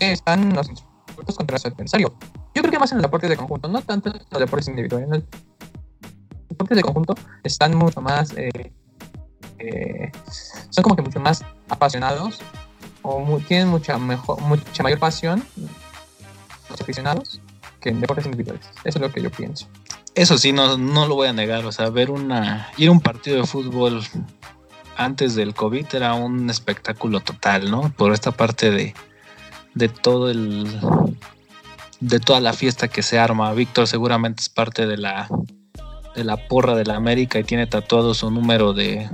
están 0.00 0.52
los 0.54 0.68
insultos 0.68 1.36
contra 1.36 1.58
su 1.58 1.68
adversario. 1.68 2.14
Yo 2.54 2.62
creo 2.62 2.70
que 2.72 2.78
más 2.78 2.90
en 2.92 2.98
el 2.98 3.02
deporte 3.02 3.28
de 3.28 3.36
conjunto, 3.36 3.68
no 3.68 3.80
tanto 3.82 4.10
en 4.10 4.20
los 4.30 4.40
deportes 4.40 4.68
individuales. 4.68 5.08
En 5.08 5.14
el 5.14 5.26
deporte 6.48 6.74
de 6.74 6.82
conjunto 6.82 7.14
están 7.44 7.76
mucho 7.76 8.00
más, 8.00 8.32
eh, 8.36 8.72
eh, 9.58 10.10
son 10.70 10.82
como 10.82 10.96
que 10.96 11.02
mucho 11.02 11.20
más 11.20 11.44
apasionados 11.68 12.40
o 13.02 13.40
tienen 13.46 13.68
mucha 13.68 13.98
mejor, 13.98 14.40
mucha 14.40 14.82
mayor 14.82 14.98
pasión 14.98 15.44
los 16.68 16.80
aficionados 16.80 17.40
que 17.82 17.90
en 17.90 18.00
deportes 18.00 18.24
individuales. 18.24 18.64
Eso 18.84 18.98
es 18.98 19.02
lo 19.02 19.12
que 19.12 19.20
yo 19.20 19.30
pienso. 19.30 19.66
Eso 20.14 20.38
sí, 20.38 20.52
no, 20.52 20.78
no 20.78 21.06
lo 21.06 21.16
voy 21.16 21.28
a 21.28 21.32
negar. 21.32 21.66
O 21.66 21.72
sea, 21.72 21.90
ver 21.90 22.10
una. 22.10 22.70
ir 22.78 22.88
a 22.88 22.92
un 22.92 23.00
partido 23.00 23.38
de 23.38 23.46
fútbol 23.46 24.02
antes 24.96 25.34
del 25.34 25.54
COVID 25.54 25.86
era 25.92 26.14
un 26.14 26.48
espectáculo 26.48 27.20
total, 27.20 27.70
¿no? 27.70 27.92
Por 27.96 28.12
esta 28.12 28.30
parte 28.30 28.70
de, 28.70 28.94
de 29.74 29.88
todo 29.88 30.30
el. 30.30 30.80
de 32.00 32.20
toda 32.20 32.40
la 32.40 32.52
fiesta 32.52 32.88
que 32.88 33.02
se 33.02 33.18
arma. 33.18 33.52
Víctor 33.52 33.86
seguramente 33.86 34.42
es 34.42 34.48
parte 34.48 34.86
de 34.86 34.96
la. 34.96 35.28
de 36.14 36.24
la 36.24 36.36
porra 36.48 36.74
de 36.74 36.84
la 36.84 36.96
América 36.96 37.38
y 37.38 37.44
tiene 37.44 37.66
tatuado 37.66 38.14
su 38.14 38.30
número 38.30 38.72
de. 38.72 39.08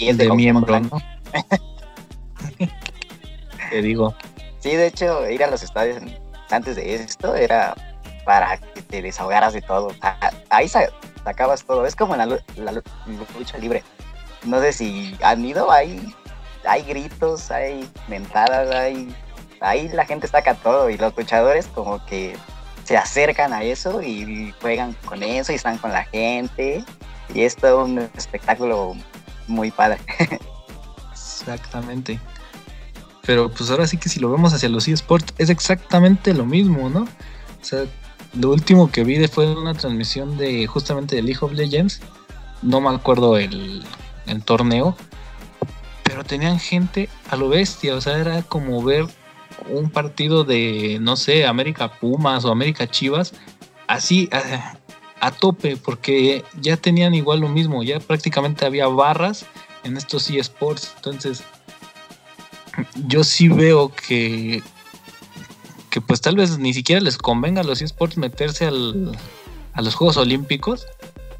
de, 0.00 0.14
de 0.14 0.32
miembro, 0.32 0.80
¿no? 0.80 1.02
Te 3.70 3.82
digo. 3.82 4.14
Sí, 4.58 4.70
de 4.70 4.86
hecho, 4.86 5.28
ir 5.28 5.42
a 5.42 5.50
los 5.50 5.62
estadios 5.62 6.02
antes 6.52 6.76
de 6.76 6.94
esto 6.94 7.34
era 7.34 7.74
para 8.24 8.56
que 8.58 8.82
te 8.82 9.02
desahogaras 9.02 9.52
de 9.52 9.62
todo. 9.62 9.88
Ahí 10.50 10.68
sacabas 10.68 11.64
todo. 11.64 11.86
Es 11.86 11.96
como 11.96 12.14
en 12.14 12.28
la, 12.28 12.72
lucha 13.36 13.58
libre. 13.58 13.82
No 14.44 14.60
sé 14.60 14.72
si 14.72 15.16
han 15.22 15.44
ido, 15.44 15.70
hay, 15.70 16.14
hay 16.64 16.82
gritos, 16.82 17.50
hay 17.50 17.88
mentadas, 18.08 18.74
hay, 18.74 19.14
ahí 19.60 19.88
la 19.88 20.04
gente 20.04 20.26
saca 20.26 20.54
todo 20.54 20.90
y 20.90 20.98
los 20.98 21.16
luchadores 21.16 21.68
como 21.68 22.04
que 22.06 22.36
se 22.84 22.96
acercan 22.96 23.52
a 23.52 23.62
eso 23.62 24.02
y 24.02 24.52
juegan 24.60 24.94
con 25.04 25.22
eso 25.22 25.52
y 25.52 25.56
están 25.56 25.78
con 25.78 25.92
la 25.92 26.04
gente. 26.04 26.84
Y 27.34 27.42
es 27.42 27.56
un 27.62 27.98
espectáculo 28.16 28.94
muy 29.46 29.70
padre. 29.70 29.98
Exactamente. 31.12 32.20
Pero 33.24 33.50
pues 33.50 33.70
ahora 33.70 33.86
sí 33.86 33.96
que 33.96 34.08
si 34.08 34.20
lo 34.20 34.30
vemos 34.30 34.52
hacia 34.52 34.68
los 34.68 34.88
eSports 34.88 35.34
es 35.38 35.48
exactamente 35.48 36.34
lo 36.34 36.44
mismo, 36.44 36.90
¿no? 36.90 37.02
O 37.02 37.64
sea, 37.64 37.84
lo 38.34 38.50
último 38.50 38.90
que 38.90 39.04
vi 39.04 39.24
fue 39.28 39.54
una 39.54 39.74
transmisión 39.74 40.36
de 40.38 40.66
justamente 40.66 41.16
de 41.16 41.22
League 41.22 41.38
of 41.42 41.52
Legends. 41.52 42.00
No 42.62 42.80
me 42.80 42.90
acuerdo 42.90 43.36
el, 43.36 43.82
el 44.26 44.42
torneo. 44.42 44.96
Pero 46.02 46.24
tenían 46.24 46.58
gente 46.58 47.08
a 47.30 47.36
lo 47.36 47.48
bestia. 47.48 47.94
O 47.94 48.00
sea, 48.00 48.18
era 48.18 48.42
como 48.42 48.82
ver 48.82 49.06
un 49.68 49.90
partido 49.90 50.44
de, 50.44 50.98
no 51.00 51.16
sé, 51.16 51.46
América 51.46 51.92
Pumas 51.92 52.44
o 52.44 52.50
América 52.50 52.88
Chivas. 52.88 53.34
Así, 53.86 54.28
a, 54.32 54.74
a 55.20 55.30
tope. 55.30 55.76
Porque 55.76 56.44
ya 56.60 56.76
tenían 56.76 57.14
igual 57.14 57.40
lo 57.40 57.48
mismo. 57.48 57.82
Ya 57.82 58.00
prácticamente 58.00 58.64
había 58.64 58.88
barras 58.88 59.46
en 59.84 59.96
estos 59.96 60.28
eSports. 60.30 60.94
Entonces 60.96 61.44
yo 63.06 63.24
sí 63.24 63.48
veo 63.48 63.90
que 63.90 64.62
que 65.90 66.00
pues 66.00 66.22
tal 66.22 66.36
vez 66.36 66.58
ni 66.58 66.72
siquiera 66.72 67.02
les 67.02 67.18
convenga 67.18 67.60
a 67.60 67.64
los 67.64 67.82
esports 67.82 68.16
meterse 68.16 68.64
al, 68.64 69.12
a 69.74 69.82
los 69.82 69.94
Juegos 69.94 70.16
Olímpicos 70.16 70.86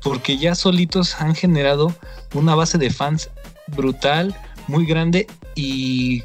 porque 0.03 0.37
ya 0.37 0.55
solitos 0.55 1.21
han 1.21 1.35
generado 1.35 1.95
una 2.35 2.55
base 2.55 2.77
de 2.77 2.91
fans 2.91 3.31
brutal, 3.69 4.37
muy 4.69 4.85
grande 4.85 5.27
y 5.55 6.23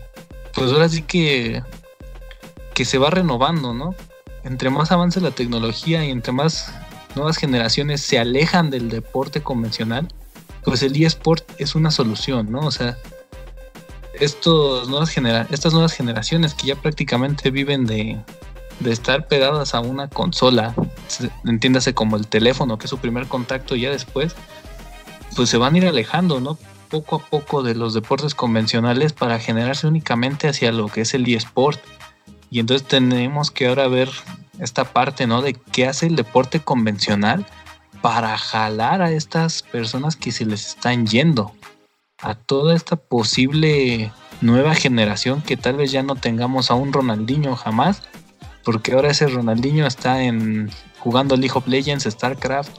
pues 0.53 0.71
ahora 0.73 0.89
sí 0.89 1.03
que 1.03 1.63
que 2.73 2.85
se 2.85 2.97
va 2.97 3.09
renovando, 3.09 3.73
¿no? 3.73 3.95
Entre 4.43 4.69
más 4.69 4.91
avance 4.91 5.21
la 5.21 5.31
tecnología 5.31 6.05
y 6.05 6.11
entre 6.11 6.31
más 6.33 6.71
nuevas 7.15 7.37
generaciones 7.37 8.01
se 8.01 8.19
alejan 8.19 8.69
del 8.69 8.89
deporte 8.89 9.41
convencional, 9.41 10.07
pues 10.63 10.83
el 10.83 11.01
eSport 11.01 11.49
es 11.59 11.75
una 11.75 11.91
solución, 11.91 12.51
¿no? 12.51 12.59
O 12.59 12.71
sea, 12.71 12.97
estos 14.19 14.87
nuevas 14.89 15.15
estas 15.51 15.73
nuevas 15.73 15.93
generaciones 15.93 16.53
que 16.53 16.67
ya 16.67 16.75
prácticamente 16.75 17.51
viven 17.51 17.85
de, 17.85 18.17
estar 18.85 19.27
pegadas 19.27 19.73
a 19.73 19.79
una 19.79 20.07
consola, 20.07 20.75
entiéndase 21.45 21.93
como 21.93 22.15
el 22.15 22.27
teléfono, 22.27 22.77
que 22.77 22.85
es 22.85 22.89
su 22.89 22.99
primer 22.99 23.27
contacto, 23.27 23.75
y 23.75 23.81
ya 23.81 23.91
después, 23.91 24.35
pues 25.35 25.49
se 25.49 25.57
van 25.57 25.75
a 25.75 25.77
ir 25.77 25.87
alejando, 25.87 26.39
¿no? 26.39 26.57
Poco 26.89 27.17
a 27.17 27.19
poco 27.19 27.63
de 27.63 27.75
los 27.75 27.93
deportes 27.93 28.33
convencionales 28.35 29.13
para 29.13 29.39
generarse 29.39 29.87
únicamente 29.87 30.47
hacia 30.47 30.71
lo 30.71 30.87
que 30.87 31.01
es 31.01 31.13
el 31.13 31.27
eSport. 31.27 31.79
Y 32.49 32.59
entonces 32.59 32.87
tenemos 32.87 33.51
que 33.51 33.67
ahora 33.67 33.87
ver 33.89 34.09
esta 34.59 34.85
parte, 34.85 35.27
¿no? 35.27 35.41
De 35.41 35.53
qué 35.53 35.87
hace 35.87 36.05
el 36.05 36.15
deporte 36.15 36.61
convencional 36.61 37.45
para 38.01 38.37
jalar 38.37 39.01
a 39.01 39.11
estas 39.11 39.63
personas 39.63 40.15
que 40.15 40.31
se 40.31 40.45
les 40.45 40.67
están 40.67 41.07
yendo 41.07 41.51
a 42.21 42.35
toda 42.35 42.75
esta 42.75 42.95
posible 42.95 44.11
nueva 44.41 44.75
generación 44.75 45.41
que 45.41 45.57
tal 45.57 45.77
vez 45.77 45.91
ya 45.91 46.03
no 46.03 46.15
tengamos 46.15 46.71
a 46.71 46.75
un 46.75 46.93
Ronaldinho 46.93 47.55
jamás, 47.55 48.03
porque 48.63 48.93
ahora 48.93 49.11
ese 49.11 49.27
Ronaldinho 49.27 49.85
está 49.85 50.23
en 50.23 50.69
jugando 50.99 51.35
League 51.35 51.55
of 51.55 51.67
Legends, 51.67 52.05
StarCraft, 52.05 52.77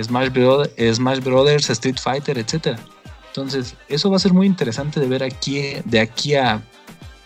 Smash, 0.00 0.30
Brothers, 0.30 1.70
Street 1.70 1.98
Fighter, 2.00 2.38
etc. 2.38 2.78
Entonces, 3.28 3.74
eso 3.88 4.10
va 4.10 4.16
a 4.16 4.20
ser 4.20 4.32
muy 4.32 4.46
interesante 4.46 5.00
de 5.00 5.06
ver 5.06 5.22
aquí, 5.22 5.76
de 5.84 6.00
aquí 6.00 6.34
a 6.34 6.62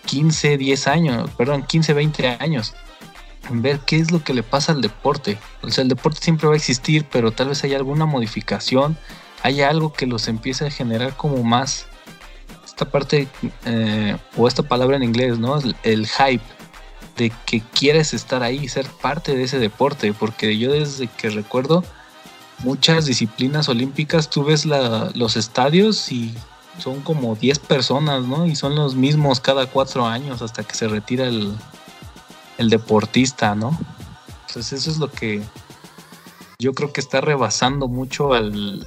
15, 0.07 0.59
10 0.59 0.87
años, 0.89 1.31
perdón, 1.37 1.65
15, 1.65 1.95
20 1.95 2.29
años. 2.41 2.75
Ver 3.51 3.81
qué 3.81 3.97
es 3.97 4.11
lo 4.11 4.23
que 4.23 4.35
le 4.35 4.43
pasa 4.43 4.73
al 4.73 4.81
deporte. 4.81 5.39
O 5.63 5.71
sea, 5.71 5.83
el 5.83 5.89
deporte 5.89 6.21
siempre 6.21 6.49
va 6.49 6.55
a 6.55 6.57
existir, 6.57 7.07
pero 7.11 7.33
tal 7.33 7.49
vez 7.49 7.65
haya 7.65 7.77
alguna 7.77 8.07
modificación, 8.07 8.97
haya 9.43 9.69
algo 9.69 9.93
que 9.93 10.07
los 10.07 10.29
empiece 10.29 10.67
a 10.67 10.71
generar 10.71 11.17
como 11.17 11.43
más 11.43 11.87
esta 12.65 12.87
parte, 12.87 13.29
eh, 13.67 14.17
o 14.37 14.49
esta 14.49 14.63
palabra 14.63 14.97
en 14.97 15.03
inglés, 15.03 15.39
¿no? 15.39 15.59
El, 15.59 15.77
el 15.83 16.07
hype 16.07 16.43
de 17.17 17.33
que 17.45 17.61
quieres 17.61 18.15
estar 18.15 18.43
ahí, 18.43 18.69
ser 18.69 18.87
parte 18.87 19.37
de 19.37 19.43
ese 19.43 19.59
deporte, 19.59 20.13
porque 20.13 20.57
yo 20.57 20.73
desde 20.73 21.07
que 21.07 21.31
recuerdo 21.31 21.85
muchas 22.61 23.07
disciplinas 23.07 23.69
olímpicas, 23.69 24.31
tú 24.31 24.45
ves 24.45 24.65
los 24.65 25.37
estadios 25.37 26.11
y 26.11 26.35
son 26.79 27.01
como 27.03 27.35
10 27.35 27.59
personas, 27.59 28.25
¿no? 28.25 28.47
Y 28.47 28.57
son 28.57 28.75
los 28.75 28.95
mismos 28.95 29.41
cada 29.41 29.67
cuatro 29.67 30.07
años 30.07 30.43
hasta 30.43 30.63
que 30.63 30.75
se 30.75 30.89
retira 30.89 31.27
el, 31.27 31.55
el 32.59 32.71
deportista, 32.71 33.55
¿no? 33.55 33.79
Entonces 34.47 34.73
eso 34.73 34.91
es 34.91 34.99
lo 34.99 35.11
que 35.11 35.43
yo 36.59 36.73
creo 36.73 36.93
que 36.93 37.01
está 37.01 37.21
rebasando 37.21 37.89
mucho 37.89 38.33
al, 38.33 38.87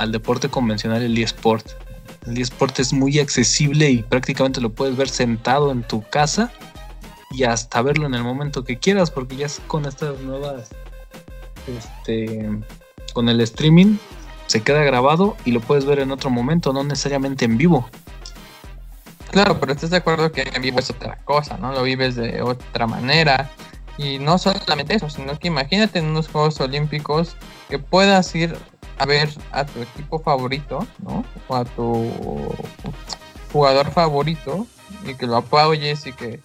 al 0.00 0.12
deporte 0.12 0.48
convencional, 0.48 1.02
el 1.02 1.16
eSport. 1.18 1.66
El 2.26 2.38
eSport 2.38 2.78
es 2.80 2.92
muy 2.92 3.18
accesible 3.18 3.90
y 3.90 4.02
prácticamente 4.02 4.60
lo 4.60 4.72
puedes 4.72 4.96
ver 4.96 5.10
sentado 5.10 5.70
en 5.70 5.82
tu 5.82 6.02
casa 6.02 6.50
y 7.30 7.44
hasta 7.44 7.82
verlo 7.82 8.06
en 8.06 8.14
el 8.14 8.24
momento 8.24 8.64
que 8.64 8.78
quieras, 8.78 9.10
porque 9.10 9.36
ya 9.36 9.46
con 9.66 9.84
estas 9.84 10.18
nuevas, 10.20 10.70
este, 11.66 12.48
con 13.12 13.28
el 13.28 13.42
streaming, 13.42 13.98
se 14.46 14.62
queda 14.62 14.82
grabado 14.82 15.36
y 15.44 15.52
lo 15.52 15.60
puedes 15.60 15.84
ver 15.84 15.98
en 15.98 16.12
otro 16.12 16.30
momento, 16.30 16.72
no 16.72 16.82
necesariamente 16.82 17.44
en 17.44 17.58
vivo. 17.58 17.88
Claro, 19.30 19.60
pero 19.60 19.74
estás 19.74 19.90
de 19.90 19.98
acuerdo 19.98 20.32
que 20.32 20.50
en 20.50 20.62
vivo 20.62 20.78
es 20.78 20.88
otra 20.88 21.18
cosa, 21.24 21.58
¿no? 21.58 21.72
Lo 21.72 21.82
vives 21.82 22.16
de 22.16 22.40
otra 22.40 22.86
manera. 22.86 23.50
Y 23.98 24.18
no 24.18 24.38
solamente 24.38 24.94
eso, 24.94 25.10
sino 25.10 25.38
que 25.38 25.48
imagínate 25.48 25.98
en 25.98 26.06
unos 26.06 26.28
Juegos 26.28 26.58
Olímpicos 26.58 27.36
que 27.68 27.78
puedas 27.78 28.34
ir 28.34 28.56
a 29.00 29.06
ver 29.06 29.30
a 29.52 29.64
tu 29.64 29.80
equipo 29.80 30.18
favorito, 30.18 30.86
¿no? 30.98 31.24
O 31.48 31.56
a 31.56 31.64
tu 31.64 32.12
jugador 33.50 33.90
favorito 33.90 34.66
y 35.06 35.14
que 35.14 35.26
lo 35.26 35.38
apoyes 35.38 36.06
y 36.06 36.12
que 36.12 36.38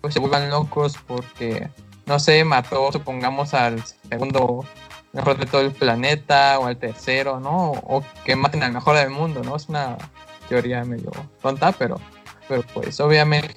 pues 0.00 0.14
se 0.14 0.20
vuelvan 0.20 0.48
locos 0.48 0.96
porque, 1.04 1.68
no 2.06 2.20
sé, 2.20 2.44
mató, 2.44 2.92
supongamos, 2.92 3.54
al 3.54 3.82
segundo 4.08 4.64
mejor 5.12 5.36
de 5.36 5.46
todo 5.46 5.62
el 5.62 5.72
planeta 5.72 6.60
o 6.60 6.66
al 6.66 6.76
tercero, 6.76 7.40
¿no? 7.40 7.72
O 7.72 8.04
que 8.24 8.36
maten 8.36 8.62
al 8.62 8.72
mejor 8.72 8.96
del 8.96 9.10
mundo, 9.10 9.42
¿no? 9.42 9.56
Es 9.56 9.68
una 9.68 9.98
teoría 10.48 10.84
medio 10.84 11.10
tonta, 11.42 11.72
pero, 11.72 12.00
pero 12.46 12.62
pues 12.72 13.00
obviamente 13.00 13.56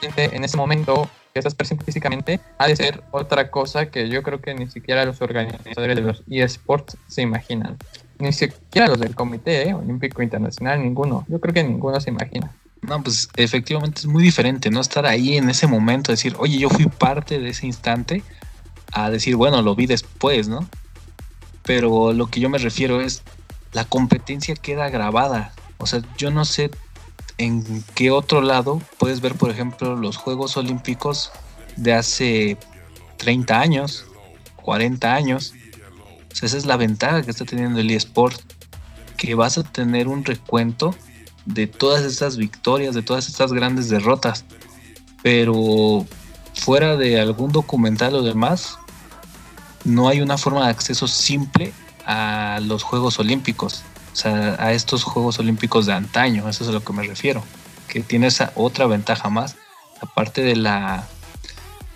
en 0.00 0.42
ese 0.42 0.56
momento 0.56 1.06
que 1.32 1.38
estás 1.38 1.54
presente 1.54 1.84
físicamente 1.84 2.40
ha 2.58 2.66
de 2.66 2.76
ser 2.76 3.02
otra 3.12 3.50
cosa 3.50 3.86
que 3.86 4.08
yo 4.08 4.22
creo 4.22 4.40
que 4.40 4.54
ni 4.54 4.68
siquiera 4.68 5.04
los 5.04 5.20
organizadores 5.22 5.96
de 5.96 6.02
los 6.02 6.22
eSports 6.28 6.96
se 7.06 7.22
imaginan. 7.22 7.76
Ni 8.18 8.32
siquiera 8.32 8.88
los 8.88 9.00
del 9.00 9.14
Comité 9.14 9.68
¿eh? 9.68 9.74
Olímpico 9.74 10.22
Internacional, 10.22 10.82
ninguno. 10.82 11.24
Yo 11.28 11.40
creo 11.40 11.54
que 11.54 11.64
ninguno 11.64 12.00
se 12.00 12.10
imagina. 12.10 12.52
No, 12.82 13.02
pues 13.02 13.28
efectivamente 13.36 14.00
es 14.00 14.06
muy 14.06 14.22
diferente, 14.22 14.70
¿no? 14.70 14.80
Estar 14.80 15.06
ahí 15.06 15.36
en 15.36 15.50
ese 15.50 15.66
momento, 15.66 16.12
decir, 16.12 16.34
oye, 16.38 16.58
yo 16.58 16.70
fui 16.70 16.86
parte 16.86 17.38
de 17.38 17.50
ese 17.50 17.66
instante, 17.66 18.22
a 18.92 19.10
decir, 19.10 19.36
bueno, 19.36 19.62
lo 19.62 19.74
vi 19.74 19.86
después, 19.86 20.48
¿no? 20.48 20.66
Pero 21.62 22.12
lo 22.12 22.26
que 22.26 22.40
yo 22.40 22.48
me 22.48 22.58
refiero 22.58 23.00
es, 23.00 23.22
la 23.72 23.84
competencia 23.84 24.54
queda 24.54 24.88
grabada. 24.88 25.52
O 25.78 25.86
sea, 25.86 26.02
yo 26.16 26.30
no 26.30 26.44
sé 26.44 26.70
en 27.40 27.82
qué 27.94 28.10
otro 28.10 28.42
lado 28.42 28.82
puedes 28.98 29.22
ver, 29.22 29.34
por 29.34 29.50
ejemplo, 29.50 29.96
los 29.96 30.18
Juegos 30.18 30.58
Olímpicos 30.58 31.32
de 31.76 31.94
hace 31.94 32.58
30 33.16 33.58
años, 33.58 34.04
40 34.56 35.14
años. 35.14 35.54
Esa 36.42 36.58
es 36.58 36.66
la 36.66 36.76
ventaja 36.76 37.22
que 37.22 37.30
está 37.30 37.46
teniendo 37.46 37.80
el 37.80 37.90
eSport, 37.90 38.38
que 39.16 39.34
vas 39.34 39.56
a 39.56 39.62
tener 39.62 40.06
un 40.06 40.22
recuento 40.22 40.94
de 41.46 41.66
todas 41.66 42.02
esas 42.04 42.36
victorias, 42.36 42.94
de 42.94 43.02
todas 43.02 43.26
estas 43.26 43.54
grandes 43.54 43.88
derrotas. 43.88 44.44
Pero 45.22 46.04
fuera 46.52 46.98
de 46.98 47.20
algún 47.20 47.52
documental 47.52 48.16
o 48.16 48.22
demás, 48.22 48.76
no 49.84 50.08
hay 50.08 50.20
una 50.20 50.36
forma 50.36 50.66
de 50.66 50.72
acceso 50.72 51.08
simple 51.08 51.72
a 52.04 52.60
los 52.62 52.82
Juegos 52.82 53.18
Olímpicos, 53.18 53.82
o 54.12 54.16
sea, 54.16 54.56
a 54.58 54.72
estos 54.72 55.04
Juegos 55.04 55.38
Olímpicos 55.38 55.86
de 55.86 55.92
antaño, 55.92 56.48
eso 56.48 56.64
es 56.64 56.70
a 56.70 56.72
lo 56.72 56.82
que 56.82 56.92
me 56.92 57.02
refiero, 57.02 57.42
que 57.88 58.00
tiene 58.00 58.26
esa 58.26 58.52
otra 58.54 58.86
ventaja 58.86 59.30
más, 59.30 59.56
aparte 60.00 60.42
de 60.42 60.56
la 60.56 61.06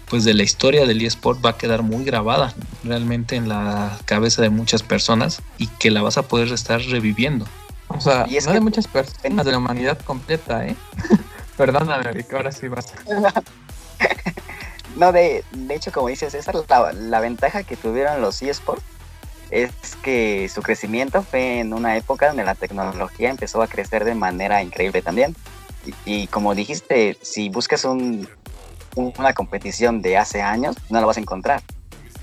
pues 0.08 0.24
de 0.24 0.34
la 0.34 0.42
historia 0.42 0.86
del 0.86 1.02
eSport 1.02 1.44
va 1.44 1.50
a 1.50 1.58
quedar 1.58 1.82
muy 1.82 2.04
grabada 2.04 2.54
realmente 2.84 3.36
en 3.36 3.48
la 3.48 3.98
cabeza 4.04 4.42
de 4.42 4.50
muchas 4.50 4.82
personas 4.82 5.40
y 5.58 5.66
que 5.66 5.90
la 5.90 6.02
vas 6.02 6.18
a 6.18 6.22
poder 6.22 6.52
estar 6.52 6.80
reviviendo. 6.82 7.46
O 7.88 8.00
sea, 8.00 8.26
y 8.28 8.36
es 8.36 8.46
no 8.46 8.52
de 8.52 8.60
muchas 8.60 8.86
personas 8.86 9.44
de 9.44 9.52
la 9.52 9.58
humanidad 9.58 9.98
completa, 9.98 10.66
¿eh? 10.66 10.76
Perdóname, 11.56 12.24
que 12.24 12.36
ahora 12.36 12.52
sí 12.52 12.68
vas. 12.68 12.92
no, 14.96 15.10
de, 15.10 15.44
de 15.52 15.74
hecho, 15.74 15.90
como 15.90 16.08
dices 16.08 16.32
César, 16.32 16.56
la, 16.68 16.92
la 16.92 17.20
ventaja 17.20 17.62
que 17.62 17.76
tuvieron 17.76 18.20
los 18.20 18.42
eSports 18.42 18.82
es 19.50 19.72
que 20.02 20.48
su 20.48 20.62
crecimiento 20.62 21.22
fue 21.22 21.60
en 21.60 21.72
una 21.72 21.96
época 21.96 22.28
donde 22.28 22.44
la 22.44 22.54
tecnología 22.54 23.30
empezó 23.30 23.62
a 23.62 23.68
crecer 23.68 24.04
de 24.04 24.14
manera 24.14 24.62
increíble 24.62 25.02
también. 25.02 25.34
Y, 26.04 26.26
como 26.28 26.54
dijiste, 26.54 27.18
si 27.20 27.50
buscas 27.50 27.84
un, 27.84 28.28
una 28.96 29.34
competición 29.34 30.00
de 30.02 30.16
hace 30.16 30.40
años, 30.40 30.76
no 30.88 31.00
la 31.00 31.06
vas 31.06 31.18
a 31.18 31.20
encontrar, 31.20 31.62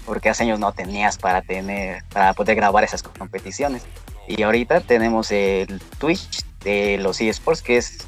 porque 0.05 0.29
hace 0.29 0.43
años 0.43 0.59
no 0.59 0.73
tenías 0.73 1.17
para 1.17 1.41
tener, 1.41 2.03
para 2.11 2.33
poder 2.33 2.55
grabar 2.55 2.83
esas 2.83 3.03
competiciones. 3.03 3.83
Y 4.27 4.41
ahorita 4.41 4.81
tenemos 4.81 5.31
el 5.31 5.79
Twitch 5.99 6.43
de 6.63 6.97
los 6.97 7.21
eSports, 7.21 7.61
que 7.61 7.77
es 7.77 7.99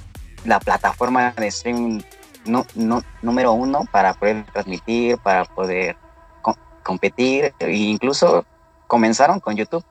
la 0.45 0.59
plataforma 0.59 1.34
de 1.38 1.47
streaming 1.47 2.01
no, 2.45 2.66
no, 2.76 3.01
número 3.22 3.53
uno 3.53 3.86
para 3.91 4.14
poder 4.14 4.45
transmitir, 4.51 5.18
para 5.18 5.45
poder 5.45 5.95
competir 6.84 7.53
e 7.59 7.72
incluso 7.72 8.45
comenzaron 8.93 9.39
con 9.39 9.55
YouTube. 9.55 9.83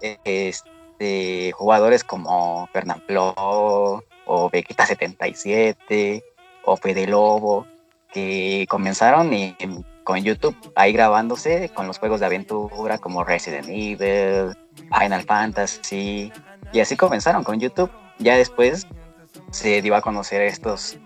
Este, 0.00 1.50
jugadores 1.50 2.04
como 2.04 2.68
Fernand 2.72 3.04
Flo 3.04 3.34
o 3.36 4.50
Vegeta77 4.50 6.22
o 6.64 6.76
Fede 6.76 7.08
Lobo 7.08 7.66
que 8.12 8.64
comenzaron 8.68 9.32
con 10.04 10.22
YouTube 10.22 10.56
ahí 10.76 10.92
grabándose 10.92 11.70
con 11.70 11.88
los 11.88 11.98
juegos 11.98 12.20
de 12.20 12.26
aventura 12.26 12.98
como 12.98 13.24
Resident 13.24 13.66
Evil, 13.68 14.56
Final 14.96 15.24
Fantasy 15.24 16.32
y 16.72 16.78
así 16.78 16.96
comenzaron 16.96 17.42
con 17.42 17.58
YouTube. 17.58 17.90
Ya 18.20 18.36
después 18.36 18.86
se 19.50 19.82
dio 19.82 19.96
a 19.96 20.02
conocer 20.02 20.42
estos 20.42 21.00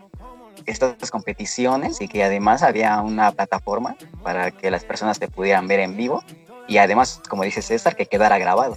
estas 0.66 1.10
competiciones 1.10 2.02
y 2.02 2.08
que 2.08 2.22
además 2.22 2.62
había 2.62 3.00
una 3.00 3.32
plataforma 3.32 3.96
para 4.22 4.50
que 4.50 4.70
las 4.70 4.84
personas 4.84 5.18
te 5.18 5.26
pudieran 5.26 5.66
ver 5.66 5.80
en 5.80 5.96
vivo 5.96 6.22
y 6.70 6.78
además, 6.78 7.20
como 7.28 7.42
dice 7.42 7.62
César, 7.62 7.96
que 7.96 8.06
quedara 8.06 8.38
grabado. 8.38 8.76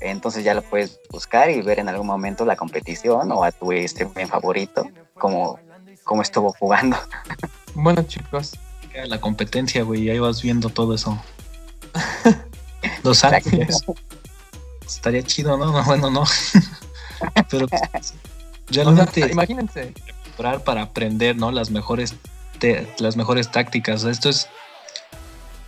Entonces 0.00 0.42
ya 0.42 0.54
lo 0.54 0.62
puedes 0.62 0.98
buscar 1.08 1.50
y 1.50 1.62
ver 1.62 1.78
en 1.78 1.88
algún 1.88 2.08
momento 2.08 2.44
la 2.44 2.56
competición 2.56 3.30
o 3.30 3.44
a 3.44 3.52
tu 3.52 3.70
streaming 3.70 4.26
favorito, 4.26 4.90
como, 5.14 5.56
como 6.02 6.20
estuvo 6.22 6.52
jugando. 6.52 6.98
Bueno, 7.74 8.02
chicos. 8.02 8.58
La 9.06 9.20
competencia, 9.20 9.84
güey, 9.84 10.10
ahí 10.10 10.18
vas 10.18 10.42
viendo 10.42 10.68
todo 10.68 10.96
eso. 10.96 11.16
Los 13.04 13.22
Ángeles. 13.22 13.84
Estaría 14.84 15.22
chido, 15.22 15.56
¿no? 15.56 15.70
no 15.70 15.84
bueno, 15.84 16.10
no. 16.10 16.24
Pero 17.50 17.66
realmente. 18.68 19.30
imagínense. 19.30 19.94
Para 20.36 20.82
aprender, 20.82 21.36
¿no? 21.36 21.52
Las 21.52 21.70
mejores, 21.70 22.16
las 22.98 23.16
mejores 23.16 23.52
tácticas. 23.52 24.02
Esto 24.02 24.28
es 24.28 24.48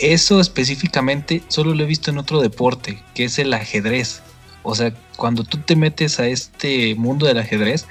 eso 0.00 0.40
específicamente 0.40 1.42
solo 1.48 1.74
lo 1.74 1.82
he 1.82 1.86
visto 1.86 2.10
en 2.10 2.18
otro 2.18 2.40
deporte, 2.40 3.02
que 3.14 3.24
es 3.24 3.38
el 3.38 3.52
ajedrez. 3.52 4.22
O 4.62 4.74
sea, 4.74 4.94
cuando 5.16 5.44
tú 5.44 5.58
te 5.58 5.76
metes 5.76 6.18
a 6.20 6.26
este 6.26 6.94
mundo 6.94 7.26
del 7.26 7.38
ajedrez, 7.38 7.86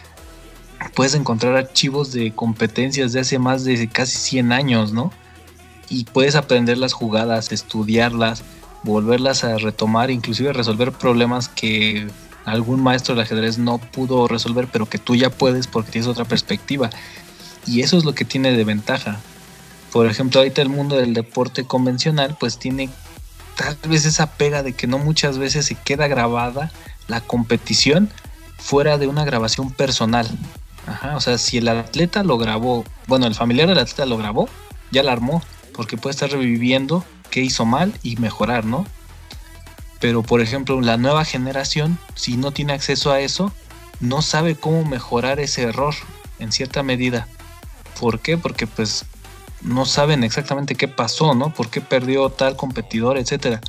puedes 0.95 1.13
encontrar 1.13 1.55
archivos 1.55 2.11
de 2.11 2.33
competencias 2.33 3.13
de 3.13 3.19
hace 3.19 3.37
más 3.37 3.63
de 3.63 3.87
casi 3.87 4.17
100 4.17 4.51
años, 4.51 4.91
¿no? 4.91 5.11
Y 5.89 6.05
puedes 6.05 6.35
aprender 6.35 6.77
las 6.77 6.93
jugadas, 6.93 7.51
estudiarlas, 7.51 8.43
volverlas 8.83 9.43
a 9.43 9.57
retomar, 9.57 10.09
inclusive 10.09 10.53
resolver 10.53 10.91
problemas 10.91 11.47
que 11.47 12.07
algún 12.45 12.81
maestro 12.81 13.13
del 13.13 13.23
ajedrez 13.23 13.59
no 13.59 13.77
pudo 13.77 14.27
resolver, 14.27 14.67
pero 14.71 14.87
que 14.87 14.97
tú 14.97 15.15
ya 15.15 15.29
puedes 15.29 15.67
porque 15.67 15.91
tienes 15.91 16.07
otra 16.07 16.25
perspectiva. 16.25 16.89
Y 17.67 17.81
eso 17.81 17.97
es 17.97 18.05
lo 18.05 18.13
que 18.13 18.25
tiene 18.25 18.51
de 18.51 18.63
ventaja 18.63 19.19
por 19.91 20.07
ejemplo, 20.07 20.39
ahorita 20.39 20.61
el 20.61 20.69
mundo 20.69 20.95
del 20.97 21.13
deporte 21.13 21.65
convencional 21.65 22.37
pues 22.39 22.57
tiene 22.57 22.89
tal 23.55 23.77
vez 23.89 24.05
esa 24.05 24.31
pega 24.33 24.63
de 24.63 24.73
que 24.73 24.87
no 24.87 24.97
muchas 24.99 25.37
veces 25.37 25.65
se 25.65 25.75
queda 25.75 26.07
grabada 26.07 26.71
la 27.07 27.21
competición 27.21 28.09
fuera 28.57 28.97
de 28.97 29.07
una 29.07 29.25
grabación 29.25 29.71
personal. 29.71 30.29
O 31.13 31.21
sea, 31.21 31.37
si 31.37 31.57
el 31.57 31.67
atleta 31.67 32.23
lo 32.23 32.37
grabó, 32.37 32.83
bueno, 33.07 33.27
el 33.27 33.35
familiar 33.35 33.67
del 33.67 33.77
atleta 33.77 34.05
lo 34.05 34.17
grabó, 34.17 34.49
ya 34.91 35.03
la 35.03 35.11
armó, 35.11 35.43
porque 35.73 35.97
puede 35.97 36.11
estar 36.11 36.29
reviviendo 36.29 37.03
qué 37.29 37.41
hizo 37.41 37.65
mal 37.65 37.93
y 38.01 38.15
mejorar, 38.17 38.65
¿no? 38.65 38.85
Pero, 39.99 40.23
por 40.23 40.41
ejemplo, 40.41 40.79
la 40.81 40.97
nueva 40.97 41.25
generación, 41.25 41.99
si 42.15 42.37
no 42.37 42.51
tiene 42.51 42.73
acceso 42.73 43.11
a 43.11 43.19
eso, 43.19 43.51
no 43.99 44.21
sabe 44.21 44.55
cómo 44.55 44.85
mejorar 44.85 45.39
ese 45.39 45.63
error 45.63 45.93
en 46.39 46.51
cierta 46.51 46.83
medida. 46.83 47.27
¿Por 47.99 48.19
qué? 48.19 48.37
Porque 48.37 48.65
pues 48.65 49.05
no 49.61 49.85
saben 49.85 50.23
exactamente 50.23 50.75
qué 50.75 50.87
pasó, 50.87 51.33
¿no? 51.35 51.53
¿Por 51.53 51.69
qué 51.69 51.81
perdió 51.81 52.29
tal 52.29 52.55
competidor, 52.55 53.17
etcétera? 53.17 53.61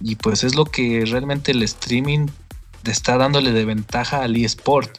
Y 0.00 0.16
pues 0.16 0.44
es 0.44 0.54
lo 0.54 0.64
que 0.64 1.04
realmente 1.06 1.52
el 1.52 1.62
streaming 1.62 2.26
está 2.84 3.16
dándole 3.16 3.52
de 3.52 3.64
ventaja 3.64 4.22
al 4.22 4.36
eSport. 4.36 4.98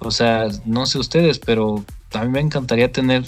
O 0.00 0.10
sea, 0.10 0.48
no 0.64 0.86
sé 0.86 0.98
ustedes, 0.98 1.38
pero 1.38 1.84
a 2.12 2.24
mí 2.24 2.30
me 2.30 2.40
encantaría 2.40 2.90
tener 2.90 3.24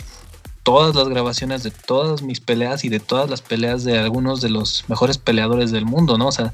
todas 0.62 0.96
las 0.96 1.08
grabaciones 1.08 1.62
de 1.62 1.70
todas 1.70 2.22
mis 2.22 2.40
peleas 2.40 2.84
y 2.84 2.88
de 2.88 2.98
todas 2.98 3.30
las 3.30 3.40
peleas 3.40 3.84
de 3.84 3.98
algunos 3.98 4.40
de 4.40 4.50
los 4.50 4.84
mejores 4.88 5.18
peleadores 5.18 5.70
del 5.70 5.84
mundo, 5.84 6.18
¿no? 6.18 6.26
O 6.28 6.32
sea, 6.32 6.52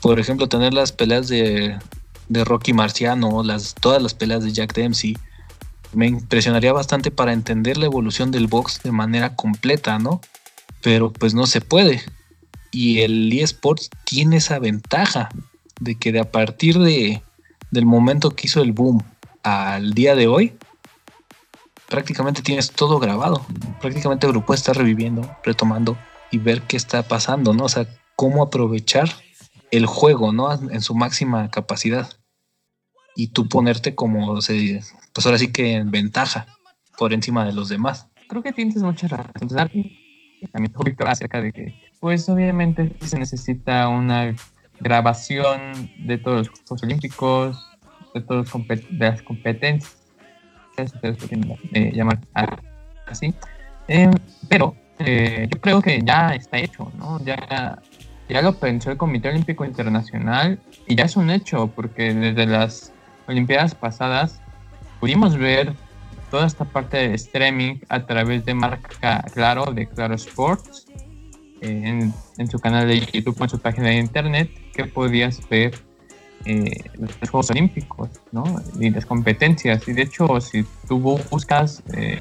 por 0.00 0.18
ejemplo, 0.18 0.48
tener 0.48 0.74
las 0.74 0.90
peleas 0.90 1.28
de, 1.28 1.78
de 2.28 2.44
Rocky 2.44 2.72
Marciano, 2.72 3.42
las, 3.44 3.74
todas 3.74 4.02
las 4.02 4.14
peleas 4.14 4.42
de 4.42 4.52
Jack 4.52 4.74
Dempsey, 4.74 5.16
me 5.92 6.06
impresionaría 6.06 6.72
bastante 6.72 7.10
para 7.10 7.32
entender 7.32 7.76
la 7.76 7.86
evolución 7.86 8.30
del 8.30 8.46
box 8.46 8.82
de 8.82 8.92
manera 8.92 9.36
completa, 9.36 9.98
¿no? 9.98 10.20
Pero 10.82 11.12
pues 11.12 11.34
no 11.34 11.46
se 11.46 11.60
puede. 11.60 12.02
Y 12.70 13.00
el 13.00 13.32
eSports 13.32 13.90
tiene 14.04 14.36
esa 14.36 14.58
ventaja 14.58 15.28
de 15.80 15.96
que 15.96 16.12
de 16.12 16.20
a 16.20 16.30
partir 16.30 16.78
de, 16.78 17.22
del 17.70 17.86
momento 17.86 18.30
que 18.30 18.46
hizo 18.46 18.62
el 18.62 18.72
boom 18.72 19.02
al 19.42 19.92
día 19.94 20.14
de 20.14 20.28
hoy, 20.28 20.54
prácticamente 21.88 22.42
tienes 22.42 22.70
todo 22.70 22.98
grabado. 22.98 23.44
Prácticamente 23.80 24.26
el 24.26 24.32
grupo 24.32 24.54
está 24.54 24.72
reviviendo, 24.72 25.36
retomando 25.44 25.98
y 26.30 26.38
ver 26.38 26.62
qué 26.62 26.76
está 26.76 27.02
pasando, 27.02 27.52
¿no? 27.52 27.64
O 27.64 27.68
sea, 27.68 27.86
cómo 28.16 28.42
aprovechar 28.42 29.10
el 29.70 29.86
juego, 29.86 30.32
¿no? 30.32 30.52
En 30.52 30.80
su 30.80 30.94
máxima 30.94 31.50
capacidad. 31.50 32.08
Y 33.16 33.28
tú 33.28 33.48
ponerte 33.48 33.94
como, 33.94 34.40
se, 34.40 34.82
pues 35.12 35.26
ahora 35.26 35.38
sí 35.38 35.52
que 35.52 35.74
en 35.74 35.90
ventaja 35.90 36.46
por 36.98 37.12
encima 37.12 37.44
de 37.44 37.52
los 37.52 37.68
demás. 37.68 38.08
Creo 38.28 38.42
que 38.42 38.52
tienes 38.52 38.76
mucha 38.76 39.08
razón. 39.08 39.48
También 40.52 40.72
Víctor 40.84 41.08
acerca 41.08 41.40
de 41.40 41.52
que, 41.52 41.74
pues 42.00 42.28
obviamente 42.28 42.92
se 43.00 43.18
necesita 43.18 43.88
una 43.88 44.34
grabación 44.80 45.90
de 45.98 46.18
todos 46.18 46.48
los 46.48 46.48
Juegos 46.48 46.82
Olímpicos, 46.82 47.70
de 48.14 48.20
todas 48.22 48.48
las 48.90 49.22
competencias, 49.22 49.96
eh, 51.72 51.92
llamar 51.94 52.20
así. 53.06 53.34
Em, 53.88 54.12
pero 54.48 54.74
eh, 54.98 55.48
yo 55.50 55.60
creo 55.60 55.82
que 55.82 56.00
ya 56.02 56.34
está 56.34 56.58
hecho, 56.58 56.90
¿no? 56.96 57.22
Ya, 57.24 57.80
ya 58.28 58.42
lo 58.42 58.54
pensó 58.58 58.90
el 58.90 58.96
Comité 58.96 59.28
Olímpico 59.28 59.64
Internacional 59.64 60.60
y 60.86 60.94
ya 60.94 61.04
es 61.04 61.16
un 61.16 61.30
hecho, 61.30 61.68
porque 61.68 62.14
desde 62.14 62.46
las 62.46 62.92
Olimpiadas 63.26 63.74
pasadas 63.74 64.39
pudimos 65.00 65.36
ver 65.36 65.74
toda 66.30 66.46
esta 66.46 66.64
parte 66.64 66.96
de 66.96 67.14
streaming 67.14 67.76
a 67.88 68.06
través 68.06 68.44
de 68.44 68.54
marca 68.54 69.24
Claro, 69.34 69.72
de 69.72 69.86
Claro 69.86 70.14
Sports, 70.14 70.86
en, 71.60 72.14
en, 72.38 72.50
su 72.50 72.58
canal 72.58 72.86
de 72.86 73.00
YouTube 73.00 73.36
en 73.42 73.48
su 73.48 73.58
página 73.58 73.88
de 73.88 73.96
internet, 73.96 74.50
que 74.72 74.84
podías 74.84 75.46
ver 75.48 75.74
eh, 76.46 76.70
los 76.94 77.30
Juegos 77.30 77.50
Olímpicos 77.50 78.08
¿no? 78.32 78.44
y 78.78 78.90
las 78.90 79.04
competencias. 79.04 79.86
Y 79.88 79.92
de 79.92 80.02
hecho, 80.02 80.40
si 80.40 80.64
tú 80.88 80.98
buscas 81.30 81.82
eh, 81.92 82.20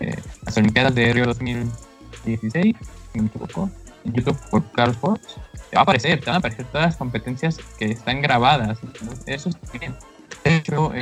eh, 0.00 0.16
las 0.44 0.56
Olimpiadas 0.56 0.94
de 0.94 1.12
Río 1.12 1.26
2016, 1.26 2.76
si 3.12 3.20
me 3.20 3.26
equivoco, 3.26 3.70
en 4.04 4.12
YouTube 4.12 4.38
por 4.50 4.62
Claro 4.72 4.92
Sports, 4.92 5.36
te 5.70 5.76
va 5.76 5.80
a 5.80 5.82
aparecer, 5.82 6.20
te 6.20 6.26
van 6.26 6.36
a 6.36 6.38
aparecer 6.38 6.66
todas 6.66 6.86
las 6.86 6.96
competencias 6.96 7.58
que 7.78 7.86
están 7.86 8.22
grabadas. 8.22 8.78
Eso 9.26 9.48
es 9.48 9.80
bien. 9.80 9.96
De 10.44 10.56
hecho, 10.56 10.92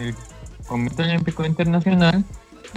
el 0.00 0.14
Comité 0.66 1.02
Olímpico 1.02 1.44
Internacional 1.44 2.24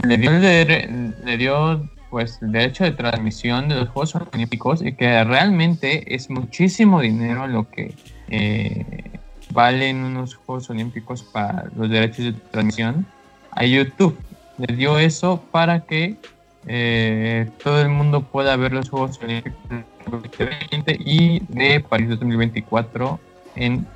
le 0.06 0.18
dio, 0.18 0.32
le 0.32 1.38
dio 1.38 1.90
pues 2.10 2.40
el 2.42 2.52
derecho 2.52 2.84
de 2.84 2.92
transmisión 2.92 3.70
de 3.70 3.76
los 3.76 3.90
Juegos 3.90 4.16
Olímpicos 4.16 4.84
y 4.84 4.94
que 4.94 5.24
realmente 5.24 6.14
es 6.14 6.30
muchísimo 6.30 7.02
dinero 7.02 7.48
lo 7.48 7.70
que 7.70 7.96
eh, 8.30 9.20
valen 9.52 10.04
unos 10.04 10.36
Juegos 10.36 10.70
Olímpicos 10.70 11.24
para 11.24 11.66
los 11.76 11.90
derechos 11.90 12.26
de 12.26 12.34
transmisión 12.34 13.06
a 13.52 13.66
YouTube. 13.66 14.18
Le 14.58 14.76
dio 14.76 15.00
eso 15.00 15.44
para 15.52 15.82
que 15.82 16.18
eh, 16.68 17.50
todo 17.64 17.82
el 17.82 17.90
mundo 17.90 18.22
pueda 18.22 18.56
ver 18.58 18.74
los 18.74 18.90
Juegos 18.90 19.20
Olímpicos 19.22 19.60
2020 20.10 20.98
y 21.00 21.40
de 21.48 21.80
París 21.80 22.10
2024 22.10 23.20
en 23.56 23.88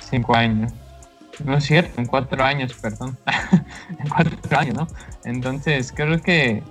cinco 0.00 0.34
años. 0.34 0.72
No 1.44 1.56
es 1.56 1.64
cierto, 1.64 2.00
en 2.00 2.06
cuatro 2.06 2.44
años, 2.44 2.74
perdón. 2.74 3.16
en 3.98 4.08
cuatro 4.08 4.58
años, 4.58 4.74
¿no? 4.74 4.88
Entonces, 5.24 5.92
creo 5.94 6.20
que 6.20 6.62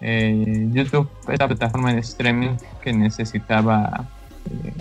eh, 0.00 0.68
YouTube 0.72 1.10
es 1.28 1.38
la 1.38 1.48
plataforma 1.48 1.92
de 1.92 2.00
streaming 2.00 2.56
que 2.82 2.92
necesitaba 2.92 4.08
eh, 4.50 4.72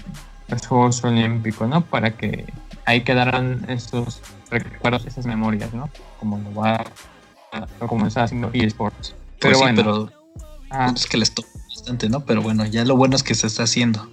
los 0.47 0.65
Juegos 0.65 1.03
Olímpicos, 1.03 1.67
¿no? 1.67 1.81
Para 1.81 2.11
que 2.11 2.45
ahí 2.85 3.01
quedaran 3.01 3.65
esos 3.67 4.21
recuerdos, 4.49 5.05
esas 5.05 5.25
memorias, 5.25 5.73
¿no? 5.73 5.89
Como 6.19 6.37
lo 6.37 6.53
va 6.53 6.83
como 7.87 8.07
está 8.07 8.23
haciendo 8.23 8.49
eSports. 8.53 9.15
Pero 9.39 9.53
pues 9.53 9.57
bueno, 9.59 9.75
pero 9.77 10.11
ah. 10.69 10.91
es 10.95 11.05
que 11.05 11.17
les 11.17 11.33
toca 11.33 11.49
bastante, 11.69 12.09
¿no? 12.09 12.21
Pero 12.21 12.41
bueno, 12.41 12.65
ya 12.65 12.83
lo 12.85 12.95
bueno 12.95 13.15
es 13.15 13.23
que 13.23 13.35
se 13.35 13.47
está 13.47 13.63
haciendo. 13.63 14.07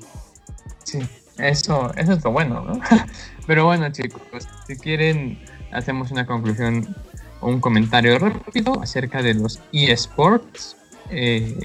Sí, 0.84 1.00
eso, 1.38 1.92
eso 1.96 2.12
es 2.12 2.24
lo 2.24 2.30
bueno, 2.30 2.62
¿no? 2.62 2.80
pero 3.46 3.64
bueno, 3.64 3.90
chicos, 3.90 4.22
si 4.66 4.76
quieren, 4.76 5.42
hacemos 5.72 6.10
una 6.10 6.26
conclusión 6.26 6.94
o 7.40 7.48
un 7.48 7.60
comentario 7.60 8.18
rápido 8.18 8.80
acerca 8.80 9.22
de 9.22 9.34
los 9.34 9.60
eSports. 9.72 10.76
Eh, 11.10 11.58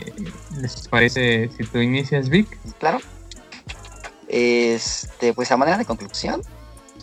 ¿Les 0.60 0.88
parece 0.88 1.50
si 1.56 1.64
tú 1.64 1.80
inicias, 1.80 2.30
Vic? 2.30 2.58
Claro. 2.80 3.00
Este, 4.28 5.34
pues 5.34 5.52
a 5.52 5.58
manera 5.58 5.78
de 5.78 5.86
conclusión, 5.86 6.42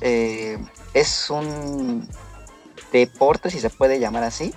eh, 0.01 0.59
es 0.95 1.31
un 1.31 2.09
deporte, 2.93 3.51
si 3.51 3.61
se 3.61 3.71
puede 3.71 3.99
llamar 3.99 4.23
así, 4.23 4.55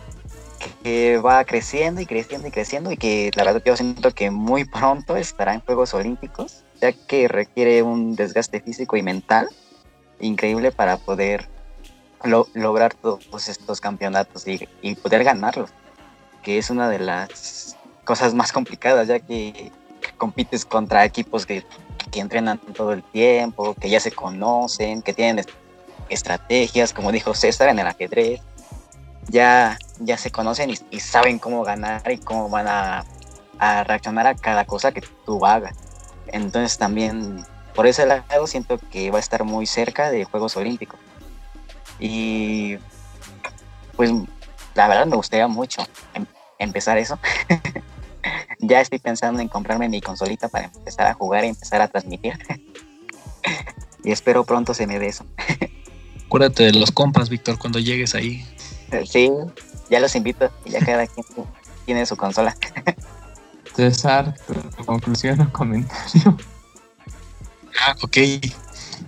que 0.84 1.18
va 1.18 1.44
creciendo 1.46 2.02
y 2.02 2.06
creciendo 2.06 2.48
y 2.48 2.52
creciendo 2.52 2.92
y 2.92 2.98
que 2.98 3.32
la 3.36 3.44
verdad 3.44 3.64
yo 3.66 3.76
siento 3.76 4.12
que 4.12 4.30
muy 4.32 4.66
pronto 4.66 5.16
estará 5.16 5.54
en 5.54 5.62
Juegos 5.62 5.94
Olímpicos, 5.94 6.64
ya 6.82 6.92
que 6.92 7.28
requiere 7.28 7.84
un 7.84 8.16
desgaste 8.16 8.62
físico 8.62 8.98
y 8.98 9.04
mental 9.04 9.50
increíble 10.20 10.72
para 10.72 10.98
poder 10.98 11.48
lograr 12.54 12.94
todos 12.94 13.48
estos 13.48 13.80
campeonatos 13.80 14.46
y, 14.48 14.96
poder 14.96 15.24
ganarlos, 15.24 15.70
que 16.44 16.58
es 16.58 16.70
una 16.70 16.90
de 16.90 17.00
las 17.00 17.78
cosas 18.04 18.34
más 18.34 18.52
complicadas, 18.52 19.08
ya 19.08 19.20
que 19.20 19.72
compites 20.18 20.66
contra 20.66 21.06
equipos 21.06 21.46
que, 21.46 21.66
que 22.12 22.20
entrenan 22.20 22.58
todo 22.58 22.92
el 22.92 23.04
tiempo, 23.04 23.74
que 23.76 23.90
ya 23.90 24.00
se 24.00 24.12
conocen, 24.12 25.02
que 25.02 25.14
tienen 25.14 25.46
estrategias, 26.10 26.92
como 26.92 27.12
dijo 27.12 27.34
César 27.34 27.70
en 27.70 27.80
el 27.80 27.88
ajedrez, 27.88 28.42
ya, 29.30 29.78
ya 30.00 30.18
se 30.18 30.32
conocen 30.32 30.70
y, 30.70 31.00
saben 31.00 31.40
cómo 31.40 31.64
ganar 31.64 32.12
y 32.12 32.18
cómo 32.18 32.50
van 32.50 32.68
a, 32.68 33.06
reaccionar 33.84 34.26
a 34.26 34.36
cada 34.36 34.66
cosa 34.66 34.92
que 34.92 35.02
tú 35.26 35.46
hagas. 35.46 35.76
Entonces 36.32 36.78
también 36.78 37.46
por 37.74 37.88
ese 37.88 38.06
lado 38.06 38.48
siento 38.48 38.78
que 38.78 39.12
va 39.12 39.18
a 39.18 39.22
estar 39.22 39.44
muy 39.44 39.66
cerca 39.66 40.12
de 40.12 40.26
Juegos 40.26 40.58
Olímpicos. 40.58 41.00
Y 42.00 42.78
pues 43.96 44.12
la 44.76 44.88
verdad 44.88 45.06
me 45.06 45.16
gustaría 45.16 45.48
mucho 45.48 45.86
em, 46.14 46.26
empezar 46.58 46.98
eso. 46.98 47.20
ya 48.60 48.82
estoy 48.82 49.00
pensando 49.00 49.42
en 49.42 49.48
comprarme 49.48 49.90
mi 49.90 50.02
consolita 50.02 50.50
para 50.50 50.66
empezar 50.66 51.08
a 51.08 51.14
jugar 51.14 51.46
y 51.46 51.50
empezar 51.50 51.82
a 51.82 51.88
transmitir. 51.88 52.38
y 54.04 54.12
espero 54.12 54.44
pronto 54.44 54.74
se 54.74 54.88
me 54.88 55.00
dé 55.00 55.08
eso. 55.08 55.26
Acuérdate 56.26 56.64
de 56.64 56.74
los 56.74 56.92
compas, 56.92 57.30
Víctor, 57.30 57.58
cuando 57.58 57.80
llegues 57.80 58.14
ahí. 58.14 58.46
Sí, 59.06 59.32
ya 59.90 60.00
los 60.00 60.16
invito 60.16 60.52
y 60.66 60.72
ya 60.72 60.80
cada 60.80 61.08
quien 61.08 61.26
tiene 61.86 62.06
su 62.06 62.16
consola. 62.16 62.56
César, 63.76 64.36
tu 64.78 64.86
conclusión 64.86 65.42
o 65.42 65.52
comentario. 65.52 66.38
Ah, 67.82 67.96
ok. 68.02 68.18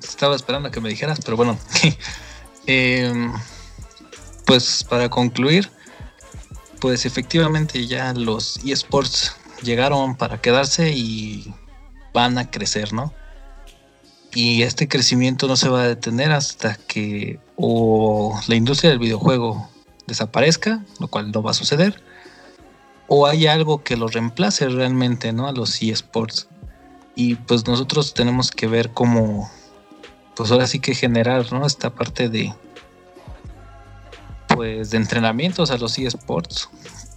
Estaba 0.02 0.36
esperando 0.36 0.70
a 0.70 0.72
que 0.72 0.82
me 0.82 0.90
dijeras, 0.90 1.20
pero 1.24 1.38
bueno. 1.38 1.58
Em, 2.68 3.34
pues 4.46 4.84
para 4.84 5.10
concluir, 5.10 5.72
pues 6.80 7.08
efectivamente 7.08 7.88
ya 7.88 8.14
los 8.14 8.58
eSports 8.64 9.36
llegaron 9.64 10.16
para 10.16 10.40
quedarse 10.42 10.92
y 10.92 11.54
van 12.14 12.38
a 12.38 12.52
crecer, 12.52 12.94
¿no? 12.94 13.14
Y 14.34 14.62
este 14.62 14.88
crecimiento 14.88 15.48
no 15.48 15.56
se 15.56 15.70
va 15.70 15.82
a 15.82 15.88
detener 15.88 16.32
hasta 16.32 16.76
que 16.76 17.40
o 17.56 18.40
la 18.48 18.56
industria 18.56 18.92
del 18.92 19.00
videojuego 19.00 19.70
desaparezca, 20.08 20.84
lo 21.00 21.08
cual 21.08 21.32
no 21.32 21.42
va 21.42 21.52
a 21.52 21.56
suceder, 21.56 22.02
o 23.14 23.28
hay 23.28 23.46
algo 23.46 23.84
que 23.84 23.98
lo 23.98 24.08
reemplace 24.08 24.70
realmente, 24.70 25.34
¿no? 25.34 25.50
A 25.50 25.52
los 25.52 25.82
eSports. 25.82 26.48
Y 27.14 27.36
pues 27.36 27.68
nosotros 27.68 28.14
tenemos 28.14 28.52
que 28.52 28.68
ver 28.68 28.92
cómo, 28.92 29.52
pues 30.34 30.50
ahora 30.50 30.66
sí 30.66 30.80
que 30.80 30.96
generar, 30.96 31.52
¿no? 31.52 31.66
Esta 31.66 31.90
parte 31.90 32.30
de, 32.30 32.54
pues 34.48 34.92
de 34.92 34.98
entrenamientos 34.98 35.72
a 35.72 35.78
los 35.78 36.00
eSports, 36.00 36.70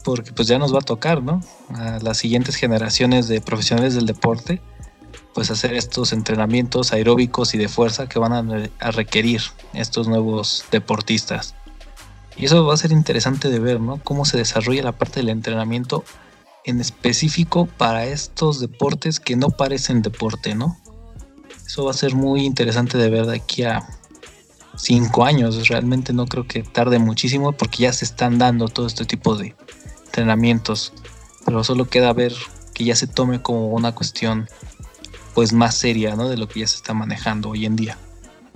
porque 0.02 0.32
pues 0.32 0.48
ya 0.48 0.58
nos 0.58 0.74
va 0.74 0.80
a 0.80 0.82
tocar, 0.82 1.22
¿no? 1.22 1.40
A 1.76 2.00
las 2.00 2.18
siguientes 2.18 2.56
generaciones 2.56 3.28
de 3.28 3.40
profesionales 3.40 3.94
del 3.94 4.06
deporte, 4.06 4.60
pues 5.32 5.52
hacer 5.52 5.74
estos 5.74 6.12
entrenamientos 6.12 6.92
aeróbicos 6.92 7.54
y 7.54 7.58
de 7.58 7.68
fuerza 7.68 8.08
que 8.08 8.18
van 8.18 8.72
a 8.80 8.90
requerir 8.90 9.42
estos 9.74 10.08
nuevos 10.08 10.64
deportistas. 10.72 11.54
Y 12.36 12.46
eso 12.46 12.64
va 12.66 12.74
a 12.74 12.78
ser 12.78 12.92
interesante 12.92 13.48
de 13.48 13.58
ver, 13.58 13.80
¿no? 13.80 14.00
Cómo 14.02 14.24
se 14.24 14.36
desarrolla 14.36 14.82
la 14.82 14.92
parte 14.92 15.20
del 15.20 15.28
entrenamiento 15.28 16.04
en 16.64 16.80
específico 16.80 17.66
para 17.66 18.06
estos 18.06 18.60
deportes 18.60 19.20
que 19.20 19.36
no 19.36 19.50
parecen 19.50 20.02
deporte, 20.02 20.54
¿no? 20.54 20.76
Eso 21.64 21.84
va 21.84 21.92
a 21.92 21.94
ser 21.94 22.14
muy 22.14 22.44
interesante 22.44 22.98
de 22.98 23.10
ver 23.10 23.26
de 23.26 23.36
aquí 23.36 23.62
a 23.62 23.86
cinco 24.76 25.24
años. 25.24 25.68
Realmente 25.68 26.12
no 26.12 26.26
creo 26.26 26.46
que 26.46 26.62
tarde 26.62 26.98
muchísimo 26.98 27.52
porque 27.52 27.84
ya 27.84 27.92
se 27.92 28.04
están 28.04 28.38
dando 28.38 28.68
todo 28.68 28.86
este 28.86 29.04
tipo 29.04 29.36
de 29.36 29.54
entrenamientos. 30.06 30.92
Pero 31.44 31.62
solo 31.62 31.86
queda 31.86 32.12
ver 32.12 32.34
que 32.72 32.84
ya 32.84 32.96
se 32.96 33.06
tome 33.06 33.40
como 33.42 33.68
una 33.68 33.94
cuestión 33.94 34.48
pues 35.34 35.52
más 35.52 35.76
seria, 35.76 36.16
¿no? 36.16 36.28
De 36.28 36.36
lo 36.36 36.48
que 36.48 36.60
ya 36.60 36.66
se 36.66 36.76
está 36.76 36.94
manejando 36.94 37.50
hoy 37.50 37.66
en 37.66 37.76
día 37.76 37.98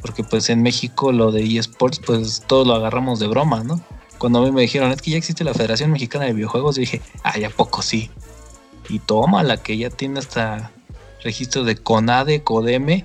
porque 0.00 0.24
pues 0.24 0.48
en 0.50 0.62
México 0.62 1.12
lo 1.12 1.32
de 1.32 1.42
eSports 1.58 2.00
pues 2.00 2.42
todo 2.46 2.64
lo 2.64 2.74
agarramos 2.74 3.18
de 3.18 3.26
broma, 3.26 3.64
¿no? 3.64 3.80
Cuando 4.18 4.40
a 4.40 4.42
mí 4.42 4.50
me 4.50 4.62
dijeron, 4.62 4.90
es 4.90 5.00
que 5.00 5.12
ya 5.12 5.16
existe 5.16 5.44
la 5.44 5.54
Federación 5.54 5.92
Mexicana 5.92 6.24
de 6.24 6.32
Videojuegos, 6.32 6.76
yo 6.76 6.80
dije, 6.80 7.00
ay, 7.22 7.44
¿a 7.44 7.50
poco 7.50 7.82
sí? 7.82 8.10
Y 8.88 8.98
toma 8.98 9.42
la 9.42 9.62
que 9.62 9.76
ya 9.76 9.90
tiene 9.90 10.18
hasta 10.18 10.72
registro 11.22 11.64
de 11.64 11.76
CONADE, 11.76 12.42
CODEME, 12.42 13.04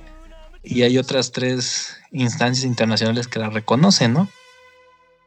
y 0.63 0.83
hay 0.83 0.97
otras 0.97 1.31
tres 1.31 1.97
instancias 2.11 2.65
internacionales 2.65 3.27
que 3.27 3.39
la 3.39 3.49
reconocen, 3.49 4.13
¿no? 4.13 4.29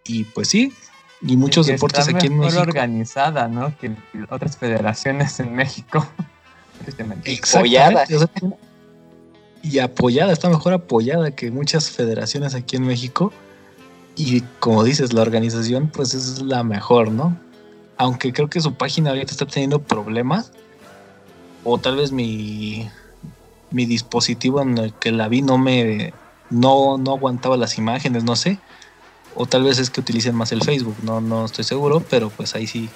Y 0.04 0.24
pues 0.24 0.48
sí, 0.48 0.72
y 1.20 1.36
muchos 1.36 1.66
deportes 1.66 2.08
aquí 2.08 2.26
en 2.26 2.38
México. 2.38 2.62
organizada, 2.62 3.48
¿no? 3.48 3.76
Que 3.78 3.92
otras 4.30 4.56
federaciones 4.56 5.38
en 5.40 5.54
México. 5.54 6.06
Exactamente 6.80 7.32
y 9.70 9.80
apoyada, 9.80 10.32
está 10.32 10.48
mejor 10.48 10.72
apoyada 10.72 11.30
que 11.30 11.50
muchas 11.50 11.90
federaciones 11.90 12.54
aquí 12.54 12.76
en 12.76 12.86
México. 12.86 13.32
Y 14.14 14.42
como 14.60 14.84
dices, 14.84 15.12
la 15.12 15.22
organización 15.22 15.88
pues 15.88 16.14
es 16.14 16.42
la 16.42 16.62
mejor, 16.62 17.10
¿no? 17.10 17.36
Aunque 17.96 18.32
creo 18.32 18.48
que 18.48 18.60
su 18.60 18.74
página 18.74 19.10
ahorita 19.10 19.32
está 19.32 19.46
teniendo 19.46 19.80
problemas. 19.82 20.52
O 21.64 21.78
tal 21.78 21.96
vez 21.96 22.12
mi, 22.12 22.88
mi 23.70 23.86
dispositivo 23.86 24.62
en 24.62 24.78
el 24.78 24.94
que 24.94 25.10
la 25.10 25.28
vi 25.28 25.42
no 25.42 25.58
me 25.58 26.12
no, 26.48 26.96
no 26.96 27.12
aguantaba 27.12 27.56
las 27.56 27.76
imágenes, 27.76 28.22
no 28.22 28.36
sé. 28.36 28.58
O 29.34 29.46
tal 29.46 29.64
vez 29.64 29.78
es 29.78 29.90
que 29.90 30.00
utilicen 30.00 30.34
más 30.34 30.52
el 30.52 30.62
Facebook, 30.62 30.96
no, 31.02 31.20
no 31.20 31.44
estoy 31.44 31.64
seguro, 31.64 32.02
pero 32.08 32.30
pues 32.30 32.54
ahí 32.54 32.66
sí. 32.66 32.88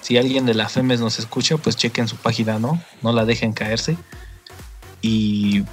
Si 0.00 0.18
alguien 0.18 0.44
de 0.46 0.54
la 0.54 0.68
FEMES 0.68 1.00
nos 1.00 1.18
escucha, 1.18 1.56
pues 1.58 1.76
chequen 1.76 2.08
su 2.08 2.16
página, 2.16 2.58
¿no? 2.58 2.82
No 3.02 3.12
la 3.12 3.24
dejen 3.24 3.52
caerse. 3.52 3.96
Y 5.02 5.64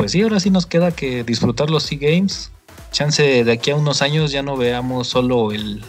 pues 0.00 0.12
sí, 0.12 0.22
ahora 0.22 0.40
sí 0.40 0.48
nos 0.48 0.64
queda 0.64 0.92
que 0.92 1.24
disfrutar 1.24 1.68
los 1.68 1.82
Sea 1.82 1.98
Games. 2.00 2.50
Chance 2.90 3.44
de 3.44 3.52
aquí 3.52 3.70
a 3.70 3.76
unos 3.76 4.00
años 4.00 4.32
ya 4.32 4.42
no 4.42 4.56
veamos 4.56 5.08
solo 5.08 5.52
el, 5.52 5.84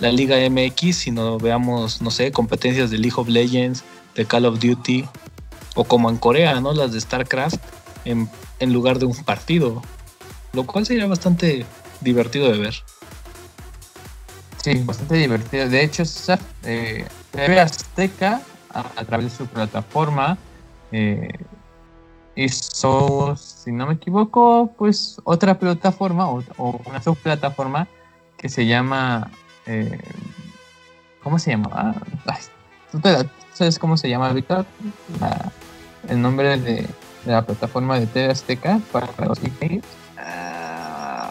la 0.00 0.10
Liga 0.10 0.36
MX, 0.50 0.96
sino 0.96 1.38
veamos, 1.38 2.02
no 2.02 2.10
sé, 2.10 2.32
competencias 2.32 2.90
de 2.90 2.98
League 2.98 3.14
of 3.16 3.28
Legends, 3.28 3.84
de 4.16 4.24
Call 4.26 4.46
of 4.46 4.58
Duty, 4.58 5.04
o 5.76 5.84
como 5.84 6.10
en 6.10 6.16
Corea, 6.16 6.60
¿no? 6.60 6.72
Las 6.72 6.90
de 6.92 7.00
StarCraft, 7.00 7.60
en, 8.04 8.28
lugar 8.72 8.98
de 8.98 9.06
un 9.06 9.14
partido. 9.22 9.80
Lo 10.52 10.66
cual 10.66 10.84
sería 10.84 11.06
bastante 11.06 11.64
divertido 12.00 12.50
de 12.50 12.58
ver. 12.58 12.74
Sí, 14.60 14.82
bastante 14.84 15.14
divertido. 15.14 15.68
De 15.68 15.84
hecho, 15.84 16.02
eh, 16.64 17.06
TV 17.30 17.60
Azteca, 17.60 18.42
a, 18.74 19.04
través 19.04 19.30
de 19.30 19.38
su 19.38 19.46
plataforma, 19.46 20.36
eh, 20.90 21.28
hizo, 22.36 23.34
si 23.36 23.72
no 23.72 23.86
me 23.86 23.94
equivoco, 23.94 24.72
pues 24.76 25.20
otra 25.24 25.58
plataforma 25.58 26.28
o, 26.28 26.42
una 26.84 27.02
subplataforma 27.02 27.88
que 28.36 28.48
se 28.48 28.66
llama. 28.66 29.30
Eh, 29.66 29.98
¿Cómo 31.22 31.38
se 31.40 31.50
llama? 31.50 31.94
¿Tú 32.92 33.00
sabes 33.52 33.78
cómo 33.78 33.96
se 33.96 34.08
llama, 34.08 34.32
Víctor? 34.32 34.64
el 36.08 36.22
nombre 36.22 36.56
de, 36.58 36.86
la 37.24 37.42
plataforma 37.42 37.98
de 37.98 38.06
TV 38.06 38.30
Azteca 38.30 38.80
para 38.92 39.08
los 39.26 39.40
ah, 40.16 41.30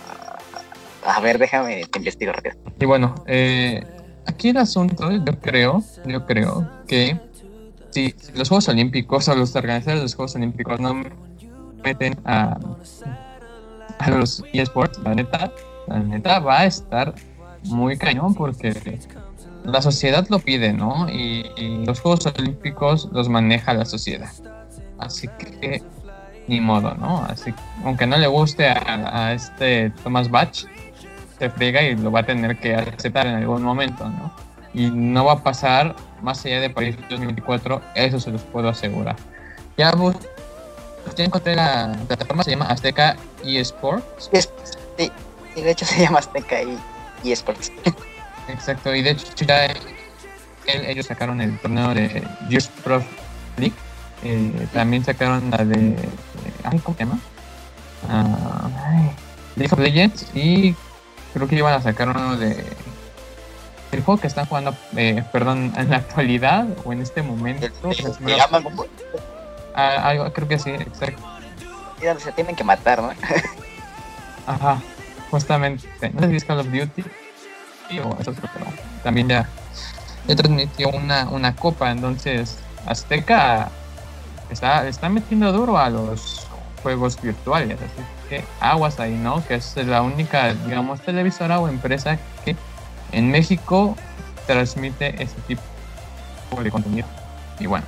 a 1.06 1.20
ver, 1.22 1.38
déjame 1.38 1.86
te 1.86 2.00
investigo 2.00 2.34
rápido. 2.34 2.56
Y 2.78 2.86
bueno, 2.86 3.16
eh, 3.28 3.82
aquí 4.26 4.50
el 4.50 4.58
asunto, 4.58 5.10
yo 5.12 5.40
creo, 5.40 5.82
yo 6.06 6.26
creo 6.26 6.70
que 6.88 7.18
si 7.96 8.14
los 8.34 8.50
Juegos 8.50 8.68
Olímpicos 8.68 9.30
o 9.30 9.36
los 9.36 9.56
organizadores 9.56 10.00
de 10.00 10.04
los 10.04 10.16
Juegos 10.16 10.36
Olímpicos 10.36 10.82
no 10.82 11.02
meten 11.82 12.18
a, 12.26 12.60
los 14.10 14.44
eSports, 14.52 15.00
la 15.00 15.16
neta, 15.16 15.50
la 15.88 16.00
neta 16.00 16.40
va 16.40 16.60
a 16.60 16.66
estar 16.66 17.16
muy 17.64 17.98
cañón 17.98 18.36
porque 18.36 19.00
la 19.64 19.82
sociedad 19.82 20.28
lo 20.30 20.40
pide, 20.40 20.74
¿no? 20.74 21.08
Y, 21.10 21.46
los 21.86 22.02
Juegos 22.02 22.26
Olímpicos 22.38 23.08
los 23.14 23.30
maneja 23.30 23.74
la 23.74 23.86
sociedad. 23.86 24.32
Así 25.00 25.30
que 25.30 25.82
ni 26.50 26.60
modo, 26.60 26.96
¿no? 26.96 27.24
Así 27.24 27.54
aunque 27.86 28.06
no 28.06 28.18
le 28.18 28.28
guste 28.28 28.68
a, 28.68 29.28
a 29.28 29.34
este 29.34 29.92
Thomas 30.04 30.30
Bach, 30.30 30.66
se 31.40 31.50
friega 31.50 31.82
y 31.82 31.96
lo 31.96 32.12
va 32.12 32.20
a 32.20 32.26
tener 32.26 32.58
que 32.60 32.76
aceptar 32.76 33.26
en 33.28 33.36
algún 33.36 33.64
momento, 33.64 34.10
¿no? 34.10 34.45
Y 34.76 34.92
no 34.92 35.24
va 35.24 35.34
a 35.34 35.44
pasar 35.44 35.96
más 36.22 36.46
allá 36.46 36.60
de 36.60 36.70
París 36.70 36.98
2024, 37.10 37.82
eso 37.96 38.20
se 38.20 38.30
los 38.30 38.42
puedo 38.42 38.68
asegurar. 38.68 39.16
Ya, 39.78 39.94
ya 41.16 41.24
encontré 41.24 41.56
la 41.56 41.98
plataforma, 42.08 42.44
se 42.44 42.52
llama 42.52 42.66
Azteca 42.66 43.16
eSports. 43.46 44.30
Sí, 44.98 45.12
y 45.56 45.62
de 45.62 45.72
hecho 45.72 45.86
se 45.86 46.02
llama 46.02 46.20
Azteca 46.20 46.58
eSports. 47.24 47.72
Exacto, 48.50 48.94
y 48.94 49.02
de 49.02 49.12
hecho 49.12 49.46
ya 49.46 49.68
ellos 50.68 51.06
sacaron 51.06 51.40
el 51.40 51.58
torneo 51.60 51.94
de 51.94 52.28
Just 52.52 52.72
Pro 52.82 53.02
League. 53.58 53.74
Eh, 54.24 54.68
también 54.74 55.06
sacaron 55.06 55.52
la 55.52 55.64
de. 55.64 55.90
Eh, 55.90 56.82
¿Cómo 56.84 56.98
se 56.98 57.06
llama? 57.06 57.20
Uh, 58.10 58.70
League 59.56 59.74
of 59.74 59.80
Legends. 59.80 60.28
Y 60.34 60.76
creo 61.34 61.48
que 61.48 61.56
iban 61.56 61.74
a 61.74 61.82
sacar 61.82 62.10
uno 62.10 62.36
de 62.36 62.52
el 63.96 64.04
juego 64.04 64.22
que 64.22 64.28
están 64.28 64.46
jugando, 64.46 64.76
eh, 64.96 65.24
perdón, 65.32 65.74
en 65.78 65.90
la 65.90 65.98
actualidad 65.98 66.68
o 66.84 66.94
en 66.94 67.02
este 67.02 67.22
momento. 67.22 67.68
¿Se 67.94 68.36
llama 68.36 68.64
ah, 69.76 70.30
creo 70.34 70.48
que 70.48 70.60
sí, 70.60 70.72
exacto. 70.72 71.22
se 72.20 72.32
tienen 72.34 72.56
que 72.56 72.64
matar, 72.64 73.02
¿no? 73.02 73.12
Ajá, 74.48 74.82
justamente. 75.32 75.88
No 76.14 76.22
sé 76.22 76.30
si 76.30 76.36
es 76.36 76.46
Call 76.46 76.60
of 76.60 76.68
Duty 76.68 77.04
o 78.04 78.18
eso, 78.20 78.34
pero 78.34 78.66
también 79.04 79.28
ya, 79.28 79.48
ya 80.28 80.36
transmitió 80.36 80.90
una, 80.90 81.30
una 81.30 81.56
copa, 81.56 81.92
entonces 81.92 82.58
Azteca 82.86 83.70
está, 84.50 84.88
está 84.88 85.10
metiendo 85.10 85.52
duro 85.52 85.78
a 85.78 85.90
los 85.90 86.48
juegos 86.82 87.20
virtuales, 87.22 87.78
así 87.80 88.30
que 88.30 88.44
aguas 88.60 89.00
ahí, 89.00 89.14
¿no? 89.14 89.46
Que 89.48 89.56
es 89.56 89.76
la 89.78 90.02
única, 90.02 90.54
digamos, 90.54 91.02
televisora 91.02 91.60
o 91.60 91.68
empresa 91.68 92.18
que 92.44 92.56
en 93.12 93.32
México 93.32 93.96
transmite 94.48 95.22
ese 95.22 95.36
tipo 95.48 95.62
de 96.62 96.72
contenido. 96.72 97.08
Y 97.60 97.68
bueno, 97.68 97.86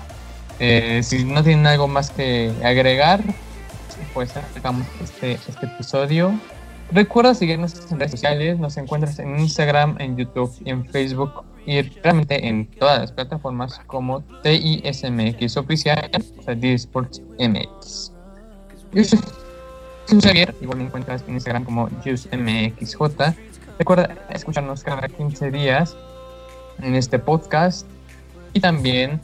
eh, 0.60 1.02
si 1.04 1.24
no 1.24 1.44
tienen 1.44 1.68
algo 1.68 1.88
más 1.88 2.10
que 2.12 2.54
agregar, 2.64 3.22
pues 4.14 4.36
acabamos 4.36 4.88
este, 5.02 5.34
este 5.34 5.66
episodio. 5.66 6.40
Recuerda 6.92 7.34
seguirnos 7.34 7.92
en 7.92 8.00
redes 8.00 8.12
sociales, 8.12 8.60
nos 8.60 8.78
encuentras 8.78 9.20
en 9.20 9.40
Instagram, 9.40 9.98
en 10.00 10.16
YouTube 10.16 10.54
en 10.66 10.86
Facebook 10.86 11.44
y 11.66 11.82
realmente 11.82 12.48
en 12.48 12.66
todas 12.66 13.00
las 13.00 13.12
plataformas 13.12 13.82
como 13.88 14.22
TISMX 14.42 15.58
oficial, 15.58 16.10
o 16.38 16.44
sea, 16.44 16.54
Sports 16.54 17.22
MX. 17.38 18.14
Yo 18.94 19.04
Javier, 20.22 20.56
igual 20.62 20.78
me 20.78 20.86
encuentras 20.86 21.24
en 21.28 21.34
Instagram 21.34 21.66
como 21.66 21.90
JuiceMXJ 22.06 22.98
Recuerda 23.78 24.10
escucharnos 24.32 24.84
cada 24.84 25.08
15 25.08 25.52
días 25.52 25.96
en 26.82 26.96
este 26.96 27.20
podcast 27.20 27.86
y 28.54 28.60
también 28.60 29.22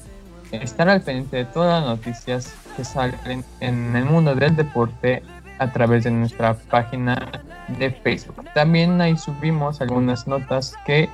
estar 0.52 0.88
al 0.90 1.02
pendiente 1.02 1.38
de 1.38 1.46
todas 1.46 1.82
las 1.82 1.98
noticias 1.98 2.54
que 2.78 2.86
salen 2.86 3.44
en 3.62 3.96
el 3.96 4.06
mundo 4.06 4.36
del 4.36 4.56
deporte 4.56 5.24
a 5.58 5.72
través 5.72 6.04
de 6.04 6.12
nuestra 6.12 6.54
página 6.54 7.44
de 7.80 7.90
Facebook. 7.90 8.46
También 8.54 9.02
ahí 9.02 9.18
subimos 9.18 9.82
algunas 9.82 10.28
notas 10.28 10.76
que 10.86 11.10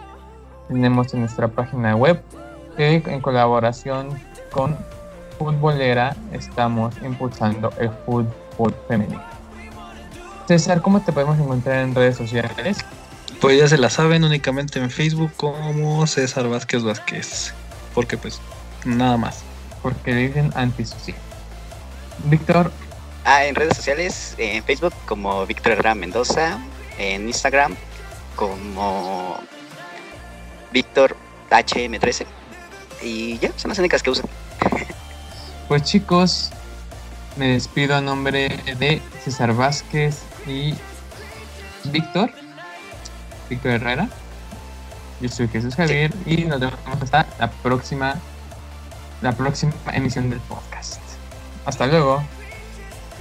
tenemos 0.68 1.14
en 1.14 1.22
nuestra 1.22 1.48
página 1.48 1.96
web 1.96 2.22
que 2.76 3.02
en 3.06 3.22
colaboración 3.22 4.10
con 4.52 4.78
Futbolera 5.38 6.14
estamos 6.34 6.94
impulsando 7.02 7.72
el 7.80 7.90
fútbol 8.06 8.76
femenino. 8.90 9.22
César, 10.46 10.82
¿cómo 10.82 11.00
te 11.00 11.14
podemos 11.14 11.40
encontrar 11.40 11.86
en 11.86 11.96
redes 11.96 12.18
sociales? 12.18 12.84
Pues 13.42 13.58
ya 13.58 13.68
se 13.68 13.78
la 13.78 13.90
saben 13.90 14.24
únicamente 14.24 14.80
en 14.80 14.92
Facebook 14.92 15.32
como 15.38 16.06
César 16.08 16.50
Vázquez 16.50 16.84
Vázquez. 16.84 17.54
Porque 17.94 18.18
pues 18.18 18.42
nada 18.86 19.18
más. 19.18 19.44
Porque 19.82 20.14
dicen 20.14 20.52
antisocial. 20.56 21.18
Víctor. 22.26 22.72
Ah, 23.24 23.46
en 23.46 23.56
redes 23.56 23.78
sociales, 23.78 24.36
en 24.38 24.64
Facebook 24.64 24.94
como 25.06 25.46
Víctor 25.46 25.74
Herrera 25.74 25.96
Mendoza, 25.96 26.60
en 26.98 27.28
Instagram 27.28 27.76
como 28.36 29.40
Víctor 30.72 31.16
HM13. 31.50 32.26
Y 33.02 33.38
ya, 33.40 33.52
son 33.56 33.70
las 33.70 33.80
únicas 33.80 34.04
que 34.04 34.10
uso. 34.10 34.24
Pues 35.68 35.84
chicos, 35.84 36.50
me 37.38 37.50
despido 37.54 37.96
a 37.96 38.02
nombre 38.02 38.50
de 38.80 39.02
César 39.24 39.54
Vázquez 39.54 40.24
y 40.48 40.74
Víctor, 41.86 42.32
Víctor 43.50 43.72
Herrera. 43.72 44.08
Yo 45.22 45.30
soy 45.30 45.48
Jesús 45.50 45.76
Javier 45.76 46.14
y 46.26 46.46
nos 46.46 46.60
vemos 46.60 46.80
hasta 47.02 47.28
la 47.40 47.50
próxima, 47.52 48.16
la 49.22 49.34
próxima 49.34 49.74
emisión 49.92 50.30
del 50.30 50.40
podcast. 50.42 51.02
Hasta 51.66 51.88
luego. 51.88 52.24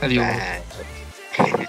Adiós. 0.01 0.27
Bye. 1.39 1.69